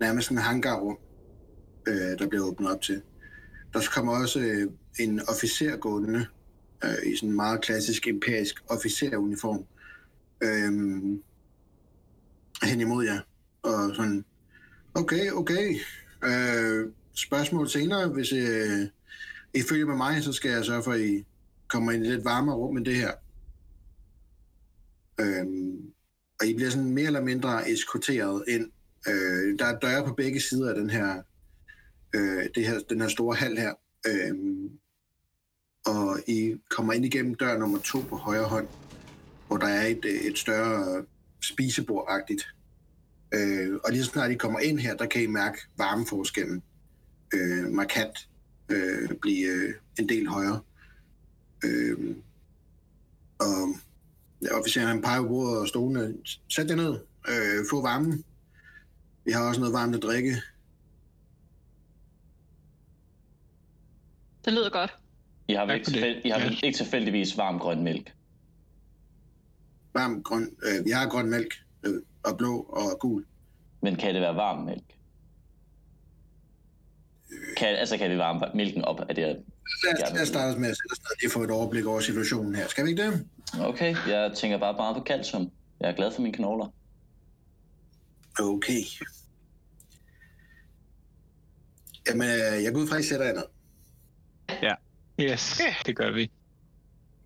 nærmest 0.00 0.26
sådan 0.26 0.38
en 0.38 0.42
hangarrum, 0.42 0.98
øh, 1.88 2.18
der 2.18 2.28
bliver 2.28 2.44
åbnet 2.44 2.70
op 2.70 2.82
til. 2.82 3.02
Der 3.72 3.80
kommer 3.94 4.16
også 4.16 4.40
øh, 4.40 4.70
en 5.00 5.20
officer 5.28 5.76
gående 5.76 6.26
øh, 6.84 7.12
i 7.12 7.16
sådan 7.16 7.28
en 7.28 7.36
meget 7.36 7.60
klassisk 7.60 8.06
imperisk 8.06 8.54
officeruniform 8.68 9.64
øh, 10.40 10.72
hen 12.62 12.80
imod 12.80 13.04
jer. 13.04 13.20
Og 13.62 13.96
sådan, 13.96 14.24
okay, 14.94 15.30
okay. 15.30 15.74
Øh, 16.24 16.92
spørgsmål 17.14 17.68
senere. 17.68 18.08
Hvis 18.08 18.32
øh, 18.32 18.88
I 19.54 19.62
følger 19.68 19.86
med 19.86 19.96
mig, 19.96 20.22
så 20.22 20.32
skal 20.32 20.50
jeg 20.50 20.64
sørge 20.64 20.82
for, 20.82 20.92
at 20.92 21.00
I 21.00 21.26
kommer 21.68 21.92
ind 21.92 22.04
i 22.04 22.06
et 22.06 22.12
lidt 22.12 22.24
varmere 22.24 22.56
rum 22.56 22.76
end 22.76 22.84
det 22.84 22.96
her. 22.96 23.10
Øh, 25.20 25.46
og 26.40 26.46
I 26.46 26.54
bliver 26.54 26.70
sådan 26.70 26.90
mere 26.90 27.06
eller 27.06 27.20
mindre 27.20 27.70
eskorteret 27.70 28.44
ind. 28.48 28.70
Øh, 29.08 29.58
der 29.58 29.66
er 29.66 29.78
døre 29.78 30.06
på 30.06 30.14
begge 30.14 30.40
sider 30.40 30.68
af 30.68 30.74
den 30.74 30.90
her, 30.90 31.22
øh, 32.14 32.44
det 32.54 32.66
her, 32.66 32.78
den 32.88 33.00
her 33.00 33.08
store 33.08 33.36
hal 33.36 33.56
her. 33.56 33.74
Øhm, 34.06 34.70
og 35.86 36.20
I 36.28 36.54
kommer 36.70 36.92
ind 36.92 37.04
igennem 37.04 37.34
dør 37.34 37.58
nummer 37.58 37.78
to 37.78 38.00
på 38.00 38.16
højre 38.16 38.44
hånd, 38.44 38.68
hvor 39.46 39.56
der 39.56 39.66
er 39.66 39.86
et, 39.86 40.04
øh, 40.04 40.20
et 40.20 40.38
større 40.38 41.04
spisebordagtigt. 41.42 42.46
Øh, 43.34 43.74
og 43.84 43.92
lige 43.92 44.04
så 44.04 44.10
snart 44.10 44.30
I 44.30 44.34
kommer 44.34 44.60
ind 44.60 44.78
her, 44.78 44.96
der 44.96 45.06
kan 45.06 45.22
I 45.22 45.26
mærke 45.26 45.58
varmeforskellen 45.78 46.62
øh, 47.34 47.70
markant 47.70 48.28
øh, 48.68 49.10
blive 49.22 49.46
øh, 49.46 49.74
en 49.98 50.08
del 50.08 50.28
højere. 50.28 50.60
Øh, 51.64 52.16
og 53.38 53.76
ja, 54.42 54.58
officeren 54.58 54.88
han 54.88 55.02
peger 55.02 55.22
på 55.22 55.28
bordet 55.28 55.58
og 55.60 55.68
stolene. 55.68 56.14
Sæt 56.48 56.68
dig 56.68 56.76
ned. 56.76 56.98
Øh, 57.28 57.64
få 57.70 57.82
varmen. 57.82 58.24
Vi 59.24 59.32
har 59.32 59.48
også 59.48 59.60
noget 59.60 59.74
varmt 59.74 59.94
at 59.96 60.02
drikke. 60.02 60.36
Det 64.44 64.52
lyder 64.52 64.70
godt. 64.70 64.96
I 65.48 65.52
har, 65.54 65.66
vel 65.66 65.74
ikke, 65.74 65.84
det. 65.84 65.92
tilfæld, 65.94 66.24
I 66.24 66.28
har 66.28 66.38
Ja. 66.38 66.44
vel 66.44 66.58
ikke 66.62 66.76
tilfældigvis 66.78 67.36
varm 67.36 67.58
grøn 67.58 67.82
mælk? 67.82 68.12
Varm 69.94 70.22
grøn. 70.22 70.50
Øh, 70.62 70.84
vi 70.84 70.90
har 70.90 71.08
grøn 71.08 71.30
mælk. 71.30 71.54
Øh, 71.86 71.94
og 72.24 72.38
blå 72.38 72.56
og 72.62 72.98
gul. 73.00 73.24
Men 73.82 73.96
kan 73.96 74.14
det 74.14 74.22
være 74.22 74.36
varm 74.36 74.64
mælk? 74.64 74.84
Kan, 77.56 77.68
altså 77.68 77.96
kan 77.98 78.10
vi 78.10 78.18
varme 78.18 78.40
mælken 78.54 78.84
op 78.84 79.00
af 79.08 79.14
det? 79.14 79.44
Lad 79.84 80.02
os, 80.02 80.12
lad 80.12 80.22
os 80.22 80.28
starte 80.28 80.60
med 80.60 80.70
at 80.70 80.76
sætte 80.76 80.92
os 80.92 80.98
ned 80.98 81.28
og 81.28 81.32
få 81.32 81.42
et 81.42 81.50
overblik 81.50 81.86
over 81.86 82.00
situationen 82.00 82.54
her. 82.54 82.68
Skal 82.68 82.84
vi 82.84 82.90
ikke 82.90 83.02
det? 83.02 83.26
Okay, 83.60 83.96
jeg 84.08 84.32
tænker 84.36 84.58
bare 84.58 84.76
meget 84.76 84.96
på 84.96 85.02
calcium. 85.06 85.50
Jeg 85.80 85.90
er 85.90 85.96
glad 85.96 86.12
for 86.12 86.22
mine 86.22 86.34
knogler. 86.34 86.72
Okay. 88.40 88.82
Jamen, 92.08 92.28
øh, 92.28 92.64
jeg 92.64 92.72
går 92.72 92.80
ud 92.80 92.88
fra, 92.88 92.96
at 92.96 93.04
I 93.04 93.08
sætter 93.08 93.26
jer 93.26 93.34
ned. 93.34 93.44
Yes, 95.20 95.60
det 95.86 95.96
gør 95.96 96.12
vi. 96.12 96.30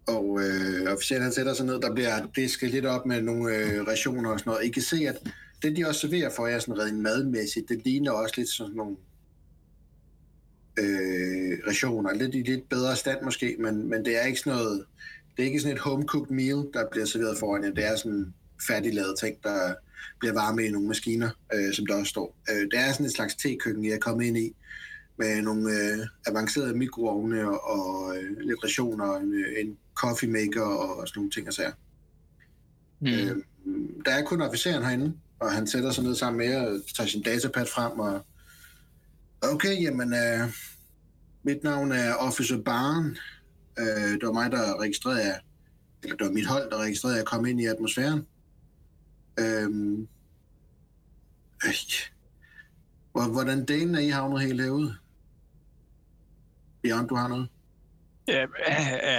Og 0.07 0.41
øh, 0.41 0.93
officeren 0.93 1.23
han 1.23 1.33
sætter 1.33 1.55
sig 1.55 1.67
ned. 1.67 1.81
Der 1.81 1.95
bliver 1.95 2.27
disket 2.37 2.71
lidt 2.71 2.87
op 2.87 3.07
med 3.07 3.23
nogle 3.23 3.57
øh, 3.57 3.87
rationer 3.87 4.31
og 4.31 4.39
sådan 4.39 4.51
noget. 4.51 4.67
I 4.67 4.71
kan 4.71 4.83
se, 4.83 4.97
at 5.09 5.17
det, 5.63 5.77
de 5.77 5.89
også 5.89 6.01
serverer 6.01 6.31
for 6.37 6.47
jer 6.47 6.59
sådan 6.59 6.79
rent 6.79 6.99
madmæssigt, 6.99 7.69
det 7.69 7.85
ligner 7.85 8.11
også 8.13 8.35
lidt 8.37 8.49
sådan 8.49 8.75
nogle 8.75 8.97
øh, 10.79 11.59
rationer. 11.69 12.15
Lidt 12.15 12.35
i 12.35 12.43
lidt 12.43 12.69
bedre 12.69 12.97
stand 12.97 13.23
måske, 13.23 13.57
men, 13.59 13.89
men 13.89 14.05
det 14.05 14.23
er 14.23 14.27
ikke 14.27 14.39
sådan 14.39 14.59
noget... 14.59 14.85
Det 15.37 15.43
er 15.43 15.47
ikke 15.47 15.61
sådan 15.61 15.77
et 15.77 15.83
home-cooked 15.83 16.35
meal, 16.35 16.67
der 16.75 16.91
bliver 16.91 17.07
serveret 17.07 17.39
foran 17.39 17.65
jer. 17.65 17.71
Det 17.71 17.85
er 17.85 17.97
sådan 17.97 18.35
færdiglavet 18.67 19.19
ting, 19.21 19.37
der 19.43 19.75
bliver 20.21 20.33
varme 20.33 20.65
i 20.65 20.71
nogle 20.71 20.89
maskiner, 20.89 21.31
øh, 21.55 21.75
som 21.75 21.87
der 21.87 21.95
også 21.95 22.11
står. 22.11 22.37
Øh, 22.51 22.63
det 22.71 22.79
er 22.79 22.93
sådan 22.93 23.07
et 23.07 23.13
slags 23.13 23.35
tekøkken, 23.35 23.85
jeg 23.85 23.93
er 23.93 23.99
kommet 23.99 24.27
ind 24.27 24.39
i, 24.39 24.57
med 25.19 25.43
nogle 25.43 25.71
øh, 25.73 25.99
avancerede 26.27 26.75
mikroovne 26.75 27.49
og, 27.51 27.65
og 27.65 28.17
øh, 28.17 28.39
lidt 28.41 28.65
rationer, 28.65 29.05
og 29.05 29.23
en, 29.23 29.35
øh, 29.35 29.61
en 29.61 29.77
coffee 29.95 30.31
maker 30.31 30.63
og 30.63 31.09
sådan 31.09 31.19
nogle 31.19 31.31
ting 31.31 31.47
og 31.47 31.55
sager. 31.55 31.73
Mm. 33.01 33.07
Øh, 33.07 33.37
der 34.05 34.13
er 34.13 34.25
kun 34.25 34.41
officeren 34.41 34.85
herinde, 34.85 35.13
og 35.39 35.53
han 35.53 35.67
sætter 35.67 35.91
sig 35.91 36.05
ned 36.05 36.15
sammen 36.15 36.39
med 36.39 36.47
jer 36.47 36.67
og 36.67 36.81
tager 36.97 37.09
sin 37.09 37.23
datapad 37.23 37.67
frem. 37.67 37.99
Og... 37.99 38.27
Okay, 39.53 39.83
jamen, 39.83 40.15
øh, 40.15 40.53
mit 41.43 41.65
navn 41.65 41.93
er 41.93 42.15
Officer 42.15 42.63
Barn. 42.63 43.17
Øh, 43.79 44.13
det 44.13 44.23
var 44.23 44.33
mig, 44.33 44.51
der 44.51 44.81
registrerede 44.81 45.35
eller 46.05 46.17
det 46.17 46.27
var 46.27 46.33
mit 46.33 46.47
hold, 46.47 46.71
der 46.71 46.79
registrerede 46.79 47.21
at 47.21 47.27
komme 47.27 47.51
ind 47.51 47.61
i 47.61 47.67
atmosfæren. 47.67 48.27
Øh, 49.39 49.71
øh, 51.67 53.33
hvordan 53.33 53.65
delen 53.65 53.95
er 53.95 53.99
I 53.99 54.09
havnet 54.09 54.43
helt 54.43 54.63
herude? 54.63 54.97
Bjørn, 56.83 57.07
du 57.07 57.15
har 57.15 57.29
noget? 57.29 57.49
Ja, 58.29 58.43
øh, 58.43 58.49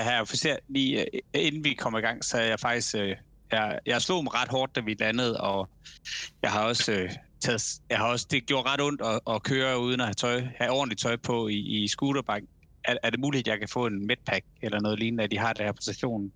herre 0.04 0.22
officer, 0.22 0.56
lige 0.68 1.16
øh, 1.16 1.22
inden 1.34 1.64
vi 1.64 1.74
kommer 1.74 2.00
i 2.00 2.02
gang, 2.02 2.24
så 2.24 2.38
er 2.38 2.46
jeg 2.46 2.60
faktisk... 2.60 2.96
Øh, 2.96 3.16
jeg, 3.52 3.80
jeg 3.86 4.02
slog 4.02 4.24
mig 4.24 4.34
ret 4.34 4.50
hårdt, 4.50 4.76
da 4.76 4.82
vi 4.82 4.96
landede, 5.00 5.42
og 5.42 5.70
jeg 6.42 6.52
har 6.52 6.64
også 6.64 6.92
øh, 6.92 7.12
taget... 7.46 7.82
Jeg 7.89 7.98
har 7.98 8.08
også, 8.08 8.28
det 8.32 8.46
gjorde 8.46 8.70
ret 8.70 8.82
ondt 8.82 9.02
at, 9.02 9.36
at 9.36 9.43
køre 9.43 9.80
uden 9.80 10.00
at 10.00 10.06
have, 10.06 10.14
tøj, 10.14 10.41
have 10.56 10.72
ordentligt 10.72 11.02
tøj 11.02 11.16
på 11.16 11.48
i, 11.48 11.58
i 11.58 11.88
scooterbank. 11.88 12.50
Er, 12.84 12.96
er 13.04 13.10
det 13.10 13.20
muligt, 13.20 13.48
at 13.48 13.52
jeg 13.52 13.60
kan 13.60 13.70
få 13.70 13.86
en 13.86 14.08
medpack 14.08 14.46
eller 14.62 14.82
noget 14.82 15.00
lignende, 15.00 15.24
at 15.24 15.32
de 15.32 15.38
har 15.38 15.54
det 15.54 15.66
her 15.66 15.72
på 15.72 15.82
stationen? 15.82 16.32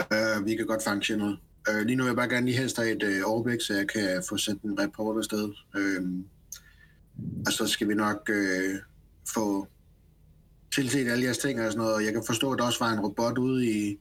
Uh, 0.00 0.46
vi 0.46 0.56
kan 0.56 0.66
godt 0.66 0.84
fange 0.84 1.16
noget. 1.16 1.38
Uh, 1.68 1.76
øh, 1.76 1.86
lige 1.86 1.96
nu 1.96 2.02
vil 2.02 2.08
jeg 2.08 2.16
bare 2.16 2.28
gerne 2.28 2.46
lige 2.46 2.58
helst 2.58 2.76
have 2.76 2.90
et 2.90 3.02
øh, 3.02 3.26
uh, 3.26 3.32
overblik, 3.32 3.60
så 3.60 3.74
jeg 3.74 3.88
kan 3.88 4.22
få 4.28 4.36
sendt 4.36 4.62
en 4.62 4.80
rapport 4.80 5.16
afsted. 5.18 5.52
Uh, 5.76 6.24
og 7.46 7.52
så 7.52 7.66
skal 7.66 7.88
vi 7.88 7.94
nok 7.94 8.30
uh, 8.30 8.78
få 9.34 9.68
tilset 10.74 11.08
alle 11.08 11.24
jeres 11.24 11.38
ting 11.38 11.60
og 11.60 11.72
sådan 11.72 11.78
noget. 11.78 11.94
Og 11.94 12.04
jeg 12.04 12.12
kan 12.12 12.22
forstå, 12.26 12.52
at 12.52 12.58
der 12.58 12.64
også 12.64 12.84
var 12.84 12.92
en 12.92 13.00
robot 13.00 13.38
ude 13.38 13.70
i, 13.70 13.98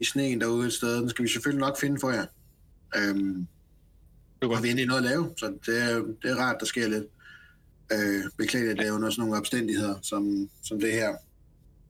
i 0.00 0.04
sneen 0.04 0.40
derude 0.40 0.66
et 0.66 0.72
sted. 0.72 0.96
Den 0.96 1.10
skal 1.10 1.22
vi 1.22 1.28
selvfølgelig 1.28 1.60
nok 1.60 1.80
finde 1.80 2.00
for 2.00 2.10
jer. 2.10 2.26
Uh, 2.96 3.44
og 4.42 4.48
godt. 4.48 4.62
vi 4.62 4.68
egentlig 4.68 4.86
noget 4.86 5.04
at 5.04 5.10
lave, 5.10 5.30
så 5.36 5.46
det 5.66 5.82
er, 5.82 5.94
det 6.22 6.30
er 6.30 6.36
rart, 6.36 6.56
der 6.60 6.66
sker 6.66 6.88
lidt. 6.88 7.04
Uh, 7.94 8.30
beklageligt, 8.38 8.72
at 8.72 8.78
det 8.78 8.88
er 8.88 8.92
under 8.92 9.10
sådan 9.10 9.22
nogle 9.22 9.38
omstændigheder, 9.38 9.94
som, 10.02 10.50
som 10.62 10.80
det 10.80 10.92
her. 10.92 11.16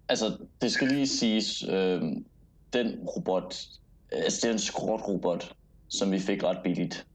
Altså, 0.09 0.36
det 0.62 0.72
skal 0.72 0.88
lige 0.88 1.09
siges, 1.09 1.64
øh, 1.68 2.03
den 2.72 2.98
robot, 2.98 3.57
altså 4.12 4.38
det 4.42 4.48
er 4.48 4.53
en 4.53 4.59
skrot-robot, 4.59 5.55
som 5.88 6.12
vi 6.12 6.18
fik 6.18 6.42
ret 6.42 6.59
billigt. 6.64 7.07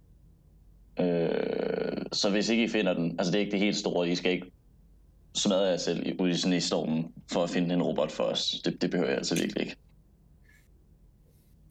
Øh, 0.99 2.05
så 2.13 2.29
hvis 2.29 2.49
ikke 2.49 2.63
I 2.63 2.67
finder 2.67 2.93
den, 2.93 3.15
altså 3.19 3.31
det 3.31 3.38
er 3.38 3.39
ikke 3.39 3.51
det 3.51 3.59
helt 3.59 3.77
store, 3.77 4.09
I 4.09 4.15
skal 4.15 4.31
ikke 4.31 4.51
smadre 5.35 5.65
jer 5.65 5.77
selv 5.77 6.21
ude 6.21 6.31
i 6.31 6.35
sådan 6.35 6.57
i 6.57 6.61
stormen 6.61 7.13
for 7.31 7.43
at 7.43 7.49
finde 7.49 7.73
en 7.73 7.83
robot 7.83 8.11
for 8.11 8.23
os. 8.23 8.61
Det, 8.65 8.81
det 8.81 8.91
behøver 8.91 9.09
jeg 9.09 9.17
altså 9.17 9.35
virkelig 9.35 9.61
ikke. 9.61 9.75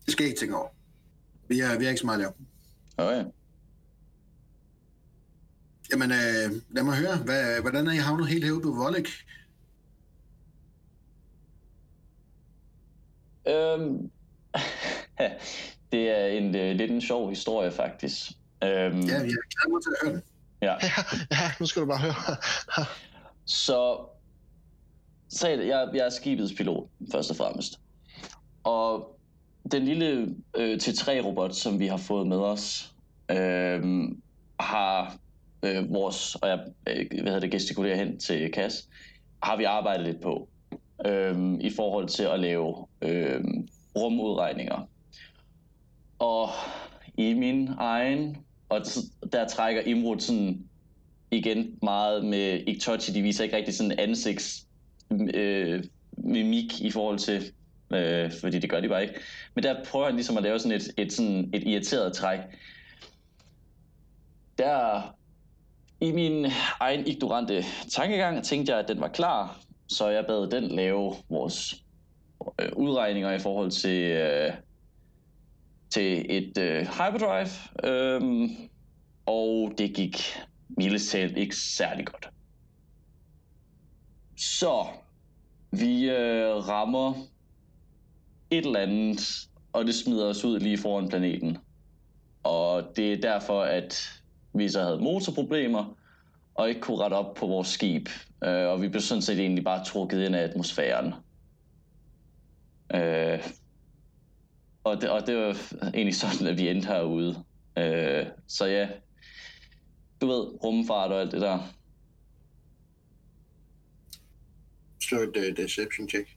Det 0.05 0.13
skal 0.13 0.27
I 0.27 0.29
ikke 0.29 0.41
tænke 0.41 0.57
over. 0.57 0.69
Vi 1.49 1.61
er, 1.61 1.79
vi 1.79 1.85
er 1.85 1.89
ikke 1.89 2.01
så 2.01 2.07
meget 2.07 2.19
at 2.19 2.33
lave. 2.99 3.09
Okay. 3.09 3.31
Jamen, 5.93 6.11
øh, 6.11 6.63
lad 6.71 6.83
mig 6.83 6.97
høre, 6.97 7.17
hvad, 7.17 7.61
hvordan 7.61 7.87
er 7.87 7.93
I 7.93 7.97
havnet 7.97 8.29
helt 8.29 8.45
herude 8.45 8.63
på 8.63 8.71
Vollik? 8.71 9.09
Øhm, 13.49 14.11
det 15.93 16.11
er 16.11 16.27
en 16.27 16.57
øh, 16.57 16.77
lidt 16.77 16.91
en 16.91 17.01
sjov 17.01 17.29
historie, 17.29 17.71
faktisk. 17.71 18.31
Øhm, 18.65 19.01
Ja, 19.01 19.15
jeg 19.15 19.21
glæder 19.21 19.69
mig 19.69 19.83
til 19.83 19.91
at 19.91 20.07
høre 20.07 20.15
den. 20.15 20.23
ja. 20.63 20.73
Ja, 20.83 21.03
ja, 21.37 21.51
nu 21.61 21.67
skal 21.67 21.83
du 21.83 21.87
bare 21.87 21.99
høre. 21.99 22.37
Så 23.45 24.07
så 25.29 25.49
jeg, 25.49 25.89
jeg 25.95 26.07
er 26.07 26.11
skibets 26.11 26.53
pilot, 26.55 26.89
først 27.13 27.31
og 27.31 27.37
fremmest. 27.37 27.81
Og 28.65 29.19
den 29.73 29.85
lille 29.85 30.35
øh, 30.57 30.79
T3-robot, 30.83 31.55
som 31.55 31.79
vi 31.79 31.87
har 31.87 31.97
fået 31.97 32.27
med 32.27 32.37
os, 32.37 32.95
øh, 33.31 33.83
har 34.61 35.17
øh, 35.67 35.93
vores, 35.93 36.35
og 36.35 36.49
jeg 36.49 36.59
øh, 36.87 37.07
hvad 37.11 37.23
hedder 37.23 37.41
det, 37.41 37.51
gestikulerer 37.51 37.97
hen 37.97 38.19
til 38.19 38.53
Kas, 38.53 38.89
har 39.43 39.57
vi 39.57 39.65
arbejdet 39.65 40.07
lidt 40.07 40.21
på 40.21 40.49
øh, 41.07 41.55
i 41.61 41.71
forhold 41.71 42.09
til 42.09 42.23
at 42.23 42.41
lave 42.41 42.87
øh, 43.03 43.45
rumudregninger. 43.97 44.89
Og 46.19 46.49
i 47.17 47.35
min 47.35 47.71
egen, 47.79 48.37
og 48.69 48.81
der 49.33 49.49
trækker 49.49 49.83
Imrud 49.83 50.21
sådan 50.21 50.65
igen 51.31 51.79
meget 51.83 52.25
med 52.25 52.63
Iktochi, 52.67 53.13
de 53.13 53.23
viser 53.23 53.45
ikke 53.45 53.57
rigtig 53.57 53.75
sådan 53.75 53.99
ansigts 53.99 54.67
øh, 55.35 55.85
mimik 56.17 56.81
i 56.81 56.91
forhold 56.91 57.19
til, 57.19 57.53
øh, 57.91 58.33
fordi 58.41 58.59
det 58.59 58.71
gør 58.71 58.81
de 58.81 58.89
bare 58.89 59.03
ikke. 59.03 59.15
Men 59.55 59.65
der 59.65 59.85
prøver 59.85 60.07
han 60.07 60.15
ligesom 60.15 60.37
at 60.37 60.43
lave 60.43 60.59
sådan 60.59 60.77
et, 60.77 60.91
et, 60.97 61.13
sådan 61.13 61.51
et 61.55 61.63
irriteret 61.67 62.13
træk. 62.13 62.39
Der 64.59 65.16
i 66.07 66.13
min 66.13 66.47
egen 66.81 67.07
ignorante 67.07 67.65
tankegang 67.91 68.45
tænkte 68.45 68.73
jeg, 68.73 68.81
at 68.81 68.89
den 68.89 69.01
var 69.01 69.09
klar, 69.09 69.61
så 69.89 70.09
jeg 70.09 70.25
bad 70.27 70.51
den 70.51 70.65
lave 70.65 71.15
vores 71.29 71.85
øh, 72.61 72.69
udregninger 72.77 73.33
i 73.33 73.39
forhold 73.39 73.71
til, 73.71 74.03
øh, 74.03 74.53
til 75.91 76.27
et 76.29 76.59
øh, 76.59 76.87
hyperdrive, 76.87 77.49
øh, 77.85 78.51
og 79.27 79.73
det 79.79 79.95
gik 79.95 80.17
mildest 80.69 81.11
talt 81.11 81.37
ikke 81.37 81.57
særlig 81.57 82.07
godt. 82.07 82.29
Så 84.37 84.87
vi 85.71 86.11
øh, 86.11 86.69
rammer 86.69 87.15
et 88.51 88.67
eller 88.67 88.81
andet, 88.81 89.49
og 89.73 89.85
det 89.85 89.95
smider 89.95 90.27
os 90.27 90.45
ud 90.45 90.61
lige 90.61 90.79
foran 90.79 91.09
planeten. 91.09 91.59
Og 92.43 92.85
det 92.97 93.13
er 93.13 93.21
derfor, 93.21 93.63
at 93.63 94.16
vi 94.59 94.69
så 94.69 94.83
havde 94.83 94.99
motorproblemer, 94.99 95.97
og 96.55 96.69
ikke 96.69 96.81
kunne 96.81 96.99
rette 96.99 97.15
op 97.15 97.35
på 97.35 97.47
vores 97.47 97.69
skib. 97.69 98.09
Øh, 98.45 98.69
og 98.69 98.83
vi 98.83 98.89
blev 98.89 99.03
sådan 99.03 99.23
set 99.23 99.39
egentlig 99.39 99.65
bare 99.65 99.85
trukket 99.85 100.27
ind 100.27 100.37
af 100.37 100.43
atmosfæren. 100.43 101.15
Øh, 102.95 103.43
og, 104.85 105.01
det, 105.01 105.11
og 105.11 105.27
det 105.27 105.37
var 105.37 105.57
egentlig 105.95 106.15
sådan, 106.15 106.47
at 106.47 106.59
vi 106.59 106.69
endte 106.69 106.89
herude. 106.89 107.45
Øh, 107.79 108.27
så 108.47 108.67
ja, 108.67 108.89
du 110.21 110.27
ved, 110.27 110.65
rumfart 110.65 111.13
og 111.13 111.21
alt 111.21 111.33
det 111.33 111.41
der. 111.41 111.59
Slå 115.03 115.19
et 115.19 115.37
uh, 115.37 115.65
deception 115.65 116.09
check. 116.09 116.29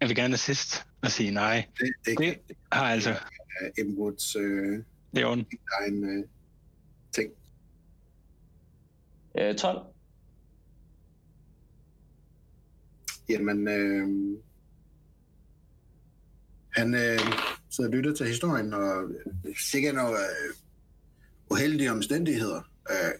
Jeg 0.00 0.08
vil 0.08 0.16
gerne 0.16 0.34
assist 0.34 0.86
og 1.04 1.10
sige 1.10 1.30
nej. 1.30 1.66
Det, 1.78 1.92
det, 2.04 2.18
Det 2.48 2.56
har 2.72 2.84
altså... 2.84 3.14
Emwoods 3.78 4.36
øh, 4.36 4.82
Det 5.14 5.22
er 5.22 5.26
ondt. 5.26 5.48
egen 5.80 6.18
øh, 6.18 6.24
ting. 7.12 7.32
Øh, 9.38 9.54
12. 9.56 9.78
Jamen, 13.28 13.68
øh, 13.68 14.38
han 16.70 16.94
øh, 16.94 17.18
sidder 17.70 17.90
og 17.90 17.96
lytter 17.96 18.14
til 18.14 18.26
historien, 18.26 18.72
og 18.72 19.04
øh, 19.04 19.56
sikkert 19.56 19.94
nogle 19.94 20.18
øh, 20.18 20.54
uheldige 21.50 21.90
omstændigheder. 21.92 22.70
Øh, 22.90 23.12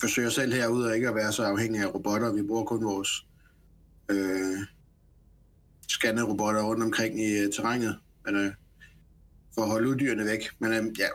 forsøger 0.00 0.30
selv 0.30 0.52
herude 0.52 0.94
ikke 0.94 1.08
at 1.08 1.14
være 1.14 1.32
så 1.32 1.42
afhængige 1.42 1.84
af 1.84 1.94
robotter. 1.94 2.32
Vi 2.32 2.42
bruger 2.42 2.64
kun 2.64 2.84
vores 2.84 3.26
øh, 4.10 4.58
scanner-robotter 5.94 6.62
rundt 6.62 6.82
omkring 6.82 7.20
i 7.20 7.32
øh, 7.38 7.52
terrænet, 7.52 7.98
men, 8.26 8.36
øh, 8.36 8.52
for 9.54 9.62
at 9.62 9.68
holde 9.68 9.88
uddyrene 9.88 10.24
væk. 10.24 10.40
Men 10.58 10.72
øh, 10.72 10.84
ja, 10.98 11.06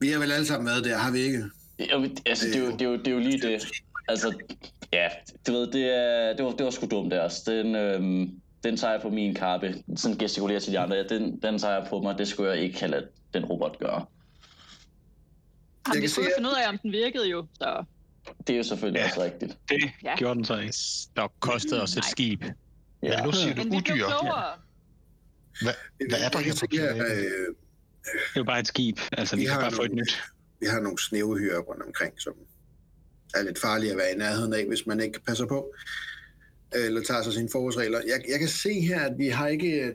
vi 0.00 0.08
har 0.08 0.18
vel 0.18 0.32
alle 0.32 0.46
sammen 0.46 0.66
været 0.66 0.84
der, 0.84 0.98
har 0.98 1.10
vi 1.10 1.18
ikke? 1.18 1.44
Jo, 1.92 2.08
altså, 2.26 2.46
det, 2.46 2.56
er 2.56 2.60
jo, 2.60 2.70
det, 2.72 2.82
er 2.82 2.84
jo, 2.90 2.96
det 2.96 3.08
er 3.08 3.12
jo 3.12 3.18
lige 3.18 3.40
det. 3.48 3.64
Altså, 4.08 4.34
ja, 4.92 5.08
du 5.46 5.52
ved, 5.52 5.66
det, 5.72 5.84
er, 5.98 6.36
det, 6.36 6.44
var, 6.44 6.50
det 6.50 6.64
var 6.64 6.70
sgu 6.70 6.86
dumt 6.86 7.10
der. 7.12 7.22
Altså. 7.22 7.52
Den, 7.52 7.74
øhm, 7.74 8.30
den 8.64 8.76
jeg 8.90 9.02
på 9.02 9.10
min 9.10 9.34
kappe. 9.34 9.74
Sådan 9.96 10.18
gestikulerer 10.18 10.60
til 10.60 10.72
de 10.72 10.78
andre. 10.78 10.96
Ja, 10.96 11.02
den, 11.02 11.38
den 11.42 11.58
jeg 11.70 11.86
på 11.90 12.00
mig. 12.00 12.18
Det 12.18 12.28
skulle 12.28 12.50
jeg 12.50 12.60
ikke 12.62 12.78
have 12.80 12.90
ladet 12.90 13.08
den 13.34 13.44
robot 13.44 13.78
gøre. 13.78 14.04
Jamen, 15.86 15.92
kan 15.92 16.02
vi 16.02 16.08
jo 16.22 16.28
at- 16.28 16.32
finde 16.36 16.48
ud 16.48 16.54
af, 16.64 16.68
om 16.68 16.78
den 16.78 16.92
virkede 16.92 17.28
jo. 17.28 17.46
Så 17.54 17.84
Det 18.46 18.52
er 18.52 18.56
jo 18.56 18.62
selvfølgelig 18.62 18.98
Ja. 19.00 19.04
også 19.06 19.22
rigtigt. 19.24 19.58
Det 19.68 19.90
Ja. 20.04 20.16
gjorde 20.16 20.34
den 20.34 20.44
så 20.44 20.56
ikke. 20.56 20.74
Der 21.16 21.28
kostede 21.40 21.82
os 21.82 21.96
et 21.96 22.04
skib. 22.04 22.44
Ja. 23.02 23.08
Ja. 23.08 23.24
Nu 23.24 23.32
siger 23.32 23.54
du 23.54 23.62
Men 23.64 23.76
udyr. 23.76 23.94
klogere. 23.94 24.58
Hvad, 25.62 25.74
hvad 26.08 26.18
er 26.24 26.28
der 26.28 26.38
her 26.38 26.54
på 26.60 26.66
planeten? 26.70 27.00
øh, 27.00 27.08
Det 28.04 28.34
er 28.34 28.36
jo 28.36 28.44
bare 28.44 28.60
et 28.60 28.66
skib. 28.68 28.98
Altså, 29.12 29.36
vi 29.36 29.40
Vi 29.40 29.46
kan 29.46 29.54
har 29.54 29.60
bare 29.60 29.72
få 29.72 29.82
et 29.82 29.88
nogle- 29.90 30.02
nyt. 30.02 30.22
vi 30.60 30.66
har 30.66 30.80
nogle 30.80 30.98
snævehyrer 30.98 31.58
rundt 31.58 31.82
omkring, 31.82 32.14
som 32.20 32.32
er 33.34 33.42
lidt 33.42 33.58
farlige 33.60 33.90
at 33.90 33.96
være 33.98 34.12
i 34.14 34.16
nærheden 34.16 34.52
af, 34.52 34.66
hvis 34.66 34.86
man 34.86 35.00
ikke 35.00 35.20
passer 35.26 35.46
på, 35.46 35.72
eller 36.74 37.02
tager 37.02 37.22
sig 37.22 37.32
sine 37.32 37.48
forholdsregler. 37.52 37.98
Jeg, 38.06 38.22
jeg 38.28 38.38
kan 38.38 38.48
se 38.48 38.80
her, 38.80 39.00
at 39.00 39.18
vi 39.18 39.28
har 39.28 39.46
ikke 39.48 39.80
øh, 39.82 39.94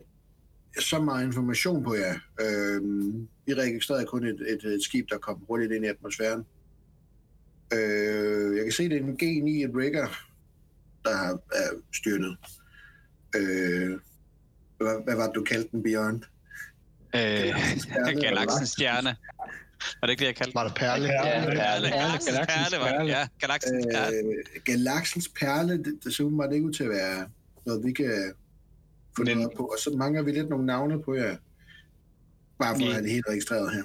så 0.80 1.00
meget 1.02 1.26
information 1.26 1.84
på 1.84 1.96
jer. 1.96 2.16
Øhm, 2.42 3.28
vi 3.46 3.54
registrerede 3.54 4.06
kun 4.06 4.26
et, 4.28 4.42
et, 4.50 4.64
et 4.74 4.84
skib, 4.84 5.06
der 5.10 5.18
kom 5.18 5.38
hurtigt 5.48 5.72
ind 5.72 5.86
i 5.86 5.88
atmosfæren. 5.88 6.44
Øh, 7.74 8.56
jeg 8.58 8.64
kan 8.66 8.72
se, 8.72 8.90
det 8.90 8.98
er 8.98 9.02
en 9.02 9.18
G9, 9.24 9.70
et 9.70 9.76
rigger, 9.76 10.08
der 11.04 11.16
har 11.18 11.34
er 11.34 11.70
styrtet. 11.94 12.38
Øh, 13.36 14.00
hvad, 14.78 15.04
hvad 15.04 15.16
var 15.16 15.26
det, 15.26 15.36
du 15.36 15.44
kaldte 15.44 15.70
den, 15.72 15.84
Bjørn? 15.84 16.24
Øh, 17.16 18.22
Galaxens 18.22 18.70
stjerne. 18.76 19.16
Var 20.02 20.08
det 20.08 20.10
ikke 20.10 20.20
det, 20.22 20.26
jeg 20.28 20.36
kaldte 20.36 20.56
Var 20.56 20.68
der 20.68 20.74
perle? 20.74 21.08
Perle. 21.08 21.28
Ja, 21.30 21.46
Perle. 21.46 21.56
perle. 21.56 21.90
Galaxens 21.90 22.38
perle, 22.48 22.78
var 22.80 22.88
det. 22.88 22.98
perle. 22.98 23.10
Ja, 23.12 23.28
Galaxens 23.40 23.86
perle. 23.94 24.18
Øh, 24.18 24.64
Galaxens 24.66 25.30
perle, 25.40 25.78
det, 25.78 26.00
det 26.04 26.16
ser 26.16 26.24
umiddelbart 26.24 26.54
ikke 26.54 26.66
ud 26.66 26.74
til 26.74 26.84
at 26.84 26.90
være 26.90 27.30
noget, 27.66 27.86
vi 27.86 27.92
kan 27.94 28.34
få 29.18 29.24
Men- 29.24 29.38
noget 29.38 29.52
på. 29.58 29.64
Og 29.64 29.78
så 29.84 29.90
mangler 29.98 30.22
vi 30.22 30.32
lidt 30.32 30.50
nogle 30.50 30.66
navne 30.66 31.04
på 31.04 31.14
jer. 31.16 31.36
Bare 32.60 32.76
for 32.76 32.82
at 32.82 32.88
Ja. 32.88 32.92
have 32.92 33.04
det 33.04 33.12
helt 33.12 33.26
registreret 33.30 33.74
her. 33.76 33.84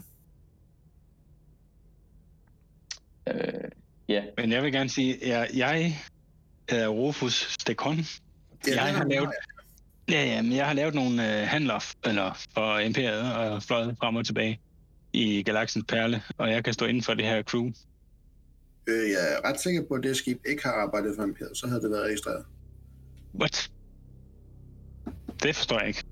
Øh, 3.29 3.71
ja. 4.09 4.23
Men 4.37 4.53
jeg 4.53 4.63
vil 4.63 4.73
gerne 4.73 4.91
sige, 4.91 5.15
at 5.25 5.29
jeg, 5.29 5.49
jeg 5.55 6.01
hedder 6.71 6.89
Rufus 6.89 7.57
Stekon. 7.61 7.97
Ja, 8.67 8.85
Jeg 8.85 8.97
har 8.97 9.05
lavet-. 9.05 9.33
Ja, 10.11 10.25
ja, 10.25 10.43
men 10.43 10.53
jeg 10.53 10.67
har 10.67 10.73
lavet 10.75 10.95
nogle 10.95 11.41
øh, 11.41 11.49
handler 11.49 11.95
eller 12.05 12.39
for 12.55 12.79
Imperiet 12.79 13.35
og 13.35 13.63
fløjet 13.63 13.97
frem 14.01 14.17
og 14.17 14.27
tilbage 14.27 14.61
i 15.13 15.43
Galaxens 15.43 15.85
Perle, 15.89 16.23
og 16.39 16.51
jeg 16.51 16.65
kan 16.65 16.73
stå 16.73 16.87
inden 16.87 17.03
for 17.03 17.15
det 17.15 17.25
her 17.25 17.43
crew. 17.43 17.67
Øh, 18.87 19.11
jeg 19.11 19.19
er 19.33 19.49
ret 19.49 19.61
sikker 19.61 19.83
på, 19.89 19.95
at 19.95 20.03
det 20.03 20.17
skib 20.17 20.39
ikke 20.49 20.63
har 20.65 20.73
arbejdet 20.73 21.15
for 21.17 21.25
Imperiet. 21.25 21.57
Så 21.57 21.67
havde 21.67 21.83
det 21.83 21.91
været 21.91 22.05
registreret. 22.05 22.45
What? 23.41 23.71
Det 25.43 25.57
forstår 25.57 25.79
jeg 25.79 25.89
ikke. 25.89 26.05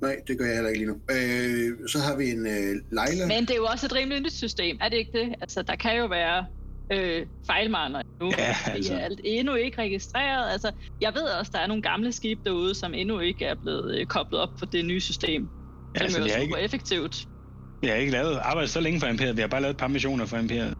Nej, 0.00 0.16
det 0.26 0.38
gør 0.38 0.44
jeg 0.44 0.54
heller 0.54 0.70
ikke 0.70 0.80
lige 0.80 0.90
nu. 0.90 1.00
Øh, 1.10 1.88
så 1.88 1.98
har 1.98 2.16
vi 2.16 2.30
en 2.30 2.46
øh, 2.46 2.82
Leila. 2.90 3.26
Men 3.26 3.40
det 3.46 3.50
er 3.50 3.56
jo 3.56 3.64
også 3.64 3.86
et 3.86 3.94
rimelig 3.94 4.20
nyt 4.20 4.32
system, 4.32 4.78
er 4.80 4.88
det 4.88 4.96
ikke 4.96 5.18
det? 5.18 5.34
Altså, 5.40 5.62
der 5.62 5.76
kan 5.76 5.96
jo 5.96 6.06
være 6.06 6.46
øh, 6.92 7.26
fejlmarner 7.46 8.02
nu. 8.20 8.26
Ja, 8.38 8.54
Det 8.66 8.72
altså. 8.72 8.94
er 8.94 8.98
alt 8.98 9.20
endnu 9.24 9.54
ikke 9.54 9.78
registreret. 9.82 10.52
Altså, 10.52 10.72
jeg 11.00 11.12
ved 11.14 11.22
også, 11.22 11.50
der 11.54 11.58
er 11.58 11.66
nogle 11.66 11.82
gamle 11.82 12.12
skibe 12.12 12.40
derude, 12.44 12.74
som 12.74 12.94
endnu 12.94 13.18
ikke 13.20 13.44
er 13.44 13.54
blevet 13.62 13.98
øh, 14.00 14.06
koblet 14.06 14.40
op 14.40 14.48
på 14.58 14.66
det 14.66 14.84
nye 14.84 15.00
system. 15.00 15.42
Ja, 15.42 15.98
Det 15.98 16.02
altså, 16.04 16.18
er 16.18 16.22
jo 16.22 16.28
har 16.32 16.40
super 16.40 16.56
ikke, 16.56 16.64
effektivt. 16.64 17.26
vi 17.82 17.86
har 17.88 17.94
ikke 17.94 18.12
lavet 18.12 18.36
arbejdet 18.36 18.70
så 18.70 18.80
længe 18.80 19.00
for 19.00 19.06
Imperiet. 19.06 19.36
Vi 19.36 19.40
har 19.40 19.48
bare 19.48 19.60
lavet 19.60 19.74
et 19.74 19.78
par 19.78 19.88
missioner 19.88 20.26
for 20.26 20.36
Imperiet. 20.36 20.74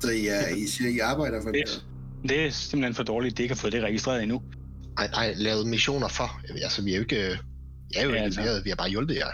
Så 0.00 0.10
I, 0.10 0.26
er, 0.26 0.48
I 0.56 0.66
siger, 0.66 0.90
I 0.90 0.98
arbejder 0.98 1.42
for 1.42 1.50
Det, 1.52 1.58
Imperiet. 1.58 1.84
det 2.28 2.46
er 2.46 2.50
simpelthen 2.50 2.94
for 2.94 3.02
dårligt, 3.02 3.32
at 3.32 3.38
de 3.38 3.42
ikke 3.42 3.54
har 3.54 3.60
fået 3.60 3.72
det 3.72 3.82
registreret 3.82 4.22
endnu. 4.22 4.42
Ej, 4.98 5.06
ej, 5.06 5.34
lavet 5.36 5.66
missioner 5.66 6.08
for. 6.08 6.40
Altså, 6.64 6.82
vi 6.84 6.90
er 6.92 6.96
jo 6.96 7.00
ikke... 7.02 7.16
Jeg 7.94 8.00
er 8.00 8.04
jo 8.04 8.10
Ja, 8.10 8.14
ikke 8.14 8.18
altså. 8.24 8.60
vi 8.64 8.68
har 8.70 8.76
bare 8.76 8.88
hjulpet 8.90 9.14
jer. 9.16 9.26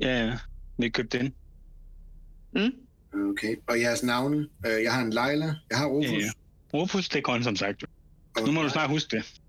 Ja, 0.00 0.24
ja. 0.26 0.38
Vi 0.78 0.88
købte 0.88 1.18
den. 1.18 1.34
Mm? 2.56 2.72
Okay. 3.30 3.56
Og 3.66 3.80
jeres 3.80 4.02
navne? 4.02 4.48
Øh, 4.66 4.82
jeg 4.82 4.92
har 4.94 5.02
en 5.02 5.10
Leila. 5.10 5.54
Jeg 5.70 5.78
har 5.78 5.86
Rufus. 5.86 6.10
Ja, 6.10 6.16
ja. 6.18 6.30
Rufus 6.74 7.04
Stekon, 7.04 7.42
som 7.42 7.56
sagt. 7.56 7.84
Og 8.36 8.46
Nu 8.46 8.52
må 8.52 8.62
du 8.62 8.68
snart 8.68 8.90
huske 8.90 9.16
det. 9.16 9.40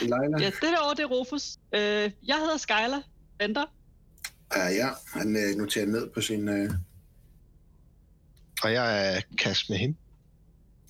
Leila. 0.00 0.38
Ja, 0.40 0.46
det 0.46 0.54
derovre, 0.62 0.94
det 0.96 1.00
er 1.02 1.06
Rufus. 1.06 1.56
Øh, 1.74 2.10
jeg 2.26 2.36
hedder 2.36 2.56
Skyler. 2.56 3.02
Venter. 3.38 3.64
Ja, 4.56 4.68
ja. 4.68 4.88
Han 5.06 5.36
øh, 5.36 5.56
noterer 5.58 5.86
ned 5.86 6.10
på 6.10 6.20
sin... 6.20 6.48
Øh, 6.48 6.70
Og 8.64 8.72
jeg 8.72 9.16
er 9.16 9.20
kast 9.38 9.70
med 9.70 9.78
hende. 9.78 9.96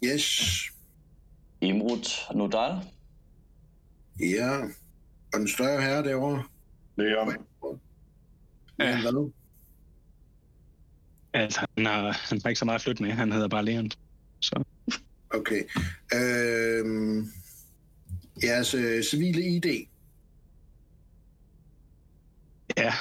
yes. 0.05 0.53
Imrud 1.61 2.35
Nodal. 2.35 2.73
Ja. 4.21 4.61
Og 5.33 5.39
den 5.39 5.49
større 5.49 5.83
herre 5.83 6.05
derovre. 6.05 6.45
Leon. 6.97 7.29
Ja. 8.79 8.85
Ja. 8.87 9.01
Hvad? 9.01 9.31
Altså, 11.35 11.67
han 11.77 11.87
har, 11.87 12.03
han 12.29 12.41
har 12.43 12.49
ikke 12.49 12.59
så 12.59 12.65
meget 12.65 12.79
at 12.79 12.83
flytte 12.83 13.03
med. 13.03 13.13
Han 13.13 13.33
hedder 13.33 13.49
bare 13.49 13.65
Leon. 13.65 13.91
Så 14.41 14.65
Okay. 15.31 15.63
Øhm, 16.15 17.33
jeres 18.43 18.75
øh, 18.75 19.03
civile 19.03 19.43
ID. 19.43 19.87
ja. 22.79 22.95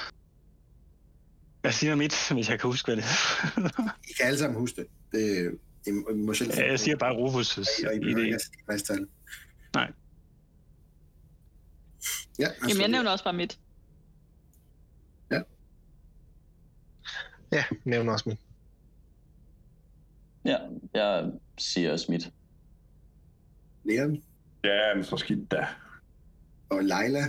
Jeg 1.64 1.74
siger 1.74 1.96
mit, 1.96 2.32
hvis 2.34 2.50
jeg 2.50 2.60
kan 2.60 2.68
huske, 2.70 2.88
hvad 2.88 2.96
det 2.96 3.04
er. 3.04 3.98
I 4.10 4.14
kan 4.18 4.26
alle 4.26 4.40
sammen 4.40 4.60
huske 4.60 4.82
det. 4.82 4.88
det 5.12 5.52
I, 5.88 5.92
må- 5.92 6.34
selv 6.34 6.52
Ja, 6.58 6.70
jeg 6.70 6.80
siger 6.80 6.96
bare 6.98 7.14
Rufus' 7.16 7.88
Og 7.88 7.96
I 7.96 8.34
at 8.34 8.42
sige 8.42 8.64
mastal. 8.68 9.08
Nej. 9.74 9.92
Ja, 12.40 12.48
Jamen, 12.70 12.82
jeg 12.82 12.88
nævner 12.88 13.12
også 13.12 13.24
bare 13.24 13.34
mit. 13.34 13.60
Ja, 17.52 17.64
nævner 17.84 18.14
også 18.14 18.30
min. 18.30 18.38
Ja, 20.46 20.58
jeg 20.94 21.32
siger 21.58 21.92
også 21.92 22.12
mit. 22.12 22.32
Leon 23.84 24.24
Ja, 24.64 24.96
men 24.96 25.04
så 25.04 25.18
skidt 25.18 25.52
da. 25.52 25.68
og 26.70 26.84
Leila. 26.84 27.24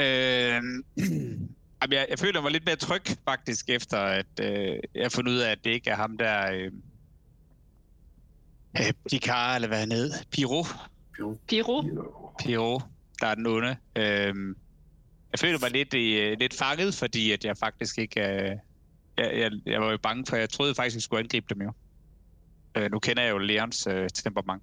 Øh, 0.00 0.62
jeg, 1.90 2.06
jeg 2.10 2.18
føler 2.18 2.40
mig 2.42 2.50
lidt 2.50 2.64
mere 2.64 2.76
tryg, 2.76 3.02
faktisk, 3.24 3.70
efter 3.70 3.98
at 3.98 4.40
øh, 4.40 4.78
jeg 4.94 5.04
har 5.04 5.08
fundet 5.08 5.32
ud 5.32 5.38
af, 5.38 5.50
at 5.50 5.64
det 5.64 5.70
ikke 5.70 5.90
er 5.90 5.96
ham 5.96 6.18
der... 6.18 6.52
Øh, 6.52 6.72
øh, 8.78 8.92
Picard, 9.10 9.54
eller 9.54 9.68
hvad 9.68 9.78
han 9.78 9.92
hed. 9.92 10.10
Piro. 10.30 10.64
Piro. 11.48 11.82
Piro, 12.38 12.80
der 13.20 13.26
er 13.26 13.34
den 13.34 13.46
onde. 13.46 13.76
Øh, 13.96 14.56
jeg 15.32 15.38
føler 15.38 15.58
mig 15.58 15.70
lidt, 15.70 15.94
øh, 15.94 16.38
lidt 16.38 16.54
fanget, 16.54 16.94
fordi 16.94 17.32
at 17.32 17.44
jeg 17.44 17.56
faktisk 17.56 17.98
ikke... 17.98 18.20
Øh, 18.20 18.56
jeg, 19.18 19.38
jeg, 19.38 19.50
jeg 19.66 19.80
var 19.80 19.90
jo 19.90 19.98
bange 19.98 20.26
for, 20.26 20.36
jeg 20.36 20.50
troede 20.50 20.74
faktisk, 20.74 20.96
jeg 20.96 21.02
skulle 21.02 21.20
angribe 21.20 21.54
dem 21.54 21.62
jo. 21.62 21.72
Øh, 22.76 22.90
nu 22.90 22.98
kender 22.98 23.22
jeg 23.22 23.30
jo 23.30 23.38
Leons 23.38 23.86
øh, 23.86 24.08
temperament. 24.14 24.62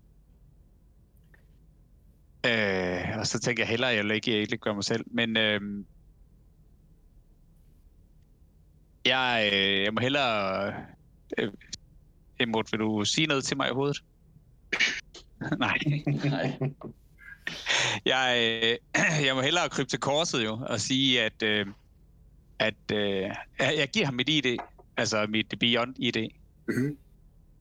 Øh, 2.46 3.18
og 3.20 3.28
så 3.28 3.40
tænker 3.40 3.64
jeg 3.64 3.70
hellere, 3.70 3.92
at 3.94 4.06
jeg 4.06 4.16
ikke, 4.16 4.42
ikke 4.42 4.58
gør 4.58 4.74
mig 4.74 4.84
selv. 4.84 5.06
Men 5.12 5.38
øh, 5.38 5.62
jeg, 9.06 9.50
øh, 9.54 9.84
jeg 9.84 9.94
må 9.94 10.00
hellere... 10.00 10.74
Øh, 11.38 11.52
Emot, 12.40 12.72
vil 12.72 12.80
du 12.80 13.06
sige 13.06 13.28
noget 13.28 13.44
til 13.44 13.58
mig 13.58 13.70
i 13.70 13.74
hovedet? 13.74 14.04
Nej. 15.60 15.78
Nej. 16.30 16.58
Jeg, 18.06 18.60
øh, 18.64 18.78
jeg 19.28 19.36
må 19.36 19.41
hellere 19.41 19.70
krybe 19.70 19.89
til 19.89 20.00
korset 20.00 20.45
jo, 20.45 20.60
og 20.68 20.80
sige, 20.80 21.22
at, 21.22 21.43
øh, 21.43 21.66
at 22.60 22.91
øh, 22.93 23.30
jeg, 23.60 23.89
giver 23.93 24.06
ham 24.06 24.14
mit 24.14 24.30
ID, 24.30 24.58
altså 24.97 25.26
mit 25.30 25.54
Beyond 25.60 25.95
ID. 25.97 26.30
Mhm. 26.68 26.97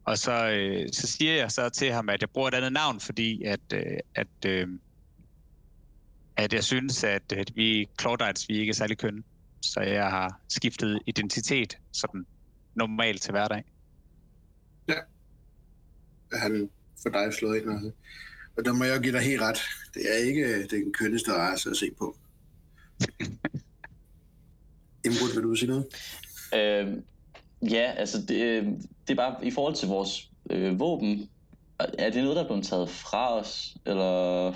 Og 0.05 0.19
så, 0.19 0.49
øh, 0.51 0.89
så 0.93 1.07
siger 1.07 1.37
jeg 1.37 1.53
så 1.53 1.69
til 1.69 1.93
ham, 1.93 2.09
at 2.09 2.21
jeg 2.21 2.31
bruger 2.31 2.49
et 2.49 2.55
andet 2.55 2.73
navn, 2.73 3.01
fordi 3.01 3.45
at, 3.45 3.61
øh, 3.75 3.99
at, 4.15 4.45
øh, 4.47 4.69
at 6.37 6.53
jeg 6.53 6.65
synes, 6.65 7.05
at, 7.05 7.33
at 7.33 7.57
vi 7.57 7.89
Claudites, 8.01 8.49
vi 8.49 8.59
ikke 8.59 8.71
er 8.71 8.75
særlig 8.75 8.99
kønne. 8.99 9.23
Så 9.63 9.81
jeg 9.81 10.11
har 10.11 10.41
skiftet 10.49 11.01
identitet 11.07 11.79
sådan 11.93 12.27
normalt 12.75 13.23
til 13.23 13.31
hverdag. 13.31 13.65
Han 16.33 16.71
for 17.03 17.09
dig 17.11 17.35
slået 17.35 17.57
ind. 17.57 17.71
Altså. 17.71 17.91
Og 18.59 18.65
der 18.65 18.73
må 18.73 18.85
jeg 18.85 19.01
give 19.01 19.13
dig 19.13 19.21
helt 19.21 19.43
ret. 19.43 19.59
Det 19.95 20.03
er 20.13 20.17
ikke 20.17 20.41
øh, 20.41 20.71
den 20.71 20.93
kønneste 20.93 21.33
race 21.33 21.71
at 21.71 21.77
se 21.77 21.91
på. 21.99 22.17
Imrud, 25.05 25.35
vil 25.35 25.43
du 25.43 25.55
sige 25.55 25.69
noget? 25.69 25.87
Øh, 26.55 26.97
ja, 27.73 27.93
altså 27.97 28.19
det, 28.29 28.41
øh, 28.43 28.65
det 29.09 29.11
er 29.11 29.15
bare 29.15 29.47
i 29.47 29.51
forhold 29.51 29.75
til 29.75 29.89
vores 29.89 30.31
øh, 30.51 30.81
våben. 30.81 31.31
Er 31.79 32.11
det 32.11 32.23
noget, 32.23 32.37
der 32.37 32.43
er 32.43 32.47
blevet 32.47 32.65
taget 32.65 32.91
fra 32.91 33.41
os? 33.41 33.77
Eller... 33.87 34.51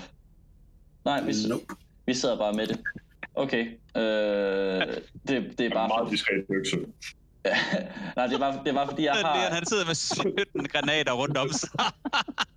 Nej, 1.05 1.23
vi, 1.23 1.33
Nope. 1.49 1.65
vi 2.05 2.13
sidder 2.13 2.37
bare 2.37 2.53
med 2.53 2.67
det. 2.67 2.79
Okay. 3.35 3.65
Øh, 3.97 4.01
det, 4.01 5.03
det 5.27 5.37
er 5.37 5.41
Det 5.57 5.65
er 5.65 5.69
bare... 5.69 5.87
meget 5.87 6.11
diskret 6.11 6.45
økse. 6.49 6.77
Nej, 8.15 8.27
det 8.27 8.35
er 8.35 8.39
bare, 8.39 8.59
det 8.63 8.67
er 8.69 8.73
bare 8.73 8.87
fordi, 8.89 9.03
jeg 9.03 9.13
har... 9.13 9.53
han 9.53 9.65
sidder 9.65 9.85
med 9.85 9.95
17 9.95 10.65
granater 10.67 11.11
rundt 11.11 11.37
om 11.37 11.49
sig. 11.49 11.69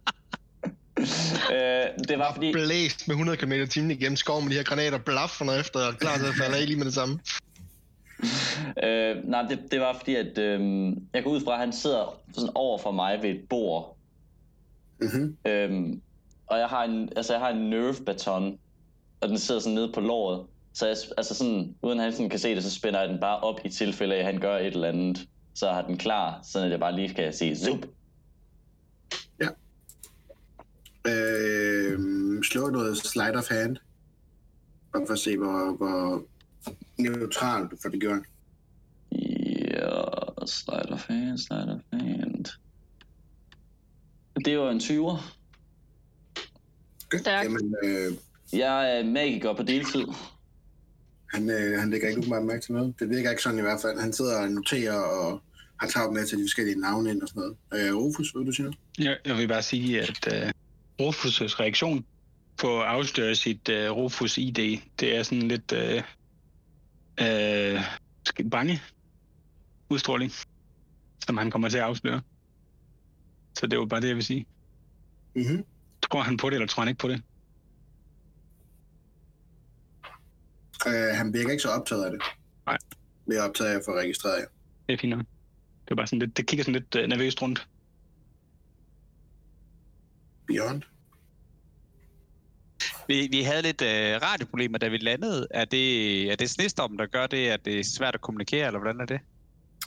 Øh, 1.52 2.04
det 2.08 2.18
var 2.18 2.32
fordi... 2.32 2.52
Blæst 2.52 3.08
med 3.08 3.14
100 3.14 3.38
km 3.38 3.52
i 3.52 3.66
timen 3.66 3.90
igennem 3.90 4.16
skoven 4.16 4.44
med 4.44 4.50
de 4.52 4.56
her 4.56 4.64
granater 4.64 4.98
blaffer 4.98 5.60
efter 5.60 5.80
og 5.80 5.94
klar 5.94 6.18
til 6.18 6.26
at 6.26 6.34
falde 6.34 6.56
af 6.56 6.66
lige 6.66 6.76
med 6.76 6.84
det 6.84 6.94
samme. 6.94 7.18
Øh, 8.84 9.16
nej, 9.24 9.42
det, 9.42 9.58
det 9.70 9.80
var 9.80 9.96
fordi, 9.98 10.14
at 10.14 10.38
øh, 10.38 10.88
jeg 11.14 11.24
går 11.24 11.30
ud 11.30 11.40
fra, 11.40 11.52
at 11.52 11.58
han 11.58 11.72
sidder 11.72 12.20
sådan 12.34 12.50
over 12.54 12.78
for 12.78 12.90
mig 12.90 13.22
ved 13.22 13.30
et 13.30 13.40
bord. 13.48 13.96
Mm-hmm. 15.00 15.36
Øhm, 15.46 16.00
og 16.46 16.58
jeg 16.58 16.66
har 16.66 16.84
en, 16.84 17.08
altså 17.16 17.32
jeg 17.32 17.40
har 17.40 17.50
en 17.50 17.70
nerve 17.70 18.04
baton, 18.06 18.58
og 19.20 19.28
den 19.28 19.38
sidder 19.38 19.60
sådan 19.60 19.74
nede 19.74 19.92
på 19.92 20.00
låret. 20.00 20.46
Så 20.74 20.86
jeg, 20.86 20.96
altså 21.16 21.34
sådan, 21.34 21.74
uden 21.82 21.98
at 21.98 22.04
han 22.04 22.12
sådan 22.12 22.30
kan 22.30 22.38
se 22.38 22.54
det, 22.54 22.64
så 22.64 22.70
spænder 22.70 23.00
jeg 23.00 23.08
den 23.08 23.20
bare 23.20 23.40
op 23.40 23.60
i 23.64 23.68
tilfælde 23.68 24.14
af, 24.14 24.18
at 24.18 24.24
han 24.24 24.40
gør 24.40 24.56
et 24.56 24.66
eller 24.66 24.88
andet. 24.88 25.28
Så 25.54 25.70
har 25.70 25.82
den 25.82 25.98
klar, 25.98 26.40
så 26.42 26.64
jeg 26.64 26.80
bare 26.80 26.94
lige 26.94 27.14
kan 27.14 27.32
sige 27.32 27.56
zup. 27.56 27.86
Øh, 31.08 31.98
slå 32.44 32.70
noget 32.70 32.96
sleight 32.96 33.36
of 33.36 33.48
hand. 33.50 33.76
Bare 34.92 35.02
for 35.06 35.12
at 35.12 35.18
se, 35.18 35.36
hvor, 35.36 35.76
hvor 35.76 36.22
neutral 36.98 37.62
du 37.62 37.76
får 37.82 37.88
det 37.88 38.00
gjort. 38.00 38.18
Ja, 39.12 39.90
slide 40.46 40.92
of 40.92 41.06
hand, 41.08 41.38
slide 41.38 41.72
of 41.74 41.80
hand. 42.00 42.44
Det 44.44 44.58
var 44.58 44.70
en 44.70 44.78
20'er. 44.78 45.22
Okay. 47.06 47.18
Stærkt. 47.18 47.44
Jamen, 47.44 47.74
øh, 47.84 48.12
Jeg 48.52 48.98
er 48.98 49.04
magiker 49.04 49.54
på 49.56 49.62
deltid. 49.62 50.04
han, 51.34 51.50
øh, 51.50 51.78
han 51.80 51.90
lægger 51.90 52.08
ikke 52.08 52.18
umiddelbart 52.18 52.44
mærke 52.46 52.60
til 52.62 52.72
noget. 52.72 52.94
Det 52.98 53.10
virker 53.10 53.30
ikke 53.30 53.42
sådan 53.42 53.58
i 53.58 53.62
hvert 53.62 53.80
fald. 53.82 54.00
Han 54.00 54.12
sidder 54.12 54.40
og 54.42 54.48
noterer 54.50 54.94
og 55.00 55.42
har 55.80 55.88
travlt 55.88 56.14
med 56.14 56.26
til 56.26 56.38
de 56.38 56.42
forskellige 56.42 56.80
navne 56.80 57.10
ind 57.10 57.22
og 57.22 57.28
sådan 57.28 57.42
noget. 57.72 57.88
Øh, 57.88 57.96
Rufus, 57.96 58.34
vil 58.36 58.46
du 58.46 58.52
sige 58.52 58.64
noget? 58.64 58.78
Jeg, 58.98 59.16
jeg 59.24 59.36
vil 59.36 59.48
bare 59.48 59.62
sige, 59.62 60.00
at 60.02 60.26
uh, 60.32 60.50
Rufus' 61.02 61.60
reaktion 61.60 62.06
på 62.56 62.80
at 62.80 62.86
afsløre 62.86 63.34
sit 63.34 63.68
uh, 63.68 63.96
Rufus-ID, 63.96 64.80
det 65.00 65.16
er 65.16 65.22
sådan 65.22 65.48
lidt 65.48 65.72
uh, 65.72 66.02
uh, 68.44 68.50
bange 68.50 68.82
udstråling, 69.90 70.32
som 71.26 71.36
han 71.36 71.50
kommer 71.50 71.68
til 71.68 71.78
at 71.78 71.84
afsløre. 71.84 72.22
Så 73.58 73.66
det 73.66 73.78
var 73.78 73.86
bare 73.86 74.00
det, 74.00 74.08
jeg 74.08 74.16
vil 74.16 74.24
sige. 74.24 74.46
Mm-hmm. 75.34 75.64
Tror 76.10 76.22
han 76.22 76.36
på 76.36 76.50
det, 76.50 76.54
eller 76.54 76.66
tror 76.66 76.80
han 76.80 76.88
ikke 76.88 76.98
på 76.98 77.08
det? 77.08 77.22
Øh, 80.86 81.16
han 81.16 81.32
virker 81.32 81.50
ikke 81.50 81.62
så 81.62 81.68
optaget 81.68 82.04
af 82.04 82.10
det. 82.10 82.20
Nej. 82.66 82.78
Mere 83.26 83.40
optaget 83.40 83.70
af 83.70 83.76
at 83.76 83.82
få 83.84 83.92
registreret 83.92 84.38
jer. 84.38 84.46
Det 84.86 84.92
er 84.94 84.98
fint 84.98 85.10
nok. 85.10 85.26
Det 85.84 85.90
er 85.90 85.94
bare 85.94 86.06
sådan 86.06 86.18
lidt, 86.18 86.36
det 86.36 86.46
kigger 86.46 86.64
sådan 86.64 86.74
lidt 86.80 86.94
uh, 86.94 87.08
nervøst 87.08 87.42
rundt. 87.42 87.68
Beyond. 90.46 90.82
Vi, 93.08 93.28
vi 93.30 93.42
havde 93.42 93.62
lidt 93.62 93.82
øh, 93.82 94.22
radioproblemer, 94.22 94.78
da 94.78 94.88
vi 94.88 94.96
landede. 94.96 95.46
Er 95.50 95.64
det, 95.64 96.22
er 96.32 96.36
det 96.36 96.50
snestormen, 96.50 96.98
der 96.98 97.06
gør 97.06 97.26
det, 97.26 97.48
at 97.48 97.64
det 97.64 97.80
er 97.80 97.84
svært 97.84 98.14
at 98.14 98.20
kommunikere, 98.20 98.66
eller 98.66 98.80
hvordan 98.80 99.00
er 99.00 99.06
det? 99.06 99.20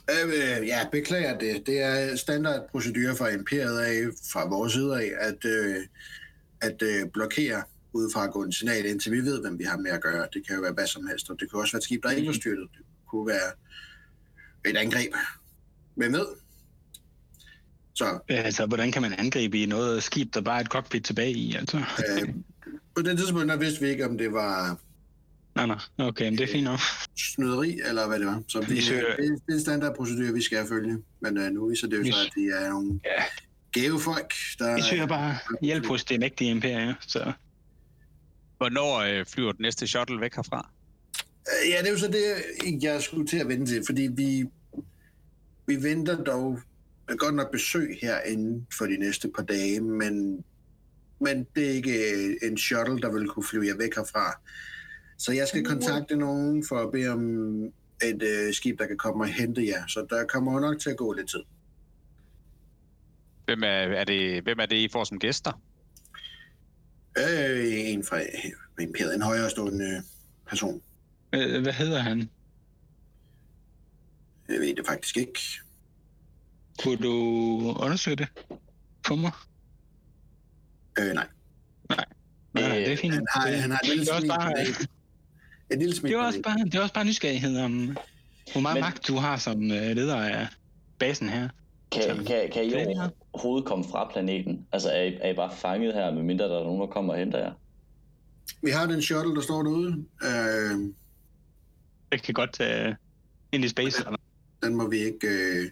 Øh, 0.10 0.68
ja, 0.68 0.80
beklager 0.92 1.38
det. 1.38 1.68
Det 1.68 1.82
er 1.82 2.16
standardprocedure 2.16 3.16
fra 3.16 3.30
imperiet 3.30 3.80
af, 3.80 4.04
fra 4.34 4.50
vores 4.50 4.74
side 4.74 5.04
af, 5.04 5.12
at, 5.20 5.46
øh, 5.46 5.76
at 6.62 6.82
øh, 6.82 7.10
blokere 7.14 7.64
en 8.46 8.52
signal, 8.52 8.86
indtil 8.86 9.12
vi 9.12 9.20
ved, 9.20 9.42
hvem 9.42 9.60
vi 9.60 9.64
har 9.64 9.78
med 9.78 9.92
at 9.92 10.02
gøre. 10.02 10.28
Det 10.34 10.48
kan 10.48 10.56
jo 10.56 10.62
være 10.62 10.72
hvad 10.72 10.88
som 10.88 11.08
helst, 11.08 11.30
og 11.30 11.40
det 11.40 11.50
kan 11.50 11.60
også 11.60 11.74
være 11.74 11.78
et 11.78 11.84
skib, 11.84 12.04
der 12.04 12.12
ikke 12.12 12.28
var 12.28 12.34
styrtet. 12.34 12.68
Det 12.78 12.86
kunne 13.10 13.28
være 13.28 13.52
et 14.66 14.78
angreb. 14.78 15.14
Hvem 15.96 16.14
ved? 16.14 16.26
Så 18.00 18.20
Altså, 18.30 18.66
hvordan 18.66 18.92
kan 18.92 19.02
man 19.02 19.14
angribe 19.14 19.62
i 19.62 19.66
noget 19.66 20.04
skib, 20.04 20.34
der 20.34 20.42
bare 20.42 20.58
er 20.58 20.62
et 20.64 20.68
cockpit 20.68 21.04
tilbage 21.04 21.32
i? 21.32 21.56
Altså? 21.56 21.78
øh, 21.78 22.30
på 22.96 23.02
det 23.02 23.18
tidspunkt, 23.18 23.48
der 23.50 23.58
vidste 23.58 23.82
vi 23.82 23.90
ikke, 23.90 24.06
om 24.06 24.18
det 24.18 24.34
var 24.34 24.80
Nej, 25.56 25.66
nej. 25.66 25.78
Okay, 25.98 26.26
men 26.26 26.38
det 26.38 26.44
er 26.50 26.52
fint 26.52 26.64
nok. 26.64 26.80
snyderi, 27.18 27.80
eller 27.86 28.08
hvad 28.08 28.20
det 28.20 28.28
var. 28.28 28.44
Så 28.48 28.62
vi, 28.62 28.74
Vi 28.74 28.82
søger- 28.82 29.16
det, 29.16 29.18
det 29.48 29.50
er 29.50 29.54
en 29.54 29.62
standardprocedure, 29.62 30.34
vi 30.34 30.42
skal 30.42 30.68
følge. 30.68 30.98
Men 31.22 31.38
øh, 31.38 31.52
nu 31.52 31.70
viser 31.70 31.88
det 31.88 31.98
jo 31.98 32.02
Vi- 32.02 32.12
så, 32.12 32.18
at 32.26 32.32
de 32.36 32.66
er 32.66 32.70
nogle 32.70 33.00
Ja. 33.06 33.24
gave 33.82 34.00
folk, 34.00 34.34
der... 34.60 34.76
Vi 34.76 34.82
søger 34.82 35.08
bare 35.08 35.38
hjælp 35.62 35.86
hos 35.86 36.04
det 36.04 36.20
mægtige 36.20 36.50
imperie, 36.52 36.96
så 37.08 37.32
Hvornår 38.58 38.98
øh, 39.00 39.26
flyver 39.26 39.52
den 39.52 39.62
næste 39.62 39.88
shuttle 39.88 40.22
væk 40.22 40.36
herfra? 40.36 40.70
Øh, 41.48 41.70
Ja, 41.70 41.78
det 41.80 41.88
er 41.88 41.92
jo 41.92 41.98
så 41.98 42.08
det, 42.08 42.84
jeg 42.84 43.02
skulle 43.02 43.28
til 43.28 43.38
at 43.38 43.48
vente 43.48 43.66
til, 43.74 43.84
fordi 43.86 44.02
vi, 44.16 44.46
vi 45.68 45.84
venter 45.84 46.24
dog 46.24 46.60
godt 47.18 47.36
nok 47.36 47.52
besøg 47.52 47.98
her 48.02 48.20
inden 48.22 48.68
for 48.78 48.86
de 48.86 48.98
næste 48.98 49.32
par 49.36 49.44
dage, 49.44 49.82
men, 49.82 50.44
men 51.20 51.48
det 51.56 51.66
er 51.66 51.72
ikke 51.72 52.14
øh, 52.14 52.50
en 52.50 52.58
shuttle, 52.58 53.02
der 53.02 53.12
vil 53.12 53.28
kunne 53.28 53.46
flyve 53.46 53.66
jer 53.68 53.78
væk 53.78 53.96
herfra. 53.96 54.42
Så 55.18 55.32
jeg 55.32 55.48
skal 55.48 55.66
kontakte 55.66 56.16
nogen 56.16 56.66
for 56.70 56.76
at 56.76 56.92
bede 56.92 57.10
om 57.10 57.64
et 58.04 58.24
øh, 58.24 58.54
skib, 58.54 58.80
der 58.80 58.88
kan 58.88 58.98
komme 58.98 59.24
og 59.24 59.28
hente 59.28 59.68
jer. 59.68 59.88
Så 59.88 60.06
der 60.10 60.26
kommer 60.26 60.60
nok 60.60 60.80
til 60.80 60.90
at 60.90 60.98
gå 60.98 61.14
lidt 61.14 61.30
tid. 61.30 61.40
Hvem 63.46 63.64
er, 63.64 63.68
er 63.68 64.04
det, 64.04 64.44
hvem 64.44 64.60
er 64.60 64.66
det, 64.66 64.76
I 64.76 64.90
får 64.92 65.04
som 65.04 65.20
gæster? 65.20 65.62
Øh, 67.18 67.90
en 67.90 68.04
fra 68.04 68.20
Imperiet, 68.82 69.16
en 69.16 69.22
højere 69.22 69.50
stående 69.50 70.04
person. 70.48 70.82
Øh, 71.34 71.62
hvad 71.62 71.74
hedder 71.74 72.00
han? 72.00 72.30
Jeg 74.50 74.60
ved 74.60 74.76
det 74.76 74.88
faktisk 74.88 75.18
ikke. 75.18 75.40
Kunne 76.84 76.98
du 76.98 77.14
undersøge 77.80 78.16
det 78.16 78.28
for 79.08 79.16
mig? 79.16 79.32
Øh, 81.00 81.14
nej. 81.14 81.28
Nej, 82.54 82.70
det 82.78 82.94
er 82.94 82.98
fint. 82.98 83.14
Han 83.14 83.26
har, 83.34 83.48
han 83.52 83.72
har 83.72 83.80
et 83.84 83.88
lille 83.90 84.06
Det 84.06 84.12
er 84.14 84.18
smil. 84.20 84.28
bare-. 84.30 84.62
Et 85.72 85.80
lille 85.80 85.96
smil 85.96 86.12
Det 86.12 86.20
er 86.20 86.24
også 86.24 86.42
bare, 86.42 86.58
det 86.66 86.76
er 86.76 86.82
også 86.82 86.94
bare 86.94 87.06
nysgerrighed 87.06 87.58
om, 87.60 87.98
hvor 88.52 88.62
meget 88.62 88.76
Men- 88.76 88.82
magt 88.82 89.08
du 89.08 89.16
har 89.16 89.38
som 89.38 89.64
øh, 89.64 89.96
leder 89.96 90.16
af 90.16 90.48
basen 91.00 91.30
her. 91.30 91.50
Kan, 91.92 92.26
kan, 92.26 92.50
kan 92.54 92.64
I 92.66 92.70
det 92.70 92.82
er 92.82 92.86
det 92.86 92.98
her. 93.02 93.10
overhovedet 93.34 93.68
komme 93.68 93.86
fra 93.92 94.10
planeten? 94.14 94.68
Altså, 94.72 94.90
er 94.90 95.02
I, 95.04 95.18
er 95.22 95.30
I 95.30 95.36
bare 95.36 95.56
fanget 95.56 95.94
her, 95.94 96.14
medmindre 96.14 96.46
der 96.46 96.60
er 96.60 96.64
nogen, 96.64 96.82
der 96.82 96.88
kommer 96.88 97.14
og 97.14 97.20
henter 97.20 97.40
jer? 97.40 97.52
Vi 98.64 98.70
har 98.72 98.86
den 98.86 99.02
shuttle, 99.02 99.36
der 99.36 99.42
står 99.42 99.64
derude. 99.64 100.06
Øh, 100.24 100.94
Jeg 102.12 102.22
kan 102.22 102.34
godt 102.34 102.54
tage 102.54 102.96
ind 103.52 103.66
i 103.66 103.68
space. 103.68 103.98
Eller? 104.06 104.18
den 104.64 104.76
må 104.76 104.88
vi 104.90 104.98
ikke 104.98 105.28
øh, 105.28 105.70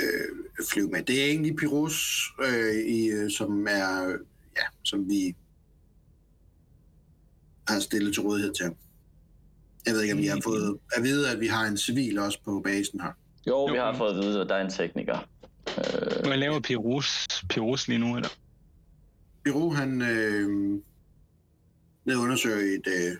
øh, 0.00 0.64
flyve 0.72 0.88
med. 0.88 1.02
Det 1.02 1.22
er 1.22 1.26
egentlig 1.26 1.56
Pyrus, 1.56 2.30
øh, 2.42 2.74
i, 2.74 3.06
øh, 3.06 3.30
som 3.30 3.66
er, 3.70 4.08
ja, 4.56 4.66
som 4.84 5.08
vi 5.08 5.36
har 7.68 7.80
stillet 7.80 8.14
til 8.14 8.22
rådighed 8.22 8.54
til. 8.54 8.70
Jeg 9.86 9.94
ved 9.94 10.02
ikke, 10.02 10.14
om 10.14 10.20
I 10.20 10.26
har 10.26 10.40
fået 10.44 10.78
at 10.96 11.02
vide, 11.02 11.30
at 11.30 11.40
vi 11.40 11.46
har 11.46 11.66
en 11.66 11.76
civil 11.76 12.18
også 12.18 12.38
på 12.44 12.60
basen 12.64 13.00
her. 13.00 13.10
Jo, 13.46 13.64
vi 13.64 13.78
har 13.78 13.96
fået 13.96 14.18
at 14.18 14.24
vide, 14.24 14.40
at 14.40 14.48
der 14.48 14.54
er 14.54 14.64
en 14.64 14.70
tekniker. 14.70 15.28
Øh, 15.78 16.26
Hvad 16.26 16.36
laver 16.36 16.60
Pirus, 16.60 17.26
Pirus 17.48 17.88
lige 17.88 17.98
nu? 17.98 18.16
Eller? 18.16 18.28
Biro, 19.44 19.70
han 19.70 20.02
øh, 20.02 20.48
ned 22.04 22.16
undersøger 22.16 22.56
et, 22.56 22.86
øh, 22.86 23.12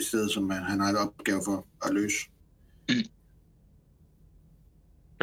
et 0.00 0.06
sted, 0.06 0.28
som 0.28 0.50
han, 0.50 0.62
han 0.62 0.80
har 0.80 0.88
et 0.88 0.98
opgave 0.98 1.42
for 1.44 1.66
at 1.84 1.94
løse. 1.94 2.16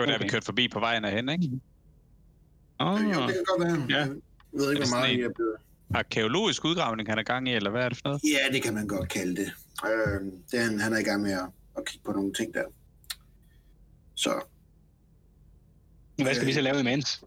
Det 0.01 0.07
var 0.07 0.11
der, 0.11 0.15
Okay. 0.15 0.23
vi 0.25 0.29
kørte 0.29 0.45
forbi 0.45 0.67
på 0.67 0.79
vejen 0.79 1.03
herhen, 1.05 1.29
ikke? 1.29 1.49
Oh, 2.79 3.01
Øh, 3.01 3.07
jo, 3.07 3.21
det 3.27 3.33
kan 3.35 3.43
godt 3.47 3.61
være. 3.67 3.85
Ja. 3.89 3.97
Jeg 3.97 4.09
ved 4.53 4.71
ikke, 4.71 4.83
hvor 4.87 4.97
meget 4.97 5.17
I 5.17 5.21
er 5.21 5.29
blevet. 5.35 5.55
Arkeologisk 5.95 6.65
udgravning, 6.65 7.09
han 7.09 7.19
er 7.19 7.23
gang 7.23 7.49
i, 7.49 7.53
eller 7.53 7.69
hvad 7.71 7.81
er 7.85 7.89
det 7.89 7.97
for 7.97 8.07
noget? 8.07 8.21
Ja, 8.23 8.53
det 8.53 8.63
kan 8.63 8.73
man 8.73 8.87
godt 8.87 9.09
kalde 9.09 9.35
det. 9.35 9.51
Øh, 9.85 10.21
det 10.51 10.59
er, 10.59 10.63
han, 10.63 10.79
han 10.79 10.93
er 10.93 10.97
i 10.97 11.03
gang 11.03 11.21
med 11.21 11.31
at, 11.31 11.45
at 11.77 11.85
kigge 11.85 12.05
på 12.05 12.11
nogle 12.11 12.33
ting 12.33 12.53
der. 12.53 12.63
Så, 14.15 14.41
Hvad 16.23 16.35
skal 16.35 16.47
vi 16.47 16.53
så 16.53 16.61
lave 16.61 16.79
imens? 16.79 17.23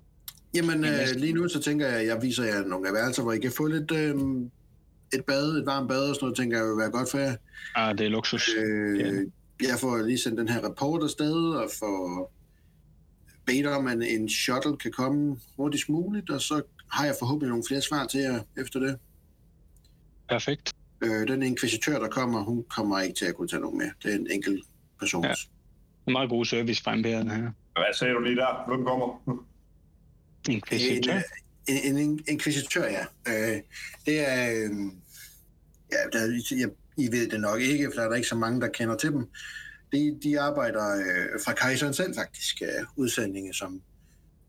jamen 0.55 0.85
øh, 0.85 1.07
lige 1.17 1.33
nu 1.33 1.49
så 1.49 1.61
tænker 1.63 1.87
jeg, 1.89 1.97
at 2.01 2.07
jeg 2.07 2.23
viser 2.23 2.45
jer 2.45 2.63
nogle 2.65 2.93
værelser, 2.93 3.23
hvor 3.23 3.33
I 3.33 3.39
kan 3.39 3.53
få 3.57 3.67
lidt 3.67 3.91
øh, 3.91 4.15
et 5.15 5.25
bad, 5.27 5.49
et 5.57 5.67
varmt 5.67 5.89
bad 5.89 6.09
og 6.09 6.15
sådan 6.15 6.25
noget, 6.25 6.37
tænker 6.37 6.57
jeg 6.59 6.67
vil 6.67 6.77
være 6.77 6.91
godt 6.91 7.11
for 7.11 7.19
jer. 7.19 7.35
Ah, 7.75 7.99
det 7.99 8.07
er 8.07 8.11
luksus. 8.11 8.51
Øh, 8.59 9.27
jeg 9.63 9.79
får 9.79 9.97
lige 9.99 10.19
sendt 10.19 10.39
den 10.39 10.49
her 10.49 10.61
rapport 10.61 11.03
afsted, 11.03 11.55
og 11.55 11.71
får 11.79 12.33
bedt 13.47 13.67
om, 13.67 13.87
at 13.87 13.99
en 14.03 14.29
shuttle 14.29 14.77
kan 14.77 14.93
komme 14.93 15.37
hurtigst 15.57 15.89
muligt, 15.89 16.31
og 16.31 16.41
så 16.41 16.63
har 16.91 17.05
jeg 17.07 17.15
forhåbentlig 17.19 17.49
nogle 17.49 17.65
flere 17.69 17.83
svar 17.83 18.07
til 18.07 18.21
jer 18.21 18.41
efter 18.59 18.81
det. 18.81 18.99
Perfekt. 20.29 20.73
Øh, 21.03 21.29
den 21.29 21.43
inkvisitør, 21.43 21.99
der 21.99 22.09
kommer, 22.09 22.43
hun 22.45 22.65
kommer 22.71 23.01
ikke 23.01 23.15
til 23.15 23.25
at 23.25 23.35
kunne 23.35 23.49
tage 23.49 23.61
nogen 23.61 23.79
med. 23.79 23.91
Det 24.03 24.13
er 24.13 24.19
en 24.19 24.31
enkelt 24.31 24.65
person. 24.99 25.25
Ja. 25.25 25.31
Er 26.07 26.11
meget 26.11 26.31
god 26.31 26.45
service 26.45 26.83
fra 26.83 26.95
imperiet 26.95 27.33
her. 27.33 27.51
Hvad 27.73 27.95
sagde 27.95 28.15
du 28.15 28.21
lige 28.21 28.37
der? 28.37 28.69
Hvem 28.69 28.85
kommer? 28.85 29.23
En 30.49 30.63
En, 30.71 31.11
øh, 31.11 31.23
en, 31.69 31.99
en 31.99 32.21
inkvisitør, 32.29 32.85
ja. 32.85 33.05
Øh, 33.29 33.61
det 34.07 34.29
er... 34.29 34.51
Øh, 34.51 34.71
ja, 35.93 36.19
der, 36.19 36.43
jeg, 36.51 36.69
I 36.97 37.13
ved 37.13 37.31
det 37.31 37.41
nok 37.41 37.61
ikke, 37.61 37.85
for 37.85 38.01
der 38.01 38.03
er 38.03 38.09
der 38.09 38.17
ikke 38.17 38.29
så 38.29 38.37
mange, 38.37 38.61
der 38.61 38.69
kender 38.69 38.97
til 38.97 39.13
dem. 39.13 39.29
De, 39.93 40.19
de 40.23 40.41
arbejder 40.41 40.97
øh, 40.97 41.41
fra 41.45 41.53
kejseren 41.53 41.95
selv 41.95 42.15
faktisk, 42.15 42.63
øh, 42.63 42.69
udsendinge, 42.97 43.55
som 43.55 43.83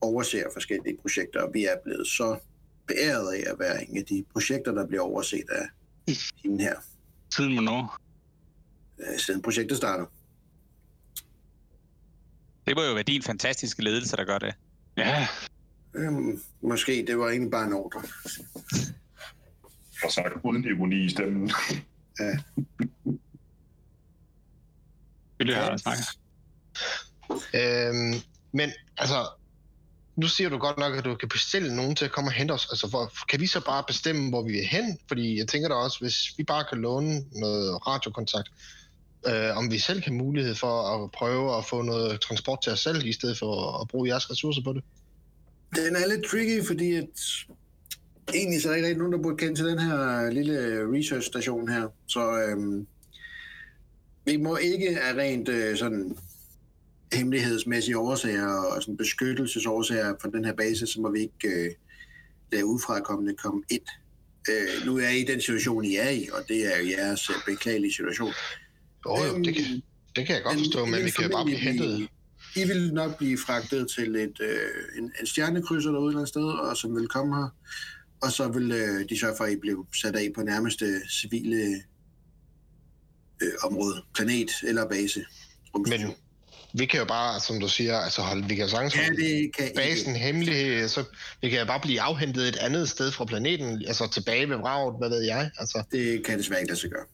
overser 0.01 0.43
forskellige 0.53 0.97
projekter, 1.01 1.41
og 1.41 1.53
vi 1.53 1.65
er 1.65 1.75
blevet 1.83 2.07
så 2.07 2.39
beæret 2.87 3.33
af 3.33 3.51
at 3.51 3.59
være 3.59 3.89
en 3.89 3.97
af 3.97 4.05
de 4.05 4.25
projekter, 4.31 4.71
der 4.71 4.87
bliver 4.87 5.01
overset 5.03 5.49
af 5.49 5.67
hende 6.43 6.63
her, 6.63 6.75
Siden 7.35 7.53
hvornår? 7.53 7.97
øh, 8.99 9.19
siden 9.19 9.41
projektet 9.41 9.77
starter. 9.77 10.05
Det 12.67 12.75
må 12.75 12.83
jo 12.83 12.93
være 12.93 13.03
din 13.03 13.21
fantastiske 13.21 13.83
ledelse, 13.83 14.17
der 14.17 14.23
gør 14.25 14.37
det. 14.39 14.53
Ja, 14.97 15.27
Øhm, 15.95 16.41
måske, 16.61 17.03
det 17.07 17.17
var 17.19 17.29
egentlig 17.29 17.51
bare 17.51 17.65
en 17.67 17.73
ordre. 17.73 18.01
Og 20.03 20.11
sagt 20.11 20.33
uden 20.43 20.63
ironi 20.65 21.05
i 21.05 21.09
stemmen. 21.09 21.51
Vil 25.37 25.47
du 25.47 25.53
have 25.53 25.77
snakket. 25.77 26.05
Øhm, 27.53 28.21
men 28.51 28.69
altså, 28.97 29.27
nu 30.15 30.27
siger 30.27 30.49
du 30.49 30.57
godt 30.57 30.77
nok, 30.77 30.95
at 30.95 31.05
du 31.05 31.15
kan 31.15 31.29
bestille 31.29 31.75
nogen 31.75 31.95
til 31.95 32.05
at 32.05 32.11
komme 32.11 32.27
og 32.27 32.31
hente 32.31 32.51
os. 32.51 32.67
Altså, 32.71 32.87
hvor, 32.87 33.11
kan 33.29 33.39
vi 33.39 33.47
så 33.47 33.65
bare 33.65 33.83
bestemme, 33.87 34.29
hvor 34.29 34.43
vi 34.43 34.51
vil 34.51 34.65
hen? 34.65 34.97
Fordi 35.07 35.37
jeg 35.37 35.47
tænker 35.47 35.69
da 35.69 35.75
også, 35.75 35.99
hvis 35.99 36.15
vi 36.37 36.43
bare 36.43 36.65
kan 36.69 36.77
låne 36.77 37.25
noget 37.31 37.87
radiokontakt, 37.87 38.49
øh, 39.27 39.57
om 39.57 39.71
vi 39.71 39.79
selv 39.79 40.01
kan 40.01 40.13
mulighed 40.13 40.55
for 40.55 41.03
at 41.03 41.11
prøve 41.11 41.57
at 41.57 41.65
få 41.65 41.81
noget 41.81 42.21
transport 42.21 42.59
til 42.63 42.71
os 42.71 42.79
selv, 42.79 43.05
i 43.05 43.13
stedet 43.13 43.37
for 43.37 43.81
at 43.81 43.87
bruge 43.87 44.09
jeres 44.09 44.31
ressourcer 44.31 44.61
på 44.63 44.73
det. 44.73 44.83
Den 45.75 45.95
er 45.95 46.07
lidt 46.07 46.25
tricky, 46.31 46.67
fordi 46.67 46.93
at 46.95 47.09
egentlig 48.33 48.61
så 48.61 48.67
er 48.67 48.71
der 48.71 48.75
ikke 48.75 48.87
rigtig 48.87 48.97
nogen, 48.97 49.13
der 49.13 49.19
burde 49.19 49.37
kende 49.37 49.55
til 49.55 49.65
den 49.65 49.79
her 49.79 50.29
lille 50.31 50.85
research-station 50.97 51.69
her. 51.69 51.87
Så 52.07 52.39
øhm, 52.39 52.87
vi 54.25 54.37
må 54.37 54.57
ikke 54.57 54.99
af 54.99 55.13
rent 55.13 55.49
øh, 55.49 55.77
sådan 55.77 56.17
hemmelighedsmæssige 57.13 57.97
årsager 57.97 58.47
og 58.47 58.81
sådan 58.81 58.97
beskyttelsesårsager 58.97 60.13
for 60.21 60.29
den 60.29 60.45
her 60.45 60.53
base, 60.53 60.87
så 60.87 61.01
må 61.01 61.11
vi 61.11 61.19
ikke 61.19 61.47
øh, 61.47 61.71
lade 62.51 62.65
udefrakommende 62.65 63.35
komme 63.35 63.63
ind. 63.69 63.81
Øh, 64.49 64.85
nu 64.85 64.97
er 64.97 65.09
I 65.09 65.19
i 65.19 65.25
den 65.25 65.41
situation, 65.41 65.85
I 65.85 65.95
er 65.95 66.09
i, 66.09 66.27
og 66.33 66.47
det 66.47 66.75
er 66.75 66.79
jo 66.79 66.89
jeres 66.89 67.29
øh, 67.29 67.35
beklagelige 67.45 67.93
situation. 67.93 68.33
Jo, 69.05 69.23
jo, 69.23 69.37
det 69.37 69.55
kan, 69.55 69.65
Øhm, 69.73 69.81
det 70.15 70.25
kan 70.25 70.35
jeg 70.35 70.43
godt 70.43 70.57
forstå, 70.57 70.85
men 70.85 71.05
vi 71.05 71.09
kan 71.09 71.29
bare 71.29 71.45
blive 71.45 71.57
hentet. 71.57 72.07
I 72.55 72.63
vil 72.67 72.93
nok 72.93 73.17
blive 73.17 73.37
fragtet 73.37 73.89
til 73.95 74.15
et, 74.15 74.37
øh, 74.41 74.97
en, 74.97 75.11
en 75.21 75.27
stjernekrydser 75.27 75.91
derude 75.91 76.07
et 76.07 76.09
eller 76.09 76.19
andet 76.19 76.29
sted, 76.29 76.43
og 76.43 76.77
som 76.77 76.95
vil 76.95 77.07
komme 77.07 77.35
her. 77.35 77.49
Og 78.21 78.31
så 78.31 78.47
vil 78.47 78.71
øh, 78.71 79.09
de 79.09 79.19
sørge 79.19 79.33
for, 79.37 79.43
at 79.43 79.51
I 79.51 79.55
bliver 79.55 79.85
sat 80.01 80.15
af 80.15 80.31
på 80.35 80.41
nærmeste 80.41 80.85
civile 81.09 81.83
øh, 83.43 83.51
område, 83.71 84.01
planet 84.15 84.51
eller 84.63 84.89
base. 84.89 85.25
Men 85.75 86.15
vi 86.73 86.85
kan 86.85 86.99
jo 86.99 87.05
bare, 87.05 87.39
som 87.39 87.59
du 87.59 87.67
siger, 87.67 87.97
altså 87.97 88.21
holde, 88.21 88.47
vi 88.47 88.55
kan 88.55 88.69
sagtens 88.69 88.95
ja, 88.95 89.01
det 89.01 89.55
kan 89.55 89.67
I 89.67 89.75
basen 89.75 90.15
hemmelig, 90.15 90.89
så 90.89 91.03
vi 91.41 91.49
kan 91.49 91.67
bare 91.67 91.79
blive 91.79 92.01
afhentet 92.01 92.47
et 92.47 92.55
andet 92.55 92.89
sted 92.89 93.11
fra 93.11 93.25
planeten, 93.25 93.83
altså 93.87 94.09
tilbage 94.13 94.49
ved 94.49 94.57
vraget, 94.57 94.95
hvad 94.99 95.09
ved 95.09 95.21
jeg, 95.21 95.51
altså. 95.59 95.83
Det 95.91 96.25
kan 96.25 96.37
desværre 96.37 96.59
ikke 96.59 96.69
lade 96.69 96.79
sig 96.79 96.89
gøre. 96.89 97.05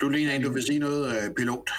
Du 0.00 0.08
ligner 0.08 0.32
en, 0.32 0.42
du 0.42 0.52
vil 0.52 0.62
sige 0.62 0.78
noget, 0.78 1.16
øh, 1.16 1.34
pilot. 1.34 1.70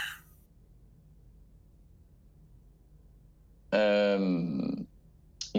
Øhm, 3.74 4.88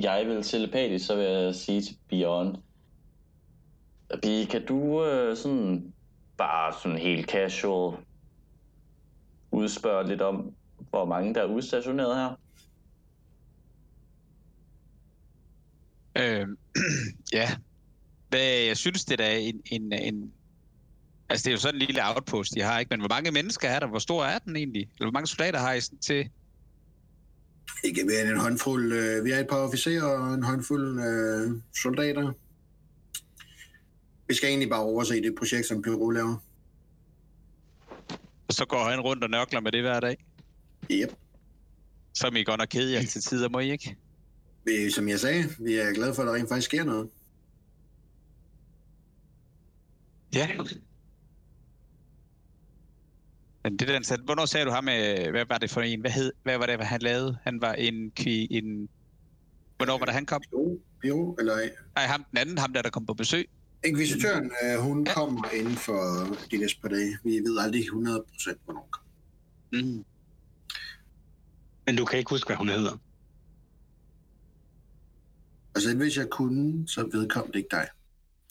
jeg 0.03 0.27
vil 0.27 0.43
telepatisk, 0.43 1.07
så 1.07 1.17
vil 1.17 1.25
jeg 1.25 1.55
sige 1.55 1.83
til 1.83 1.97
Beyond. 2.09 2.57
Bi, 4.23 4.45
kan 4.51 4.67
du 4.67 5.05
øh, 5.05 5.37
sådan 5.37 5.93
bare 6.39 6.75
sådan 6.83 6.99
helt 6.99 7.31
casual 7.31 7.97
udspørge 9.51 10.09
lidt 10.09 10.21
om, 10.21 10.55
hvor 10.91 11.05
mange 11.05 11.35
der 11.35 11.41
er 11.41 11.47
udstationeret 11.47 12.17
her? 12.17 12.39
Øh, 16.19 16.47
ja. 17.39 17.51
Hvad, 18.29 18.41
jeg 18.41 18.77
synes, 18.77 19.05
det 19.05 19.21
er 19.21 19.31
en, 19.31 19.61
en, 19.67 19.93
en... 19.93 20.33
Altså, 21.29 21.45
det 21.45 21.51
er 21.51 21.53
jo 21.55 21.61
sådan 21.61 21.81
en 21.81 21.87
lille 21.87 22.09
outpost, 22.09 22.55
de 22.55 22.63
har, 22.63 22.79
ikke? 22.79 22.91
Men 22.91 23.01
hvor 23.01 23.09
mange 23.09 23.31
mennesker 23.31 23.69
er 23.69 23.81
der? 23.81 23.87
Hvor 23.87 23.99
stor 23.99 24.25
er 24.25 24.39
den 24.39 24.57
egentlig? 24.57 24.83
Eller 24.83 25.07
hvor 25.07 25.13
mange 25.13 25.27
soldater 25.27 25.59
har 25.59 25.73
I 25.73 25.81
sådan 25.81 25.99
til? 25.99 26.31
Ikke 27.85 28.05
mere 28.05 28.21
end 28.23 28.31
en 28.31 28.41
håndfuld. 28.41 28.93
Øh, 28.93 29.25
vi 29.25 29.31
er 29.31 29.39
et 29.39 29.49
par 29.49 29.57
officerer 29.57 30.03
og 30.03 30.35
en 30.35 30.43
håndfuld 30.43 31.01
øh, 31.01 31.61
soldater. 31.83 32.33
Vi 34.29 34.35
skal 34.35 34.49
egentlig 34.49 34.69
bare 34.69 34.83
overse 34.83 35.23
det 35.23 35.35
projekt, 35.39 35.67
som 35.67 35.83
Pyro 35.83 36.11
laver. 36.11 36.37
Og 38.49 38.55
så 38.55 38.65
går 38.65 38.91
han 38.91 39.01
rundt 39.01 39.25
og 39.25 39.31
nørkler 39.31 39.61
med 39.61 39.73
det 39.73 39.83
hver 39.83 40.01
dag. 40.01 40.25
Yep. 40.91 41.17
Som 42.15 42.37
I 42.37 42.45
godt 42.45 42.59
nok 42.59 42.69
kede 42.69 42.93
jer 42.93 43.03
til 43.03 43.23
tider, 43.23 43.49
må 43.49 43.59
I 43.59 43.71
ikke? 43.71 43.97
Vi, 44.65 44.91
som 44.91 45.09
jeg 45.09 45.21
sagde, 45.21 45.45
vi 45.59 45.75
er 45.75 45.93
glade 45.93 46.15
for, 46.15 46.23
at 46.23 46.27
der 46.27 46.35
rent 46.35 46.49
faktisk 46.49 46.69
sker 46.69 46.85
noget. 46.85 47.09
Ja. 50.35 50.49
Men 53.65 53.77
det 53.77 53.89
der, 53.89 54.03
så, 54.03 54.19
hvornår 54.25 54.47
sagde 54.47 54.67
du 54.67 54.71
ham 54.71 54.85
med, 54.85 55.31
hvad 55.31 55.45
var 55.49 55.59
det 55.59 55.71
for 55.71 55.81
en? 55.81 56.01
Hvad, 56.01 56.11
hed, 56.11 56.33
hvad 56.43 56.59
var 56.59 56.67
det, 56.67 56.77
hvad 56.77 56.87
han 56.87 57.01
lavede? 57.01 57.39
Han 57.43 57.61
var 57.61 57.73
en, 57.73 58.13
en 58.27 58.89
Hvornår 59.77 59.99
var 59.99 60.05
det, 60.05 60.15
han 60.15 60.27
kom? 60.27 60.43
Jo, 60.53 60.81
jo 61.05 61.37
eller 61.39 61.57
Nej, 61.95 62.07
ham 62.07 62.25
den 62.31 62.39
anden, 62.39 62.59
ham 62.59 62.73
der, 62.73 62.83
der 62.83 62.91
kom 62.91 63.07
på 63.07 63.15
besøg. 63.15 63.49
Inquisitøren, 63.85 64.51
øh, 64.65 64.81
hun 64.81 65.07
ja. 65.07 65.15
kommer 65.15 65.51
inden 65.51 65.77
for 65.77 66.27
de 66.51 66.57
næste 66.57 66.81
par 66.81 66.89
dage. 66.89 67.19
Vi 67.25 67.31
ved 67.31 67.59
aldrig 67.59 67.83
100% 67.83 68.55
hvornår 68.65 68.81
hun 68.81 68.91
kommer. 68.91 69.09
Mm. 69.73 70.05
Men 71.87 71.97
du 71.97 72.05
kan 72.05 72.19
ikke 72.19 72.31
huske, 72.31 72.49
hvad 72.49 72.57
hun 72.57 72.69
hedder? 72.69 72.99
Altså, 75.75 75.97
hvis 75.97 76.17
jeg 76.17 76.31
kunne, 76.31 76.89
så 76.89 77.09
vedkom 77.13 77.47
det 77.47 77.57
ikke 77.57 77.69
dig. 77.71 77.89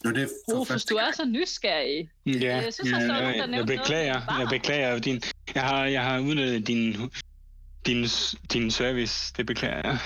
Nå, 0.04 0.12
det 0.12 0.24
er 0.24 0.28
for 0.50 0.60
Rufus, 0.60 0.86
du 0.86 0.96
er 0.96 1.12
så 1.16 1.26
nysgerrig. 1.26 2.10
Ja, 2.26 2.32
jeg, 2.56 2.74
synes, 2.74 2.92
jeg, 2.92 3.02
jeg, 3.02 3.50
jeg, 3.50 3.58
jeg 3.58 3.66
beklager. 3.66 4.40
Jeg 4.40 4.48
beklager. 4.50 5.00
Din, 5.00 5.22
jeg 5.56 5.64
har, 5.64 5.86
jeg 5.86 6.04
har 6.04 6.20
udnyttet 6.20 6.68
din, 6.68 7.12
din, 7.86 8.08
din 8.54 8.72
service. 8.72 9.34
Det 9.38 9.46
beklager 9.46 9.82
jeg. 9.84 10.00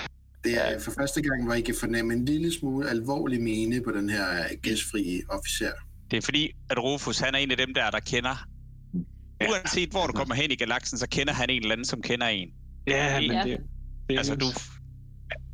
Det 0.44 0.70
er 0.70 0.80
for 0.80 0.92
første 0.98 1.22
gang, 1.22 1.44
hvor 1.44 1.54
I 1.54 1.60
kan 1.60 1.74
fornemme 1.80 2.14
en 2.14 2.24
lille 2.24 2.52
smule 2.52 2.90
alvorlig 2.90 3.42
mene 3.42 3.80
på 3.80 3.92
den 3.92 4.10
her 4.10 4.56
gæstfri 4.62 5.20
officer. 5.28 5.70
Det 6.10 6.16
er 6.16 6.22
fordi, 6.22 6.50
at 6.70 6.82
Rufus 6.82 7.18
han 7.18 7.34
er 7.34 7.38
en 7.38 7.50
af 7.50 7.56
dem 7.56 7.74
der, 7.74 7.90
der 7.90 8.00
kender. 8.00 8.46
Uanset 9.50 9.90
hvor 9.90 10.06
du 10.06 10.12
kommer 10.12 10.34
hen 10.34 10.50
i 10.50 10.54
galaksen, 10.54 10.98
så 10.98 11.08
kender 11.08 11.32
han 11.32 11.50
en 11.50 11.62
eller 11.62 11.72
anden, 11.72 11.84
som 11.84 12.02
kender 12.02 12.26
en. 12.26 12.48
Ja, 12.86 13.20
men 13.20 13.30
det... 13.30 13.58
det 14.08 14.18
altså, 14.18 14.34
du, 14.34 14.46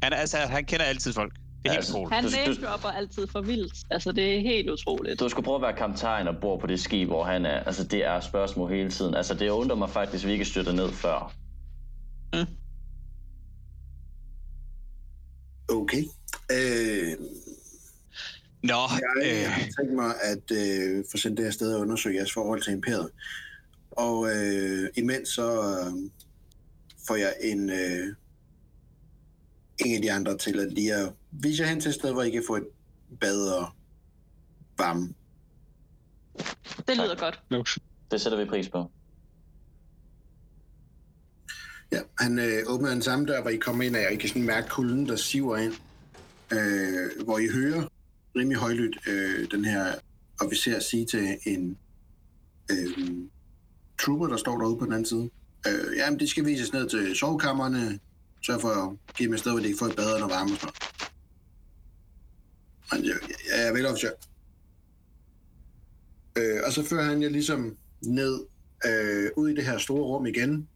han, 0.03 0.12
altså, 0.12 0.36
han 0.36 0.64
kender 0.64 0.84
altid 0.84 1.12
folk. 1.12 1.32
Det 1.62 1.70
er 1.70 1.72
helt 1.72 1.89
utroligt. 1.89 2.14
Han 2.14 2.24
name 2.61 2.97
altid 2.97 3.26
for 3.26 3.41
vildt. 3.41 3.74
Altså, 3.91 4.12
det 4.12 4.36
er 4.36 4.41
helt 4.41 4.70
utroligt. 4.70 5.20
Du 5.20 5.28
skulle 5.28 5.45
prøve 5.45 5.57
at 5.57 5.62
være 5.62 5.76
kaptajn 5.76 6.28
og 6.28 6.36
bor 6.41 6.59
på 6.59 6.66
det 6.66 6.80
skib, 6.80 7.09
hvor 7.09 7.24
han 7.24 7.47
er. 7.47 7.61
Altså, 7.61 7.84
det 7.84 8.05
er 8.05 8.20
spørgsmål 8.20 8.70
hele 8.70 8.91
tiden. 8.91 9.14
Altså, 9.14 9.34
det 9.34 9.49
undrer 9.49 9.76
mig 9.76 9.91
faktisk, 9.91 10.24
at 10.24 10.28
vi 10.28 10.32
ikke 10.32 10.45
styrter 10.45 10.72
ned 10.72 10.93
før. 10.93 11.34
Mm. 12.34 12.47
Okay. 15.69 16.05
Øh, 16.53 17.16
Nå, 18.62 18.75
jeg, 19.23 19.45
øh... 19.45 19.51
har 19.51 19.61
tænkt 19.61 19.95
mig 19.95 20.14
at 20.23 20.51
øh, 20.51 21.05
få 21.11 21.16
sendt 21.16 21.37
det 21.37 21.45
her 21.45 21.53
sted 21.53 21.75
og 21.75 21.81
undersøge 21.81 22.16
jeres 22.16 22.33
forhold 22.33 22.62
til 22.62 22.73
imperiet. 22.73 23.11
Og 23.91 24.37
øh, 24.37 24.91
imens 24.97 25.29
så 25.29 25.61
øh, 25.61 26.11
får 27.07 27.16
jeg 27.16 27.35
en, 27.41 27.71
øh, 27.71 28.14
en 29.79 29.95
af 29.95 30.03
de 30.03 30.12
andre 30.12 30.39
til 30.39 30.61
at 30.61 30.73
lige 30.73 30.95
at 30.95 31.12
vise 31.31 31.62
jer 31.62 31.69
hen 31.69 31.81
til 31.81 31.89
et 31.89 31.95
sted, 31.95 32.12
hvor 32.12 32.23
I 32.23 32.31
kan 32.31 32.45
få 32.47 32.57
et 32.57 32.66
bedre 33.21 33.71
varme. 34.79 35.14
Det 36.89 36.97
lyder 36.97 37.14
tak. 37.14 37.35
godt. 37.51 37.79
Det 38.11 38.21
sætter 38.21 38.39
vi 38.39 38.45
pris 38.45 38.69
på. 38.69 38.91
Ja, 41.93 42.01
han 42.18 42.39
øh, 42.39 42.62
åbner 42.66 42.91
den 42.91 43.03
samme 43.03 43.26
dør, 43.26 43.41
hvor 43.41 43.51
I 43.51 43.57
kommer 43.57 43.84
ind 43.84 43.97
af, 43.97 44.07
og 44.07 44.12
I 44.12 44.16
kan 44.16 44.28
sådan 44.28 44.43
mærke 44.43 44.68
kulden, 44.68 45.09
der 45.09 45.16
siver 45.16 45.57
ind. 45.57 45.72
Øh, 46.53 47.24
hvor 47.24 47.39
I 47.39 47.49
hører 47.49 47.89
rimelig 48.36 48.59
højlydt 48.59 48.99
øh, 49.09 49.51
den 49.51 49.64
her 49.64 49.95
officer 50.41 50.80
sige 50.80 51.07
til 51.07 51.39
en 51.47 51.78
øh, 52.70 53.09
trooper, 54.01 54.26
der 54.26 54.36
står 54.36 54.59
derude 54.59 54.78
på 54.78 54.84
den 54.84 54.93
anden 54.93 55.07
side. 55.07 55.30
Øh, 55.68 55.97
jamen, 55.97 56.20
det 56.20 56.28
skal 56.28 56.47
vises 56.47 56.72
ned 56.72 56.89
til 56.89 57.16
sovekammerne, 57.16 57.99
så 58.43 58.59
for 58.59 58.68
at 58.68 59.14
give 59.16 59.26
dem 59.26 59.34
et 59.34 59.41
sted, 59.41 59.53
hvor 59.53 59.61
de 59.61 59.68
kan 59.68 59.78
få 59.78 59.84
et 59.84 59.97
bad 59.97 60.22
og 60.22 60.30
varme 60.30 60.53
og 60.53 60.59
sådan 60.59 60.74
Men 62.93 63.01
øh, 63.01 63.07
jeg, 63.07 63.16
jeg 63.57 63.66
jeg 63.66 63.74
vil 63.74 63.86
officer. 63.86 64.11
Øh, 66.39 66.61
og 66.66 66.72
så 66.72 66.84
fører 66.84 67.05
han 67.05 67.22
jer 67.22 67.28
ligesom 67.28 67.76
ned 68.03 68.47
øh, 68.86 69.30
ud 69.36 69.51
i 69.51 69.55
det 69.55 69.64
her 69.64 69.78
store 69.78 70.03
rum 70.03 70.26
igen, 70.26 70.68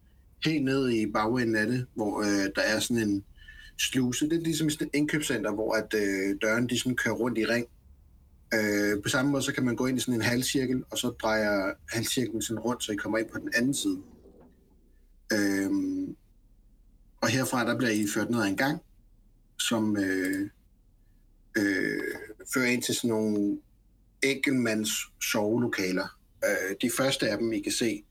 helt 0.44 0.64
ned 0.64 0.90
i 0.90 1.06
bagenden 1.06 1.56
af 1.56 1.66
det, 1.66 1.86
hvor 1.94 2.20
øh, 2.20 2.50
der 2.56 2.62
er 2.62 2.80
sådan 2.80 3.08
en 3.08 3.24
sluse. 3.78 4.28
Det 4.28 4.36
er 4.36 4.42
ligesom 4.42 4.70
sådan 4.70 4.86
et 4.86 4.98
indkøbscenter, 4.98 5.52
hvor 5.52 5.74
at, 5.74 5.94
øh, 5.94 6.36
døren 6.42 6.68
de 6.68 6.78
sådan 6.78 6.96
kører 6.96 7.14
rundt 7.14 7.38
i 7.38 7.46
ring. 7.46 7.66
Øh, 8.54 9.02
på 9.02 9.08
samme 9.08 9.30
måde, 9.30 9.42
så 9.42 9.52
kan 9.52 9.64
man 9.64 9.76
gå 9.76 9.86
ind 9.86 9.98
i 9.98 10.00
sådan 10.00 10.14
en 10.14 10.22
halvcirkel, 10.22 10.82
og 10.90 10.98
så 10.98 11.08
drejer 11.08 11.72
halvcirklen 11.88 12.42
sådan 12.42 12.60
rundt, 12.60 12.84
så 12.84 12.92
I 12.92 12.96
kommer 12.96 13.18
ind 13.18 13.28
på 13.28 13.38
den 13.38 13.50
anden 13.56 13.74
side. 13.74 13.98
Øh, 15.32 15.70
og 17.20 17.28
herfra, 17.28 17.64
der 17.64 17.78
bliver 17.78 17.92
I 17.92 18.06
ført 18.14 18.30
ned 18.30 18.42
ad 18.42 18.48
en 18.48 18.56
gang, 18.56 18.80
som 19.58 19.96
øh, 19.96 20.50
øh, 21.58 22.02
fører 22.54 22.66
ind 22.66 22.82
til 22.82 22.94
sådan 22.94 23.10
nogle 23.10 23.58
enkeltmands 24.22 24.90
sovelokaler. 25.32 26.18
Øh, 26.44 26.76
de 26.82 26.90
første 26.96 27.28
af 27.28 27.38
dem, 27.38 27.52
I 27.52 27.60
kan 27.60 27.72
se, 27.72 28.04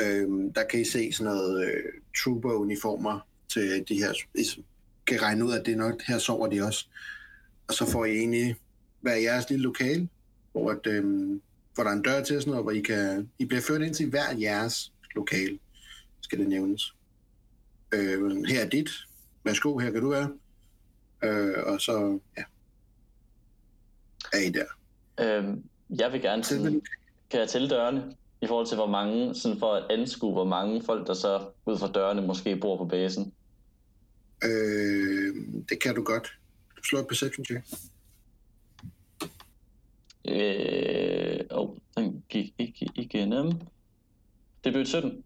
Øhm, 0.00 0.52
der 0.52 0.64
kan 0.64 0.80
I 0.80 0.84
se 0.84 1.12
sådan 1.12 1.32
noget 1.32 1.66
øh, 1.66 1.92
trooper-uniformer 2.18 3.20
til 3.48 3.84
de 3.88 3.94
her, 3.94 4.12
I 4.34 4.64
kan 5.06 5.22
regne 5.22 5.44
ud, 5.44 5.52
at 5.52 5.66
det 5.66 5.72
er 5.72 5.78
nok, 5.78 6.02
her 6.02 6.18
sover 6.18 6.46
de 6.46 6.62
også. 6.62 6.86
Og 7.68 7.74
så 7.74 7.90
får 7.90 8.04
I 8.04 8.16
egentlig 8.16 8.56
hver 9.00 9.14
jeres 9.14 9.50
lille 9.50 9.62
lokale, 9.62 10.08
hvor, 10.52 10.70
at, 10.70 10.86
øhm, 10.86 11.42
hvor 11.74 11.84
der 11.84 11.90
er 11.90 11.94
en 11.94 12.02
dør 12.02 12.22
til 12.22 12.40
sådan 12.40 12.50
noget, 12.50 12.64
hvor 12.64 12.72
I, 12.72 12.80
kan, 12.80 13.30
I 13.38 13.44
bliver 13.44 13.60
ført 13.60 13.82
ind 13.82 13.94
til 13.94 14.10
hver 14.10 14.36
jeres 14.40 14.92
lokale, 15.14 15.58
skal 16.20 16.38
det 16.38 16.48
nævnes. 16.48 16.94
Øh, 17.94 18.44
her 18.46 18.64
er 18.64 18.68
dit. 18.68 18.90
Værsgo, 19.44 19.78
her 19.78 19.90
kan 19.90 20.00
du 20.00 20.10
være. 20.10 20.32
Øh, 21.24 21.54
og 21.66 21.80
så, 21.80 22.18
ja, 22.36 22.42
er 24.32 24.38
I 24.38 24.50
der. 24.50 24.66
Øhm, 25.20 25.64
jeg 25.98 26.12
vil 26.12 26.22
gerne 26.22 26.44
sådan, 26.44 26.82
kan 27.30 27.40
jeg 27.40 27.48
tælle 27.48 27.70
dørene? 27.70 28.16
I 28.44 28.46
forhold 28.46 28.66
til 28.66 28.76
hvor 28.76 28.86
mange, 28.86 29.34
sådan 29.34 29.58
for 29.58 29.72
at 29.72 29.86
anskue, 29.90 30.32
hvor 30.32 30.44
mange 30.44 30.82
folk, 30.82 31.06
der 31.06 31.14
så 31.14 31.48
ud 31.66 31.78
fra 31.78 31.92
dørene 31.92 32.26
måske 32.26 32.56
bor 32.56 32.76
på 32.76 32.84
basen? 32.84 33.32
Øh, 34.44 35.34
det 35.68 35.82
kan 35.82 35.94
du 35.94 36.02
godt. 36.02 36.38
Du 36.76 36.82
slår 36.82 37.00
et 37.00 37.06
perception 37.08 37.44
check. 37.44 37.64
Øh, 40.28 41.40
oh, 41.50 41.76
den 41.96 42.24
gik 42.28 42.54
ikke 42.58 42.90
igennem. 42.94 43.52
Det 44.64 44.72
blev 44.72 44.86
17. 44.86 45.24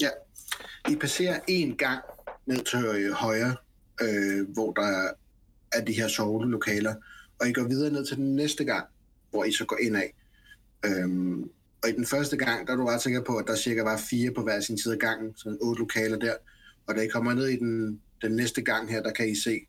Ja. 0.00 0.08
I 0.90 0.96
passerer 0.96 1.40
en 1.48 1.76
gang 1.76 2.02
ned 2.46 2.64
til 2.64 3.12
højre, 3.12 3.56
øh, 4.02 4.52
hvor 4.52 4.72
der 4.72 5.12
er 5.72 5.84
de 5.84 5.92
her 5.92 6.08
sovelokaler, 6.08 6.94
og 7.40 7.48
I 7.48 7.52
går 7.52 7.68
videre 7.68 7.92
ned 7.92 8.06
til 8.06 8.16
den 8.16 8.36
næste 8.36 8.64
gang, 8.64 8.86
hvor 9.30 9.44
I 9.44 9.52
så 9.52 9.64
går 9.64 9.78
ind 9.82 9.96
af. 9.96 10.14
Øhm, 10.84 11.50
og 11.82 11.88
i 11.88 11.92
den 11.92 12.06
første 12.06 12.36
gang, 12.36 12.66
der 12.66 12.72
er 12.72 12.76
du 12.76 12.86
ret 12.86 13.02
sikker 13.02 13.22
på, 13.22 13.36
at 13.36 13.46
der 13.46 13.56
cirka 13.56 13.82
var 13.82 13.96
fire 14.10 14.34
på 14.34 14.42
hver 14.42 14.60
sin 14.60 14.78
side 14.78 14.94
af 14.94 15.00
gangen, 15.00 15.36
så 15.36 15.56
otte 15.60 15.80
lokaler 15.80 16.18
der. 16.18 16.34
Og 16.86 16.94
da 16.94 17.00
I 17.00 17.08
kommer 17.08 17.34
ned 17.34 17.48
i 17.48 17.56
den, 17.56 18.00
den 18.22 18.32
næste 18.32 18.62
gang 18.62 18.90
her, 18.90 19.02
der 19.02 19.12
kan 19.12 19.28
I 19.28 19.34
se, 19.34 19.60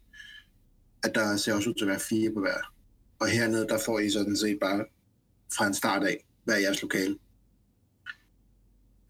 at 1.03 1.16
der 1.16 1.38
ser 1.38 1.53
også 1.53 1.70
ud 1.70 1.76
til 1.76 1.86
at 1.86 1.89
være 1.89 1.99
fire 1.99 2.32
på 2.34 2.39
hver. 2.39 2.74
Og 3.20 3.28
hernede, 3.28 3.68
der 3.68 3.78
får 3.86 3.99
I 3.99 4.09
sådan 4.09 4.38
set 4.38 4.59
bare 4.62 4.86
fra 5.57 5.68
en 5.68 5.74
start 5.74 6.03
af, 6.03 6.26
hver 6.43 6.57
jeres 6.57 6.82
lokale. 6.82 7.18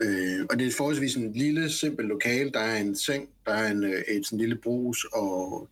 Øh, 0.01 0.45
og 0.49 0.59
det 0.59 0.67
er 0.67 0.71
forholdsvis 0.71 1.15
en 1.15 1.33
lille, 1.33 1.69
simpel 1.69 2.05
lokal. 2.05 2.53
Der 2.53 2.59
er 2.59 2.77
en 2.77 2.95
seng, 2.95 3.29
der 3.45 3.53
er 3.53 3.71
en, 3.71 3.83
øh, 3.83 4.01
et 4.01 4.25
sådan 4.25 4.39
lille 4.39 4.55
brus 4.55 5.05
og 5.13 5.69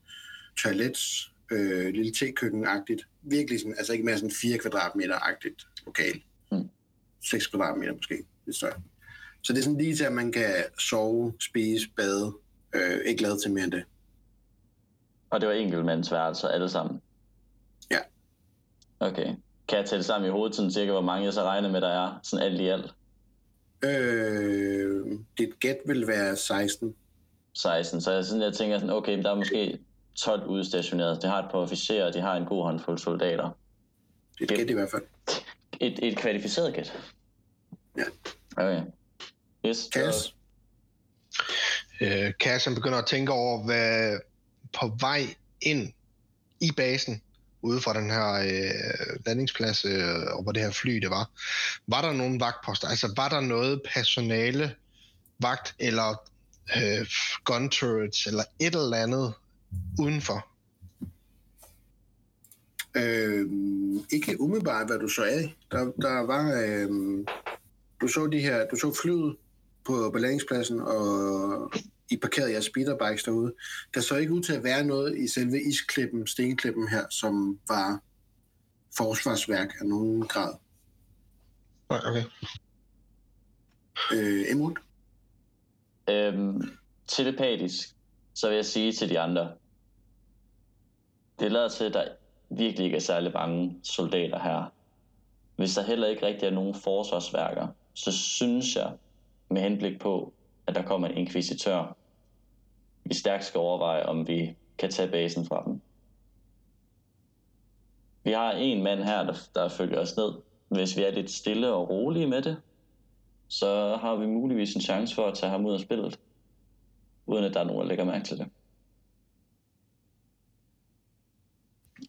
toilets, 0.58 1.32
øh, 1.52 1.94
lille 1.94 2.12
tekøkken-agtigt. 2.12 3.08
Virkelig 3.22 3.60
sådan, 3.60 3.76
altså 3.78 3.94
ikke 3.94 4.06
mere 4.06 4.18
sådan 4.18 4.32
4 4.32 4.58
kvadratmeter-agtigt 4.58 5.86
lokal. 5.86 6.24
6 7.30 7.48
kvadratmeter 7.48 7.94
måske, 7.94 8.16
lidt 8.46 8.58
større. 8.58 8.82
Så 9.42 9.54
det 9.54 9.60
er 9.60 9.64
sådan 9.64 9.78
lige 9.78 9.96
til, 9.96 10.04
at 10.04 10.14
man 10.14 10.32
kan 10.32 10.54
sove, 10.80 11.34
spise, 11.40 11.90
bade, 11.98 12.34
øh, 12.76 13.00
ikke 13.06 13.22
lavet 13.22 13.42
til 13.42 13.52
mere 13.52 13.64
end 13.64 13.72
det. 13.72 13.84
Og 15.30 15.42
det 15.42 15.50
var 15.50 15.56
enkeltmandsværelser 15.56 16.48
alle 16.48 16.70
sammen? 16.70 17.02
Ja. 17.92 18.00
Okay. 19.00 19.36
Kan 19.68 19.78
jeg 19.78 19.86
tælle 19.86 20.04
sammen 20.04 20.28
i 20.30 20.32
hovedet 20.32 20.56
sådan 20.56 20.72
cirka, 20.72 20.92
hvor 20.92 21.02
mange 21.02 21.26
jeg 21.26 21.34
så 21.34 21.44
regner 21.44 21.72
med, 21.72 21.82
der 21.82 21.88
er, 21.88 22.20
sådan 22.24 22.46
alt 22.46 22.62
i 22.62 22.68
alt? 22.68 22.94
Øh, 23.86 25.20
dit 25.38 25.60
gæt 25.60 25.78
vil 25.86 26.08
være 26.08 26.36
16. 26.36 26.96
16, 27.54 28.02
så 28.02 28.12
jeg, 28.12 28.26
sådan, 28.26 28.42
jeg 28.42 28.54
tænker 28.54 28.78
sådan, 28.78 28.96
okay, 28.96 29.24
der 29.24 29.32
er 29.32 29.36
måske 29.36 29.80
12 30.16 30.48
udstationeret. 30.48 31.22
Det 31.22 31.30
har 31.30 31.44
et 31.44 31.52
par 31.52 31.58
officerer, 31.58 32.12
de 32.12 32.22
har 32.22 32.36
en 32.36 32.46
god 32.46 32.64
håndfuld 32.64 32.98
soldater. 32.98 33.50
Det 34.40 34.52
er 34.52 34.56
et 34.56 34.60
gæt 34.60 34.70
i 34.70 34.74
hvert 34.74 34.92
fald. 34.92 35.04
Et, 35.80 36.00
et 36.04 36.18
kvalificeret 36.18 36.74
gæt? 36.74 36.94
Ja. 37.98 38.04
Okay. 38.58 38.82
Yes. 39.66 39.90
Cass? 39.94 40.36
Øh, 42.02 42.34
Cass 42.40 42.66
han 42.66 42.76
begynder 42.76 42.98
at 42.98 43.06
tænke 43.06 43.32
over, 43.32 43.64
hvad 43.66 44.20
på 44.80 44.98
vej 45.00 45.36
ind 45.62 45.94
i 46.60 46.72
basen, 46.72 47.22
ude 47.62 47.82
fra 47.82 47.94
den 47.94 48.10
her 48.10 48.34
øh, 48.34 49.20
landingsplads, 49.26 49.86
øh, 49.86 50.16
og 50.32 50.44
hvor 50.44 50.52
det 50.52 50.64
her 50.64 50.72
fly 50.72 50.96
det 50.96 51.10
var, 51.10 51.30
var 51.88 52.02
der 52.02 52.14
nogen 52.14 52.40
vagtposter? 52.40 52.88
Altså 52.88 53.14
var 53.16 53.30
der 53.30 53.40
noget 53.40 53.82
personale, 53.94 54.76
vagt 55.40 55.76
eller 55.80 56.30
øh, 56.78 57.08
gun 57.44 57.70
turrets, 57.70 58.28
eller 58.28 58.44
et 58.60 58.76
eller 58.76 58.98
andet 58.98 59.34
udenfor? 60.00 60.48
Øh, 63.00 63.50
ikke 64.12 64.41
umiddelbart, 64.41 64.88
hvad 64.88 65.00
du 65.00 65.08
så 65.08 65.24
af. 65.24 65.56
Der, 65.72 65.91
der 65.91 66.20
var... 66.20 66.62
Øh, 66.64 67.26
du 68.02 68.08
så 68.08 68.28
de 68.28 68.39
her, 68.39 68.66
du 68.66 68.76
så 68.76 69.00
flyet 69.02 69.36
på 69.86 70.10
ballingspladsen, 70.14 70.80
og 70.80 71.72
I 72.10 72.18
parkerede 72.18 72.52
jeres 72.52 72.66
speederbikes 72.66 73.24
derude. 73.24 73.54
Der 73.93 74.02
så 74.02 74.16
ikke 74.16 74.34
ud 74.34 74.41
til 74.41 74.54
at 74.54 74.64
være 74.64 74.84
noget 74.84 75.18
i 75.18 75.28
selve 75.28 75.62
isklippen, 75.62 76.28
stenklippen 76.28 76.88
her, 76.88 77.06
som 77.10 77.60
var 77.68 78.02
forsvarsværk 78.97 79.76
af 79.80 79.86
nogen 79.86 80.28
grad. 80.28 80.54
Nej, 81.89 82.00
okay. 82.06 82.24
Øh, 84.14 84.52
Emrud? 84.52 84.74
Øhm, 86.10 86.62
telepatisk, 87.08 87.95
så 88.34 88.47
vil 88.47 88.56
jeg 88.56 88.66
sige 88.66 88.93
til 88.93 89.10
de 89.10 89.20
andre, 89.20 89.54
det 91.39 91.52
lader 91.52 91.70
til, 91.70 91.84
at 91.84 91.93
der 91.93 92.08
virkelig 92.50 92.86
ikke 92.86 92.95
er 92.95 93.02
særlig 93.02 93.32
mange 93.34 93.80
soldater 93.84 94.39
her. 94.39 94.72
Hvis 95.56 95.76
der 95.76 95.84
heller 95.84 96.08
ikke 96.08 96.26
rigtig 96.26 96.45
er 96.47 96.52
nogen 96.52 96.74
forsvarsværker, 96.74 97.68
så 97.93 98.12
synes 98.12 98.76
jeg, 98.76 98.91
med 99.50 99.62
henblik 99.62 100.00
på, 100.00 100.34
at 100.68 100.76
der 100.76 100.82
kommer 100.82 101.08
en 101.08 101.18
inkvisitør, 101.18 101.95
vi 103.04 103.14
stærkt 103.14 103.45
skal 103.45 103.60
overveje, 103.60 104.06
om 104.06 104.28
vi 104.28 104.56
kan 104.78 104.89
tage 104.91 105.12
basen 105.12 105.45
fra 105.45 105.64
dem. 105.66 105.82
Vi 108.24 108.32
har 108.32 108.52
en 108.52 108.84
mand 108.84 109.04
her, 109.04 109.24
der, 109.24 109.36
der 109.56 109.68
følger 109.68 110.00
os 110.00 110.18
ned. 110.18 110.32
Hvis 110.68 110.97
vi 110.97 111.04
er 111.04 111.12
lidt 111.12 111.32
stille 111.32 111.74
og 111.74 111.89
rolige 111.89 112.28
med 112.28 112.41
det, 112.41 112.58
så 113.47 113.97
har 114.02 114.16
vi 114.16 114.26
muligvis 114.26 114.76
en 114.76 114.82
chance 114.82 115.16
for 115.16 115.26
at 115.26 115.34
tage 115.34 115.50
ham 115.50 115.66
ud 115.66 115.74
af 115.74 115.80
spillet, 115.80 116.20
uden 117.26 117.43
at 117.43 117.54
der 117.54 117.60
er 117.60 117.64
nogen, 117.64 117.82
der 117.82 117.88
lægger 117.88 118.06
mærke 118.06 118.26
til 118.26 118.38
det. 118.38 118.47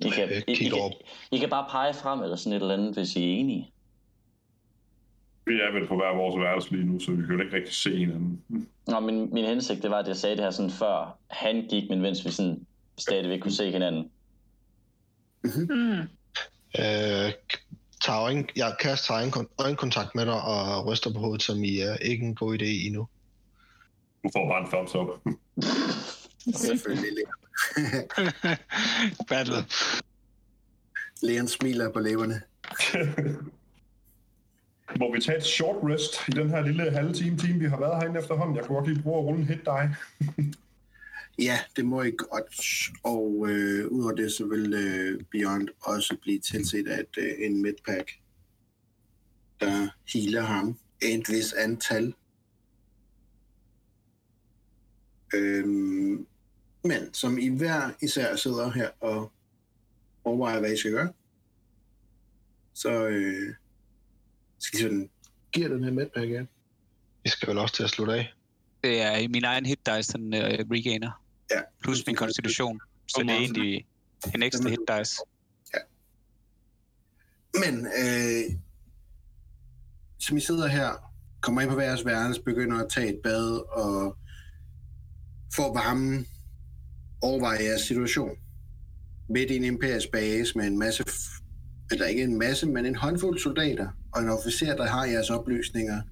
I 0.01 0.09
kan, 0.09 0.31
Jeg 0.31 0.43
I, 0.49 0.53
I, 0.53 0.69
kan, 0.69 0.81
op. 0.81 0.93
I 1.33 1.39
kan 1.39 1.51
bare 1.51 1.67
pege 1.71 1.95
frem 1.95 2.23
eller 2.23 2.37
sådan 2.37 2.57
et 2.57 2.63
eller 2.63 2.75
andet, 2.75 2.95
hvis 2.95 3.17
I 3.17 3.23
er 3.23 3.39
enige. 3.39 3.73
Vi 5.47 5.53
er 5.53 5.73
vel 5.73 5.89
på 5.89 5.97
hver 5.97 6.17
vores 6.17 6.41
værelse 6.41 6.71
lige 6.71 6.85
nu, 6.85 7.01
så 7.01 7.11
vi 7.11 7.23
kan 7.23 7.35
jo 7.35 7.43
ikke 7.43 7.57
rigtig 7.57 7.75
se 7.75 7.97
hinanden. 7.99 8.43
Nå, 8.87 9.01
min, 9.01 9.35
min 9.35 9.45
hensigt, 9.45 9.83
det 9.83 9.91
var, 9.91 9.99
at 9.99 10.09
jeg 10.09 10.17
sagde 10.17 10.37
det 10.37 10.45
her 10.45 10.51
sådan 10.51 10.71
før 10.71 11.19
han 11.31 11.67
gik, 11.71 11.91
men 11.91 12.01
mens 12.01 12.25
vi 12.25 12.31
sådan 12.31 12.67
stadigvæk 12.99 13.41
kunne 13.41 13.53
se 13.53 13.71
hinanden. 13.71 14.11
Mm. 15.45 16.01
Øh, 16.79 17.33
tager 18.05 18.21
øjen, 18.21 18.49
jeg 18.57 18.77
kaster 18.81 19.15
øjen, 19.15 19.33
øjenkontakt 19.59 20.15
med 20.15 20.27
dig 20.27 20.43
og 20.43 20.87
ryster 20.87 21.13
på 21.13 21.19
hovedet, 21.19 21.43
som 21.43 21.65
i 21.65 21.81
er 21.81 21.97
ikke 21.97 22.27
en 22.27 22.35
god 22.35 22.59
idé 22.59 22.87
endnu. 22.87 23.09
Du 24.25 24.31
får 24.33 24.49
bare 24.49 24.61
en 24.61 24.67
thumbs 24.67 24.95
up. 24.95 25.09
Selvfølgelig. 26.55 27.13
Leon. 27.17 28.29
Battle. 29.29 29.65
Leon 31.23 31.49
smiler 31.49 31.93
på 31.93 32.01
læberne. 32.01 32.43
Må 34.99 35.15
vi 35.15 35.21
tage 35.21 35.39
et 35.39 35.45
short 35.45 35.77
rest 35.83 36.29
i 36.29 36.31
den 36.31 36.51
her 36.51 36.61
lille 36.61 36.91
halve 36.91 37.13
time, 37.13 37.37
time 37.37 37.59
vi 37.59 37.67
har 37.67 37.81
været 37.81 37.97
herinde 37.97 38.21
efterhånden? 38.21 38.57
Jeg 38.57 38.65
kunne 38.65 38.77
godt 38.77 38.89
lige 38.89 39.03
bruge 39.03 39.19
at 39.19 39.25
rulle 39.25 39.41
en 39.41 39.47
hit 39.47 39.61
die. 39.65 39.97
Ja, 41.39 41.59
det 41.77 41.85
må 41.85 42.03
I 42.03 42.11
godt. 42.11 42.91
Og 43.03 43.47
øh, 43.49 43.87
udover 43.89 44.13
det, 44.13 44.33
så 44.33 44.47
vil 44.47 44.75
øh, 44.75 45.21
Beyond 45.31 45.69
også 45.81 46.17
blive 46.23 46.39
tilset 46.39 46.89
af 46.89 47.01
et, 47.01 47.19
øh, 47.19 47.33
en 47.39 47.63
midpack, 47.63 48.13
der 49.61 49.89
healer 50.13 50.43
ham 50.43 50.79
et 51.03 51.29
vis 51.29 51.53
antal. 51.53 52.15
Øhm, 55.35 56.27
men 56.85 57.15
som 57.15 57.39
I 57.39 57.49
hver 57.49 57.91
især 58.03 58.37
sidder 58.37 58.71
her 58.71 58.91
og 59.01 59.33
overvejer, 60.25 60.61
hvad 60.61 60.73
I 60.73 60.77
skal 60.77 60.93
gøre, 60.93 61.13
så 62.75 63.07
øh, 63.07 63.55
skal 64.59 64.79
I 64.79 64.83
sådan 64.83 65.11
giver 65.53 65.69
den 65.69 65.85
her 65.85 65.91
midpack 65.91 66.29
her. 66.29 66.45
Vi 67.25 67.31
skal 67.31 67.49
vel 67.49 67.59
også 67.59 67.75
til 67.75 67.83
at 67.83 67.91
slutte 67.91 68.13
af. 68.13 68.35
Det 68.85 69.03
er 69.03 69.29
min 69.29 69.45
egen 69.45 69.67
hit 69.67 69.87
dice, 69.87 70.13
den 70.13 70.35
uh, 70.35 70.41
regainer. 70.41 71.23
Ja. 71.51 71.61
Plus 71.83 72.07
min 72.07 72.17
konstitution. 72.17 72.81
Så 73.09 73.23
det 73.23 73.31
er 73.31 73.35
egentlig 73.35 73.87
en 74.35 74.43
ekstra 74.43 74.69
hit 74.69 74.79
dice. 74.89 75.17
Men 77.55 77.87
øh, 77.87 78.57
som 80.19 80.37
I 80.37 80.41
sidder 80.41 80.67
her, 80.67 81.13
kommer 81.41 81.61
ind 81.61 81.71
på 81.71 81.81
jeres 81.81 82.05
værelse, 82.05 82.43
begynder 82.43 82.85
at 82.85 82.91
tage 82.91 83.15
et 83.15 83.21
bad 83.23 83.77
og 83.77 84.17
får 85.55 85.75
varmen, 85.75 86.27
overveje 87.23 87.65
jeres 87.65 87.81
situation. 87.81 88.31
Midt 89.29 89.51
i 89.51 89.57
en 89.57 89.65
imperisk 89.65 90.11
base 90.13 90.59
med 90.59 90.67
en 90.67 90.79
masse, 90.79 91.05
eller 91.91 92.07
ikke 92.07 92.23
en 92.23 92.39
masse, 92.39 92.67
men 92.67 92.87
en 92.87 92.95
håndfuld 92.97 93.39
soldater 93.39 93.89
og 94.13 94.23
en 94.23 94.29
officer, 94.29 94.77
der 94.77 94.87
har 94.87 95.05
jeres 95.05 95.31
oplysninger. 95.31 96.03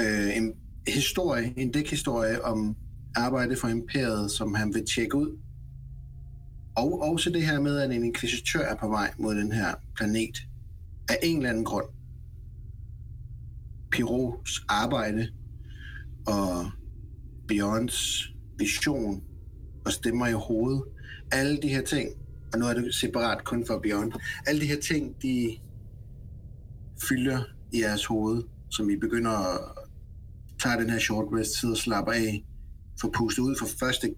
Øh, 0.00 0.36
en 0.36 0.54
historie, 0.88 1.54
en 1.56 1.72
dækhistorie 1.72 2.44
om 2.44 2.76
arbejde 3.16 3.56
for 3.56 3.68
imperiet, 3.68 4.30
som 4.30 4.54
han 4.54 4.74
vil 4.74 4.86
tjekke 4.94 5.16
ud. 5.16 5.38
Og 6.76 7.02
også 7.02 7.30
det 7.30 7.46
her 7.46 7.60
med, 7.60 7.78
at 7.78 7.90
en 7.90 8.04
inkvisitør 8.04 8.60
er 8.60 8.76
på 8.76 8.88
vej 8.88 9.14
mod 9.18 9.34
den 9.34 9.52
her 9.52 9.74
planet. 9.96 10.38
Af 11.08 11.18
en 11.22 11.36
eller 11.36 11.50
anden 11.50 11.64
grund. 11.64 11.86
Pirots 13.90 14.64
arbejde 14.68 15.28
og 16.26 16.70
Bjørns 17.48 18.28
vision 18.58 19.22
og 19.88 19.92
stemmer 19.92 20.26
i 20.26 20.32
hovedet. 20.32 20.82
Alle 21.32 21.62
de 21.62 21.68
her 21.68 21.82
ting, 21.82 22.08
og 22.52 22.58
nu 22.58 22.66
er 22.66 22.74
det 22.74 22.94
separat 22.94 23.44
kun 23.44 23.66
for 23.66 23.78
Bjørn, 23.78 24.12
alle 24.46 24.60
de 24.60 24.66
her 24.66 24.80
ting, 24.80 25.22
de 25.22 25.58
fylder 27.08 27.44
i 27.72 27.80
jeres 27.80 28.04
hoved, 28.04 28.42
som 28.70 28.90
I 28.90 28.96
begynder 28.96 29.30
at 29.30 29.60
tage 30.62 30.80
den 30.80 30.90
her 30.90 30.98
short 30.98 31.28
rest 31.32 31.60
tid 31.60 31.70
og 31.70 31.76
slappe 31.76 32.14
af, 32.14 32.44
få 33.00 33.10
pustet 33.10 33.42
ud 33.42 33.56
for 33.58 33.66
første, 33.80 34.14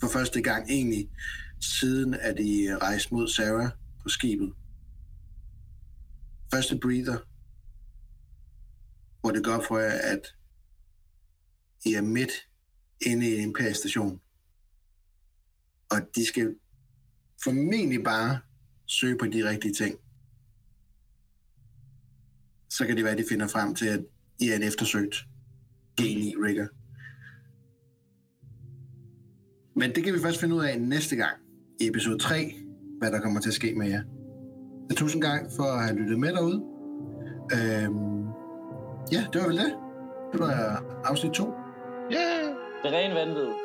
for 0.00 0.08
første 0.08 0.42
gang 0.42 0.70
egentlig, 0.70 1.08
siden 1.60 2.14
at 2.14 2.40
I 2.40 2.68
rejste 2.76 3.14
mod 3.14 3.28
Sarah 3.28 3.70
på 4.02 4.08
skibet. 4.08 4.52
Første 6.54 6.78
breather, 6.78 7.18
hvor 9.20 9.30
det 9.30 9.44
går 9.44 9.64
for 9.68 9.78
jer, 9.78 9.90
at 9.90 10.34
I 11.84 11.94
er 11.94 12.02
midt 12.02 12.32
inde 13.06 13.30
i 13.30 13.34
en 13.34 13.40
imperisk 13.40 13.80
station. 13.80 14.20
Og 15.92 15.98
de 16.14 16.26
skal 16.26 16.54
formentlig 17.44 18.04
bare 18.04 18.38
søge 18.86 19.18
på 19.18 19.26
de 19.26 19.48
rigtige 19.48 19.74
ting. 19.74 19.98
Så 22.70 22.86
kan 22.86 22.96
det 22.96 23.04
være, 23.04 23.12
at 23.12 23.18
de 23.18 23.24
finder 23.28 23.46
frem 23.48 23.74
til, 23.74 23.86
at 23.86 24.04
I 24.40 24.48
er 24.48 24.56
en 24.56 24.62
eftersøgt 24.62 25.16
geni 25.96 26.34
rigger. 26.44 26.66
Men 29.78 29.94
det 29.94 30.04
kan 30.04 30.14
vi 30.14 30.18
først 30.18 30.40
finde 30.40 30.54
ud 30.54 30.64
af 30.64 30.80
næste 30.80 31.16
gang 31.16 31.36
i 31.80 31.88
episode 31.88 32.18
3, 32.18 32.54
hvad 32.98 33.12
der 33.12 33.20
kommer 33.20 33.40
til 33.40 33.48
at 33.50 33.54
ske 33.54 33.74
med 33.74 33.88
jer. 33.88 34.02
Så 34.90 34.96
tusind 34.96 35.22
gang 35.22 35.52
for 35.56 35.64
at 35.64 35.84
have 35.84 35.98
lyttet 35.98 36.18
med 36.18 36.32
derude. 36.32 36.64
Øhm, 37.54 38.22
ja, 39.12 39.26
det 39.32 39.40
var 39.40 39.48
vel 39.48 39.56
det. 39.56 39.76
Det 40.32 40.40
var 40.40 40.84
afsnit 41.04 41.32
2. 41.32 41.44
Yeah! 42.12 42.54
Det 42.82 42.88
er 42.88 42.98
ren 42.98 43.14
vanvid. 43.14 43.61